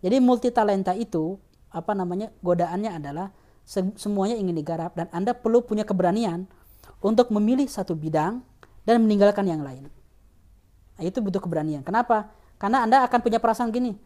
[0.02, 1.38] Jadi multi talenta itu
[1.70, 3.30] apa namanya godaannya adalah
[3.96, 6.44] semuanya ingin digarap dan Anda perlu punya keberanian
[7.00, 8.44] untuk memilih satu bidang
[8.84, 9.88] dan meninggalkan yang lain.
[10.94, 11.82] Nah, itu butuh keberanian.
[11.82, 12.30] Kenapa?
[12.60, 13.98] Karena Anda akan punya perasaan gini,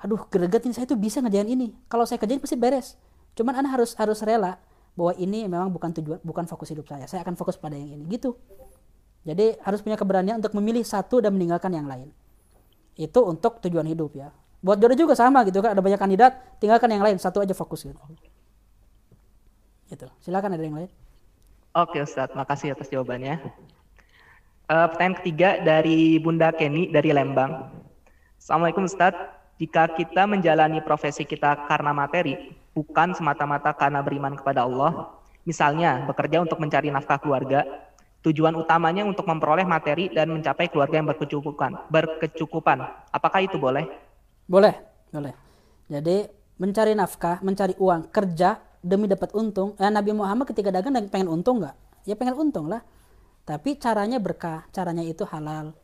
[0.00, 1.74] aduh greget ini saya itu bisa ngerjain ini.
[1.90, 2.96] Kalau saya kerjain pasti beres.
[3.36, 4.60] Cuman Anda harus harus rela
[4.92, 7.04] bahwa ini memang bukan tujuan, bukan fokus hidup saya.
[7.08, 8.04] Saya akan fokus pada yang ini.
[8.08, 8.36] Gitu.
[9.22, 12.10] Jadi harus punya keberanian untuk memilih satu dan meninggalkan yang lain.
[12.98, 14.34] Itu untuk tujuan hidup ya.
[14.62, 15.74] Buat jodoh juga sama gitu kan.
[15.74, 17.98] Ada banyak kandidat, tinggalkan yang lain, satu aja fokus gitu.
[19.90, 20.06] Itu.
[20.22, 20.90] Silakan ada yang lain.
[21.72, 23.40] Oke Ustadz, makasih atas jawabannya.
[24.68, 27.72] Uh, pertanyaan ketiga dari Bunda Kenny dari Lembang.
[28.36, 29.40] Assalamualaikum Ustadz.
[29.56, 32.34] Jika kita menjalani profesi kita karena materi,
[32.74, 35.14] bukan semata-mata karena beriman kepada Allah,
[35.46, 37.62] misalnya bekerja untuk mencari nafkah keluarga,
[38.22, 41.90] tujuan utamanya untuk memperoleh materi dan mencapai keluarga yang berkecukupan.
[41.90, 42.78] Berkecukupan.
[43.10, 43.86] Apakah itu boleh?
[44.46, 44.74] Boleh,
[45.10, 45.34] boleh.
[45.90, 46.30] Jadi
[46.62, 49.74] mencari nafkah, mencari uang, kerja demi dapat untung.
[49.78, 51.74] Eh, Nabi Muhammad ketika dagang pengen untung nggak?
[52.06, 52.82] Ya pengen untung lah.
[53.42, 55.74] Tapi caranya berkah, caranya itu halal.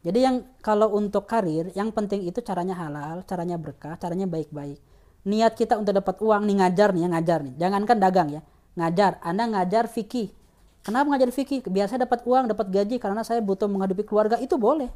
[0.00, 4.80] Jadi yang kalau untuk karir, yang penting itu caranya halal, caranya berkah, caranya baik-baik.
[5.28, 7.54] Niat kita untuk dapat uang nih ngajar nih, ya, ngajar nih.
[7.60, 8.40] Jangankan dagang ya,
[8.78, 9.20] ngajar.
[9.20, 10.32] Anda ngajar fikih.
[10.80, 11.60] Kenapa ngajar fikih?
[11.68, 14.88] Biasa dapat uang, dapat gaji karena saya butuh menghidupi keluarga itu boleh.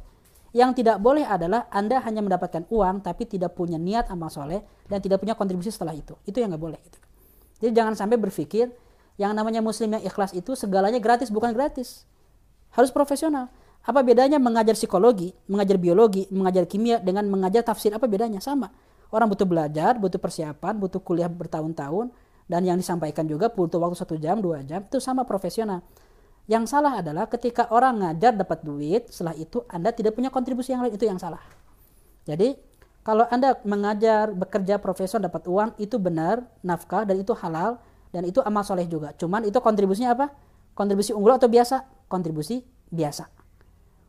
[0.55, 5.03] Yang tidak boleh adalah Anda hanya mendapatkan uang tapi tidak punya niat amal soleh dan
[5.03, 6.15] tidak punya kontribusi setelah itu.
[6.25, 6.79] Itu yang nggak boleh.
[6.79, 6.97] Gitu.
[7.59, 8.71] Jadi jangan sampai berpikir
[9.19, 12.07] yang namanya muslim yang ikhlas itu segalanya gratis bukan gratis.
[12.71, 13.51] Harus profesional.
[13.85, 17.93] Apa bedanya mengajar psikologi, mengajar biologi, mengajar kimia dengan mengajar tafsir?
[17.93, 18.41] Apa bedanya?
[18.41, 18.73] Sama.
[19.13, 22.09] Orang butuh belajar, butuh persiapan, butuh kuliah bertahun-tahun,
[22.45, 25.81] dan yang disampaikan juga butuh waktu satu jam, dua jam, itu sama profesional.
[26.45, 30.85] Yang salah adalah ketika orang ngajar dapat duit, setelah itu Anda tidak punya kontribusi yang
[30.85, 31.41] lain, itu yang salah.
[32.29, 32.53] Jadi,
[33.01, 37.81] kalau Anda mengajar, bekerja profesor dapat uang, itu benar, nafkah, dan itu halal,
[38.13, 39.13] dan itu amal soleh juga.
[39.17, 40.29] Cuman itu kontribusinya apa?
[40.77, 41.81] Kontribusi unggul atau biasa?
[42.05, 42.61] Kontribusi
[42.93, 43.25] biasa.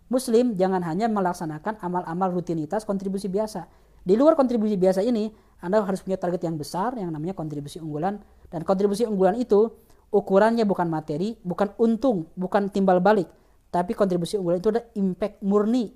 [0.06, 3.66] Muslim jangan hanya melaksanakan amal-amal rutinitas kontribusi biasa.
[4.06, 8.20] Di luar kontribusi biasa ini, Anda harus punya target yang besar yang namanya kontribusi unggulan.
[8.52, 9.72] Dan kontribusi unggulan itu
[10.14, 13.26] ukurannya bukan materi, bukan untung, bukan timbal balik,
[13.74, 15.90] tapi kontribusi unggulan itu adalah impact murni,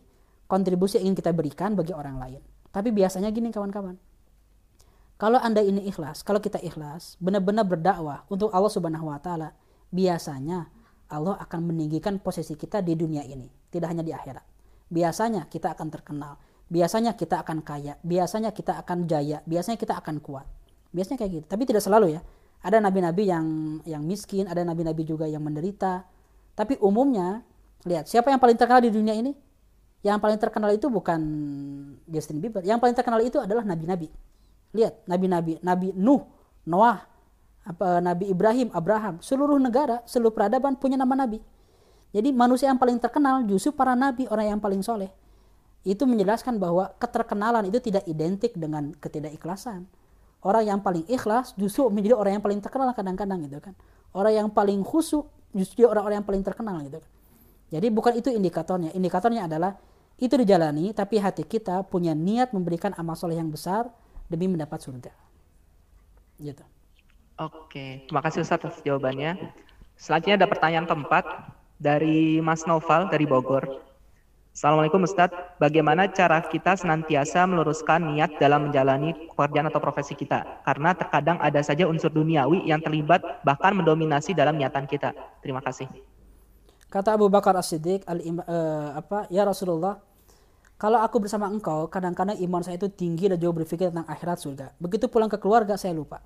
[0.50, 2.40] kontribusi yang ingin kita berikan bagi orang lain.
[2.70, 3.98] Tapi biasanya gini kawan-kawan.
[5.20, 9.52] Kalau Anda ini ikhlas, kalau kita ikhlas, benar-benar berdakwah untuk Allah Subhanahu wa taala,
[9.92, 10.72] biasanya
[11.12, 14.42] Allah akan meninggikan posisi kita di dunia ini, tidak hanya di akhirat.
[14.88, 16.40] Biasanya kita akan terkenal,
[16.70, 20.46] biasanya kita akan kaya, biasanya kita akan jaya, biasanya kita akan kuat.
[20.94, 22.22] Biasanya kayak gitu, tapi tidak selalu ya
[22.60, 23.46] ada nabi-nabi yang
[23.88, 26.04] yang miskin, ada nabi-nabi juga yang menderita.
[26.52, 27.40] Tapi umumnya,
[27.88, 29.32] lihat siapa yang paling terkenal di dunia ini?
[30.04, 31.20] Yang paling terkenal itu bukan
[32.08, 32.64] Justin Bieber.
[32.64, 34.08] Yang paling terkenal itu adalah nabi-nabi.
[34.76, 36.24] Lihat, nabi-nabi, Nabi Nuh,
[36.68, 37.04] Noah,
[37.64, 41.40] apa Nabi Ibrahim, Abraham, seluruh negara, seluruh peradaban punya nama nabi.
[42.12, 45.12] Jadi manusia yang paling terkenal justru para nabi, orang yang paling soleh.
[45.80, 49.88] Itu menjelaskan bahwa keterkenalan itu tidak identik dengan ketidakikhlasan.
[50.40, 53.74] Orang yang paling ikhlas justru menjadi orang yang paling terkenal kadang-kadang gitu kan.
[54.12, 57.10] Orang yang paling khusyuk justru orang-orang yang paling terkenal gitu kan.
[57.70, 58.90] Jadi bukan itu indikatornya.
[58.96, 59.76] Indikatornya adalah
[60.20, 63.88] itu dijalani tapi hati kita punya niat memberikan amal soleh yang besar
[64.28, 65.12] demi mendapat surga.
[66.40, 66.64] Gitu.
[67.40, 68.04] Oke.
[68.04, 69.36] Terima kasih Ustaz atas jawabannya.
[69.96, 71.24] Selanjutnya ada pertanyaan keempat
[71.80, 73.89] dari Mas Noval dari Bogor
[74.60, 80.60] Assalamualaikum Ustadz, bagaimana cara kita senantiasa meluruskan niat dalam menjalani pekerjaan atau profesi kita?
[80.68, 85.16] Karena terkadang ada saja unsur duniawi yang terlibat bahkan mendominasi dalam niatan kita.
[85.40, 85.88] Terima kasih.
[86.92, 89.96] Kata Abu Bakar As-Siddiq, uh, apa, ya Rasulullah,
[90.76, 94.66] kalau aku bersama engkau, kadang-kadang iman saya itu tinggi dan jauh berpikir tentang akhirat surga.
[94.76, 96.20] Begitu pulang ke keluarga, saya lupa.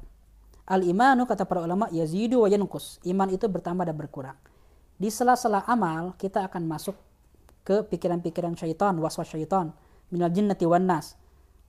[0.67, 2.99] Al-imanu, kata para ulama, yazidu wa yankus.
[3.07, 4.35] Iman itu bertambah dan berkurang.
[4.99, 6.99] Di sela-sela amal, kita akan masuk
[7.65, 9.73] ke pikiran-pikiran syaitan, waswas syaitan,
[10.13, 11.17] minal jinnati wan nas.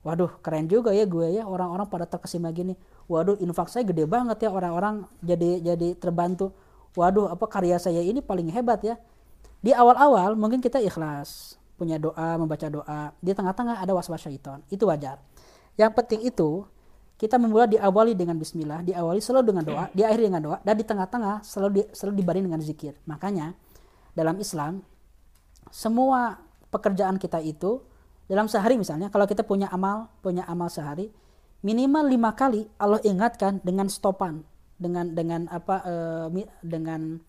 [0.06, 2.78] Waduh, keren juga ya gue ya orang-orang pada terkesima gini.
[3.10, 6.54] Waduh, infak saya gede banget ya orang-orang jadi jadi terbantu.
[6.94, 8.94] Waduh, apa karya saya ini paling hebat ya.
[9.58, 13.10] Di awal-awal mungkin kita ikhlas, punya doa, membaca doa.
[13.18, 14.62] Di tengah-tengah ada waswas syaitan.
[14.70, 15.18] Itu wajar.
[15.74, 16.62] Yang penting itu
[17.16, 21.42] kita memulai diawali dengan bismillah, diawali selalu dengan doa, diakhiri dengan doa, dan di tengah-tengah
[21.42, 22.94] selalu di, selalu dibaring dengan zikir.
[23.08, 23.56] Makanya
[24.12, 24.84] dalam Islam
[25.76, 26.40] semua
[26.72, 27.84] pekerjaan kita itu
[28.24, 31.12] dalam sehari misalnya kalau kita punya amal punya amal sehari
[31.60, 34.40] minimal lima kali Allah ingatkan dengan stopan
[34.80, 36.28] dengan dengan apa uh,
[36.64, 37.20] dengan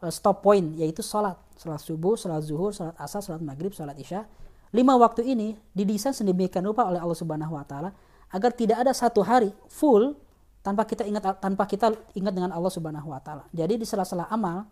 [0.00, 4.24] uh, stop point yaitu sholat sholat subuh sholat zuhur sholat asar sholat maghrib sholat isya.
[4.70, 7.90] Lima waktu ini didesain sedemikian rupa oleh Allah Subhanahu Wa Taala
[8.30, 10.14] agar tidak ada satu hari full
[10.62, 13.44] tanpa kita ingat tanpa kita ingat dengan Allah Subhanahu Wa Taala.
[13.50, 14.70] Jadi di sela-sela amal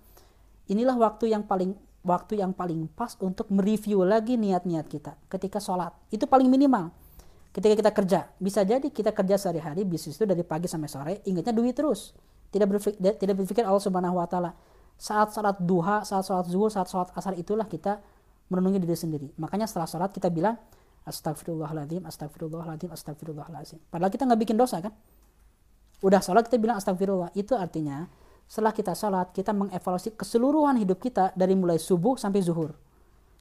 [0.71, 1.75] inilah waktu yang paling
[2.09, 5.93] waktu yang paling pas untuk mereview lagi niat-niat kita ketika sholat.
[6.09, 6.89] Itu paling minimal.
[7.53, 8.21] Ketika kita kerja.
[8.41, 12.17] Bisa jadi kita kerja sehari-hari bisnis itu dari pagi sampai sore ingatnya duit terus.
[12.49, 14.57] Tidak berpikir, tidak berpikir Allah subhanahu wa taala.
[14.97, 18.01] Saat sholat duha saat sholat zuhur saat sholat asar itulah kita
[18.49, 19.29] merenungi diri sendiri.
[19.37, 20.57] Makanya setelah sholat kita bilang
[21.05, 24.93] astagfirullahaladzim astagfirullahaladzim astagfirullahaladzim padahal kita nggak bikin dosa kan?
[26.01, 28.07] Udah sholat kita bilang astagfirullah itu artinya
[28.49, 32.73] setelah kita sholat, kita mengevaluasi keseluruhan hidup kita dari mulai subuh sampai zuhur.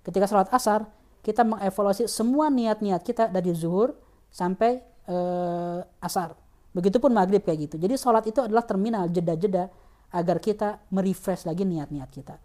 [0.04, 0.84] Ketika sholat asar,
[1.24, 3.96] kita mengevaluasi semua niat-niat kita dari zuhur
[4.28, 6.36] sampai uh, asar.
[6.76, 7.76] Begitupun maghrib kayak gitu.
[7.80, 9.72] Jadi sholat itu adalah terminal jeda-jeda
[10.12, 12.36] agar kita merefresh lagi niat-niat kita.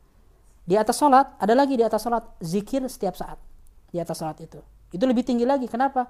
[0.63, 3.43] Di atas sholat, ada lagi di atas sholat, zikir setiap saat.
[3.91, 4.63] Di atas sholat itu.
[4.95, 5.67] Itu lebih tinggi lagi.
[5.67, 6.07] Kenapa?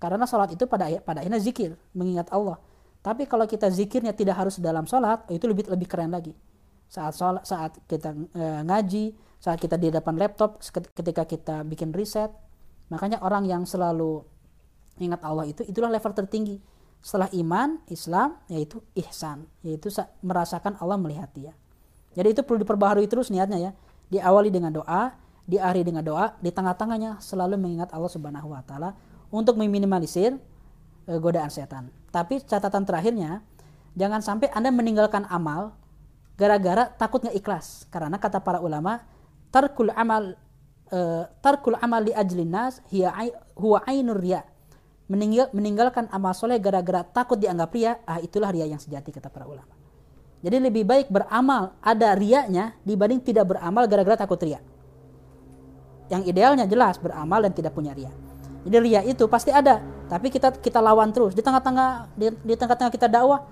[0.00, 2.56] Karena sholat itu pada pada akhirnya zikir, mengingat Allah.
[3.00, 6.36] Tapi kalau kita zikirnya tidak harus dalam sholat, itu lebih lebih keren lagi.
[6.84, 9.04] Saat sholat, saat kita e, ngaji,
[9.40, 10.60] saat kita di depan laptop,
[10.92, 12.28] ketika kita bikin riset,
[12.92, 14.20] makanya orang yang selalu
[15.00, 16.60] ingat Allah itu itulah level tertinggi.
[17.00, 19.88] Setelah iman, Islam, yaitu ihsan, yaitu
[20.20, 21.56] merasakan Allah melihat dia.
[22.12, 23.72] Jadi itu perlu diperbaharui terus niatnya ya.
[24.12, 25.16] Diawali dengan doa,
[25.48, 28.92] diakhiri dengan doa, di tengah-tengahnya selalu mengingat Allah Subhanahu wa taala
[29.32, 30.36] untuk meminimalisir
[31.08, 31.88] e, godaan setan.
[32.10, 33.42] Tapi catatan terakhirnya,
[33.94, 35.78] jangan sampai Anda meninggalkan amal
[36.34, 37.86] gara-gara takut nggak ikhlas.
[37.90, 39.02] Karena kata para ulama,
[39.54, 40.34] tarkul amal
[40.90, 43.14] uh, tarkul amal li ajlin nas hiya
[43.54, 44.42] huwa ainur riya.
[45.10, 49.42] Meninggal, meninggalkan amal soleh gara-gara takut dianggap ria, ah itulah ria yang sejati kata para
[49.42, 49.74] ulama.
[50.40, 54.62] Jadi lebih baik beramal ada riaknya dibanding tidak beramal gara-gara takut ria.
[56.08, 58.10] Yang idealnya jelas beramal dan tidak punya ria.
[58.60, 59.80] Jadi ria itu pasti ada,
[60.10, 63.46] tapi kita kita lawan terus di tengah-tengah di, di tengah-tengah kita dakwah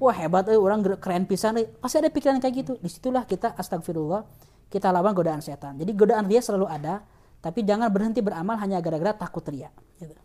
[0.00, 1.68] wah hebat eh, orang keren pisan eh.
[1.78, 4.26] pasti ada pikiran kayak gitu di situlah kita astagfirullah
[4.72, 7.04] kita lawan godaan setan jadi godaan ria selalu ada
[7.44, 9.68] tapi jangan berhenti beramal hanya gara-gara takut ria
[10.00, 10.16] gitu.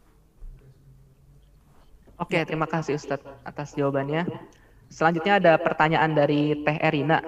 [2.16, 4.24] Oke, terima kasih Ustadz atas jawabannya.
[4.88, 7.20] Selanjutnya ada pertanyaan dari Teh Erina.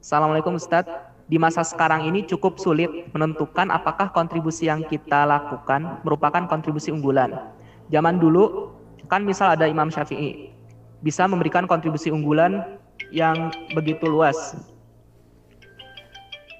[0.00, 1.11] Assalamualaikum Ustadz.
[1.30, 7.52] Di masa sekarang ini cukup sulit menentukan apakah kontribusi yang kita lakukan merupakan kontribusi unggulan.
[7.88, 8.74] Zaman dulu
[9.06, 10.50] kan misal ada Imam Syafi'i,
[11.04, 12.80] bisa memberikan kontribusi unggulan
[13.12, 14.56] yang begitu luas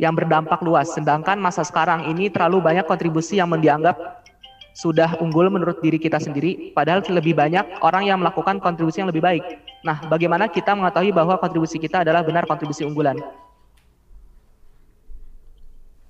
[0.01, 0.90] yang berdampak luas.
[0.90, 4.24] Sedangkan masa sekarang ini terlalu banyak kontribusi yang dianggap
[4.72, 9.20] sudah unggul menurut diri kita sendiri padahal lebih banyak orang yang melakukan kontribusi yang lebih
[9.22, 9.44] baik.
[9.84, 13.20] Nah bagaimana kita mengetahui bahwa kontribusi kita adalah benar kontribusi unggulan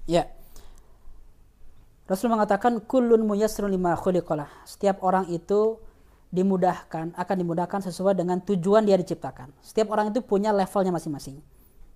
[0.08, 0.26] ya
[2.06, 5.78] Rasul mengatakan kullun muyassirun lima khuliqalah setiap orang itu
[6.32, 9.52] dimudahkan, akan dimudahkan sesuai dengan tujuan dia diciptakan.
[9.60, 11.36] Setiap orang itu punya levelnya masing-masing.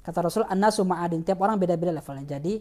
[0.04, 1.24] Kata Rasul, an-nasu ma'adin.
[1.24, 2.36] Tiap orang beda-beda levelnya.
[2.36, 2.60] Jadi,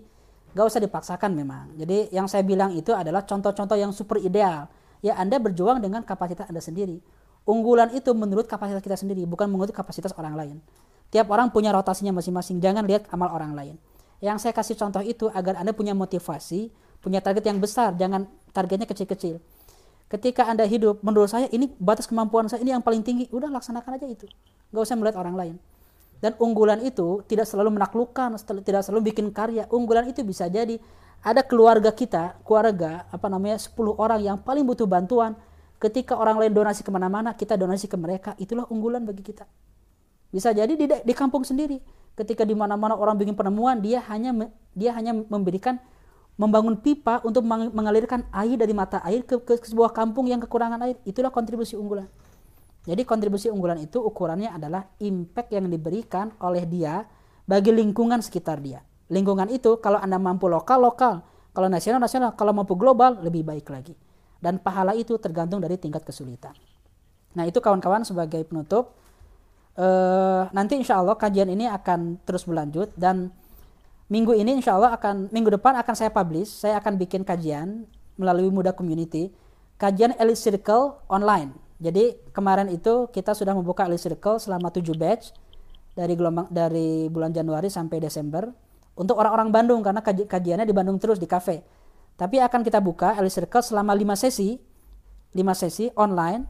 [0.55, 1.75] gak usah dipaksakan memang.
[1.75, 4.71] Jadi, yang saya bilang itu adalah contoh-contoh yang super ideal.
[5.03, 7.03] Ya, Anda berjuang dengan kapasitas Anda sendiri.
[7.45, 10.57] Unggulan itu menurut kapasitas kita sendiri, bukan menurut kapasitas orang lain.
[11.13, 12.57] Tiap orang punya rotasinya masing-masing.
[12.57, 13.75] Jangan lihat amal orang lain.
[14.23, 16.71] Yang saya kasih contoh itu agar Anda punya motivasi,
[17.05, 17.93] punya target yang besar.
[17.93, 18.25] Jangan
[18.55, 19.37] targetnya kecil-kecil.
[20.05, 23.25] Ketika anda hidup menurut saya ini batas kemampuan saya ini yang paling tinggi.
[23.33, 24.29] Udah laksanakan aja itu.
[24.69, 25.55] Nggak usah melihat orang lain.
[26.21, 29.65] Dan unggulan itu tidak selalu menaklukkan tidak selalu bikin karya.
[29.73, 30.77] Unggulan itu bisa jadi
[31.25, 35.33] ada keluarga kita keluarga apa namanya 10 orang yang paling butuh bantuan.
[35.81, 38.37] Ketika orang lain donasi ke mana-mana kita donasi ke mereka.
[38.37, 39.49] Itulah unggulan bagi kita.
[40.29, 41.81] Bisa jadi di, di kampung sendiri
[42.15, 45.79] ketika di mana-mana orang bikin penemuan dia hanya dia hanya memberikan
[46.35, 50.83] membangun pipa untuk mengalirkan air dari mata air ke, ke, ke sebuah kampung yang kekurangan
[50.83, 50.99] air.
[51.07, 52.11] Itulah kontribusi unggulan.
[52.85, 57.07] Jadi kontribusi unggulan itu ukurannya adalah impact yang diberikan oleh dia
[57.47, 58.83] bagi lingkungan sekitar dia.
[59.09, 61.23] Lingkungan itu kalau Anda mampu lokal, lokal.
[61.55, 62.35] Kalau nasional, nasional.
[62.35, 63.95] Kalau mampu global, lebih baik lagi.
[64.43, 66.53] Dan pahala itu tergantung dari tingkat kesulitan.
[67.33, 68.97] Nah itu kawan-kawan sebagai penutup.
[69.75, 73.27] Uh, nanti insya Allah kajian ini akan terus berlanjut dan
[74.07, 77.83] minggu ini insya Allah akan minggu depan akan saya publish saya akan bikin kajian
[78.15, 79.35] melalui muda community
[79.75, 81.51] kajian elite circle online.
[81.83, 85.35] Jadi kemarin itu kita sudah membuka elite circle selama 7 batch
[85.91, 88.47] dari gelombang dari bulan Januari sampai Desember
[88.95, 91.63] untuk orang-orang Bandung karena kaj, kajiannya di Bandung terus di cafe
[92.15, 94.55] tapi akan kita buka elite circle selama 5 sesi
[95.35, 96.47] 5 sesi online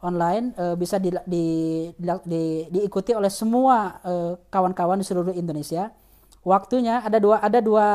[0.00, 1.44] online e, bisa di, di,
[1.92, 5.92] di, di, diikuti oleh semua eh, kawan-kawan e, di seluruh Indonesia
[6.40, 7.86] waktunya ada dua ada dua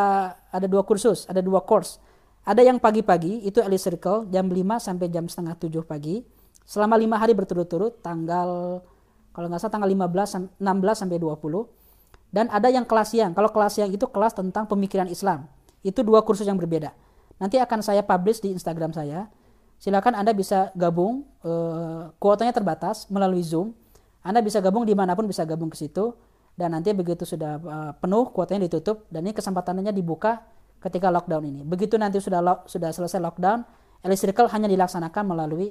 [0.53, 1.97] ada dua kursus, ada dua course.
[2.45, 6.21] Ada yang pagi-pagi itu early circle jam 5 sampai jam setengah 7 pagi
[6.61, 8.81] selama lima hari berturut-turut tanggal
[9.33, 10.61] kalau nggak salah tanggal 15 16
[10.93, 11.41] sampai 20
[12.35, 13.31] dan ada yang kelas siang.
[13.31, 15.47] Kalau kelas siang itu kelas tentang pemikiran Islam.
[15.87, 16.91] Itu dua kursus yang berbeda.
[17.39, 19.31] Nanti akan saya publish di Instagram saya.
[19.85, 23.69] Silakan Anda bisa gabung, eh, kuotanya terbatas melalui Zoom.
[24.25, 26.17] Anda bisa gabung di mana pun bisa gabung ke situ
[26.57, 30.41] dan nanti begitu sudah uh, penuh kuotanya ditutup dan ini kesempatannya dibuka
[30.81, 31.61] ketika lockdown ini.
[31.61, 33.61] Begitu nanti sudah lock, sudah selesai lockdown,
[34.01, 35.69] Circle hanya dilaksanakan melalui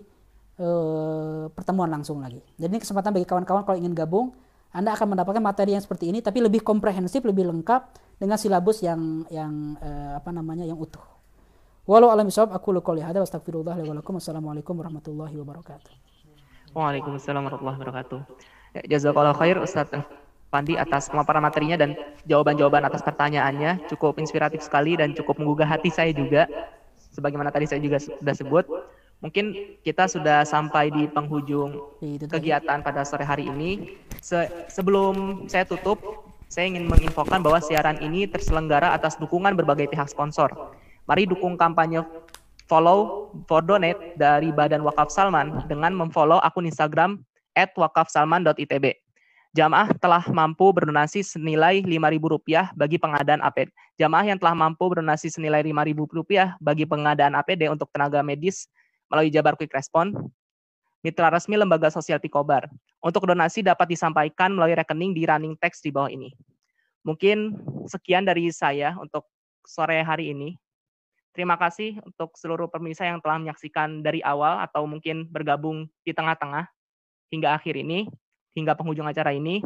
[0.62, 2.38] uh, pertemuan langsung lagi.
[2.54, 4.30] Jadi ini kesempatan bagi kawan-kawan kalau ingin gabung,
[4.70, 7.90] Anda akan mendapatkan materi yang seperti ini tapi lebih komprehensif, lebih lengkap
[8.22, 11.13] dengan silabus yang yang uh, apa namanya yang utuh.
[11.84, 14.16] Walau alam isab aku qouli hadza wa astaghfirullah li wa lakum.
[14.16, 15.92] Assalamualaikum warahmatullahi wabarakatuh.
[16.72, 18.18] Waalaikumsalam warahmatullahi wabarakatuh.
[18.74, 19.92] Ya, jazakallahu khair Ustaz
[20.48, 25.92] Pandi atas pemaparan materinya dan jawaban-jawaban atas pertanyaannya cukup inspiratif sekali dan cukup menggugah hati
[25.92, 26.48] saya juga.
[27.12, 28.64] Sebagaimana tadi saya juga sudah sebut,
[29.22, 32.28] Mungkin kita sudah sampai di penghujung tadi.
[32.28, 33.96] kegiatan pada sore hari ini.
[34.20, 35.96] Se- sebelum saya tutup,
[36.52, 40.52] saya ingin menginfokan bahwa siaran ini terselenggara atas dukungan berbagai pihak sponsor.
[41.04, 42.00] Mari dukung kampanye
[42.64, 47.20] follow for donate dari Badan Wakaf Salman dengan memfollow akun Instagram
[47.52, 48.96] @wakafsalman.itb.
[49.54, 53.70] Jamaah telah mampu berdonasi senilai Rp5.000 bagi pengadaan APD.
[54.02, 58.66] Jamaah yang telah mampu berdonasi senilai Rp5.000 bagi pengadaan APD untuk tenaga medis
[59.06, 60.10] melalui Jabar Quick Respon,
[61.06, 62.66] mitra resmi Lembaga Sosial Pikobar.
[62.98, 66.34] Untuk donasi dapat disampaikan melalui rekening di running text di bawah ini.
[67.06, 67.54] Mungkin
[67.86, 69.28] sekian dari saya untuk
[69.68, 70.56] sore hari ini.
[71.34, 76.70] Terima kasih untuk seluruh pemirsa yang telah menyaksikan dari awal atau mungkin bergabung di tengah-tengah
[77.34, 78.06] hingga akhir ini,
[78.54, 79.58] hingga penghujung acara ini.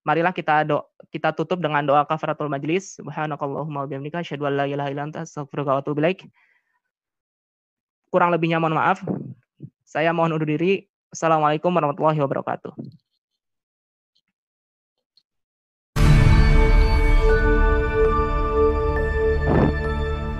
[0.00, 0.80] Marilah kita do
[1.12, 2.96] kita tutup dengan doa kafaratul majlis.
[2.96, 6.00] Subhanakallahumma wa bihamdika asyhadu an la ilaha illa anta astaghfiruka wa atubu.
[8.08, 9.04] Kurang lebihnya mohon maaf.
[9.84, 10.88] Saya mohon undur diri.
[11.12, 12.72] Assalamualaikum warahmatullahi wabarakatuh.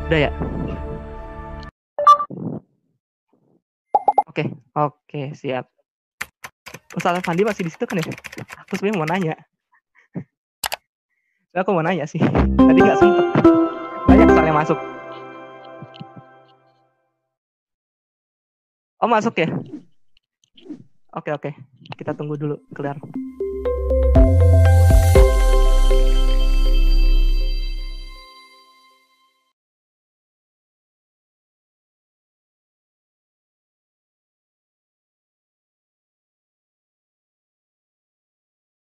[0.05, 0.54] Udah ya?
[4.35, 5.71] Oke, oke, siap.
[6.99, 8.11] Ustaz Fandi masih di situ kan ya?
[8.67, 9.35] Aku sebenarnya mau nanya.
[11.55, 12.19] Aku mau nanya sih.
[12.59, 13.47] Tadi nggak sempet.
[14.11, 14.79] Banyak soalnya masuk.
[18.99, 19.47] Oh masuk ya?
[21.15, 21.51] Oke oke,
[21.95, 22.99] kita tunggu dulu keluar.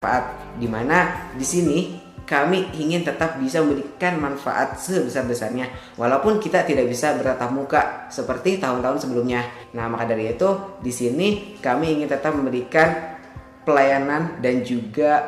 [0.07, 0.99] Manfaat di mana
[1.35, 1.79] di sini
[2.27, 5.95] kami ingin tetap bisa memberikan manfaat sebesar-besarnya.
[5.95, 9.47] Walaupun kita tidak bisa bertatap muka seperti tahun-tahun sebelumnya.
[9.79, 13.15] Nah, maka dari itu di sini kami ingin tetap memberikan
[13.63, 15.23] pelayanan dan juga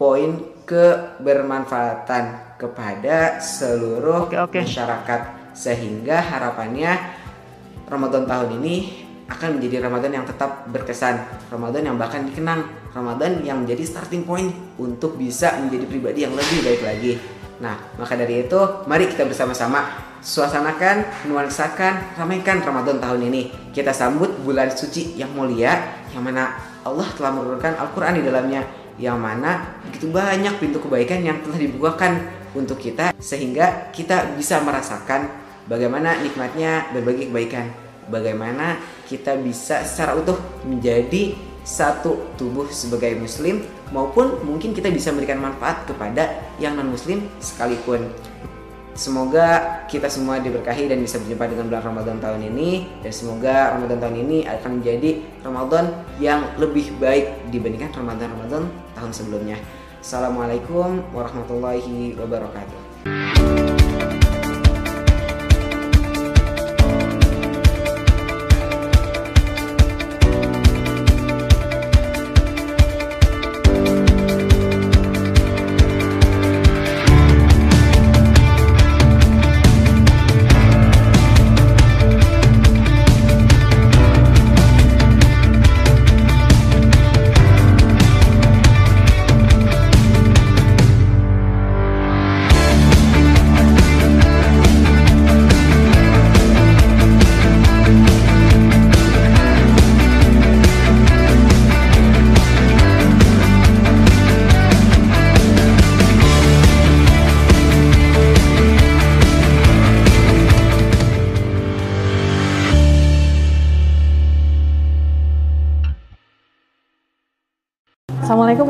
[0.00, 4.60] poin kebermanfaatan kepada seluruh Oke, oke.
[4.64, 5.52] masyarakat.
[5.52, 6.96] Sehingga harapannya
[7.92, 11.20] Ramadan tahun ini akan menjadi Ramadan yang tetap berkesan,
[11.52, 16.60] Ramadan yang bahkan dikenang, Ramadan yang menjadi starting point untuk bisa menjadi pribadi yang lebih
[16.60, 17.12] baik lagi.
[17.62, 19.86] Nah, maka dari itu, mari kita bersama-sama
[20.20, 23.72] suasanakan, nuansakan, ramaikan Ramadan tahun ini.
[23.72, 26.52] Kita sambut bulan suci yang mulia, yang mana
[26.82, 28.62] Allah telah menurunkan Al-Quran di dalamnya,
[28.98, 32.12] yang mana begitu banyak pintu kebaikan yang telah dibukakan
[32.52, 35.30] untuk kita, sehingga kita bisa merasakan
[35.70, 37.70] bagaimana nikmatnya berbagi kebaikan,
[38.10, 40.36] bagaimana kita bisa secara utuh
[40.66, 43.62] menjadi satu tubuh sebagai muslim
[43.94, 48.10] maupun mungkin kita bisa memberikan manfaat kepada yang non muslim sekalipun.
[48.92, 54.04] Semoga kita semua diberkahi dan bisa berjumpa dengan bulan Ramadan tahun ini dan semoga Ramadan
[54.04, 59.56] tahun ini akan menjadi Ramadan yang lebih baik dibandingkan Ramadan-Ramadan tahun sebelumnya.
[60.04, 64.20] Assalamualaikum warahmatullahi wabarakatuh.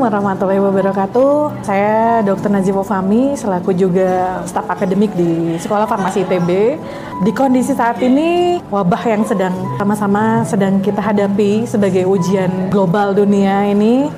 [0.03, 1.31] Assalamualaikum warahmatullahi wabarakatuh.
[1.63, 2.51] Saya Dr.
[2.51, 6.75] Najib Fahmi selaku juga staf akademik di Sekolah Farmasi ITB.
[7.23, 13.63] Di kondisi saat ini wabah yang sedang sama-sama sedang kita hadapi sebagai ujian global dunia
[13.71, 14.11] ini,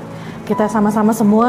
[0.49, 1.43] kita sama-sama semua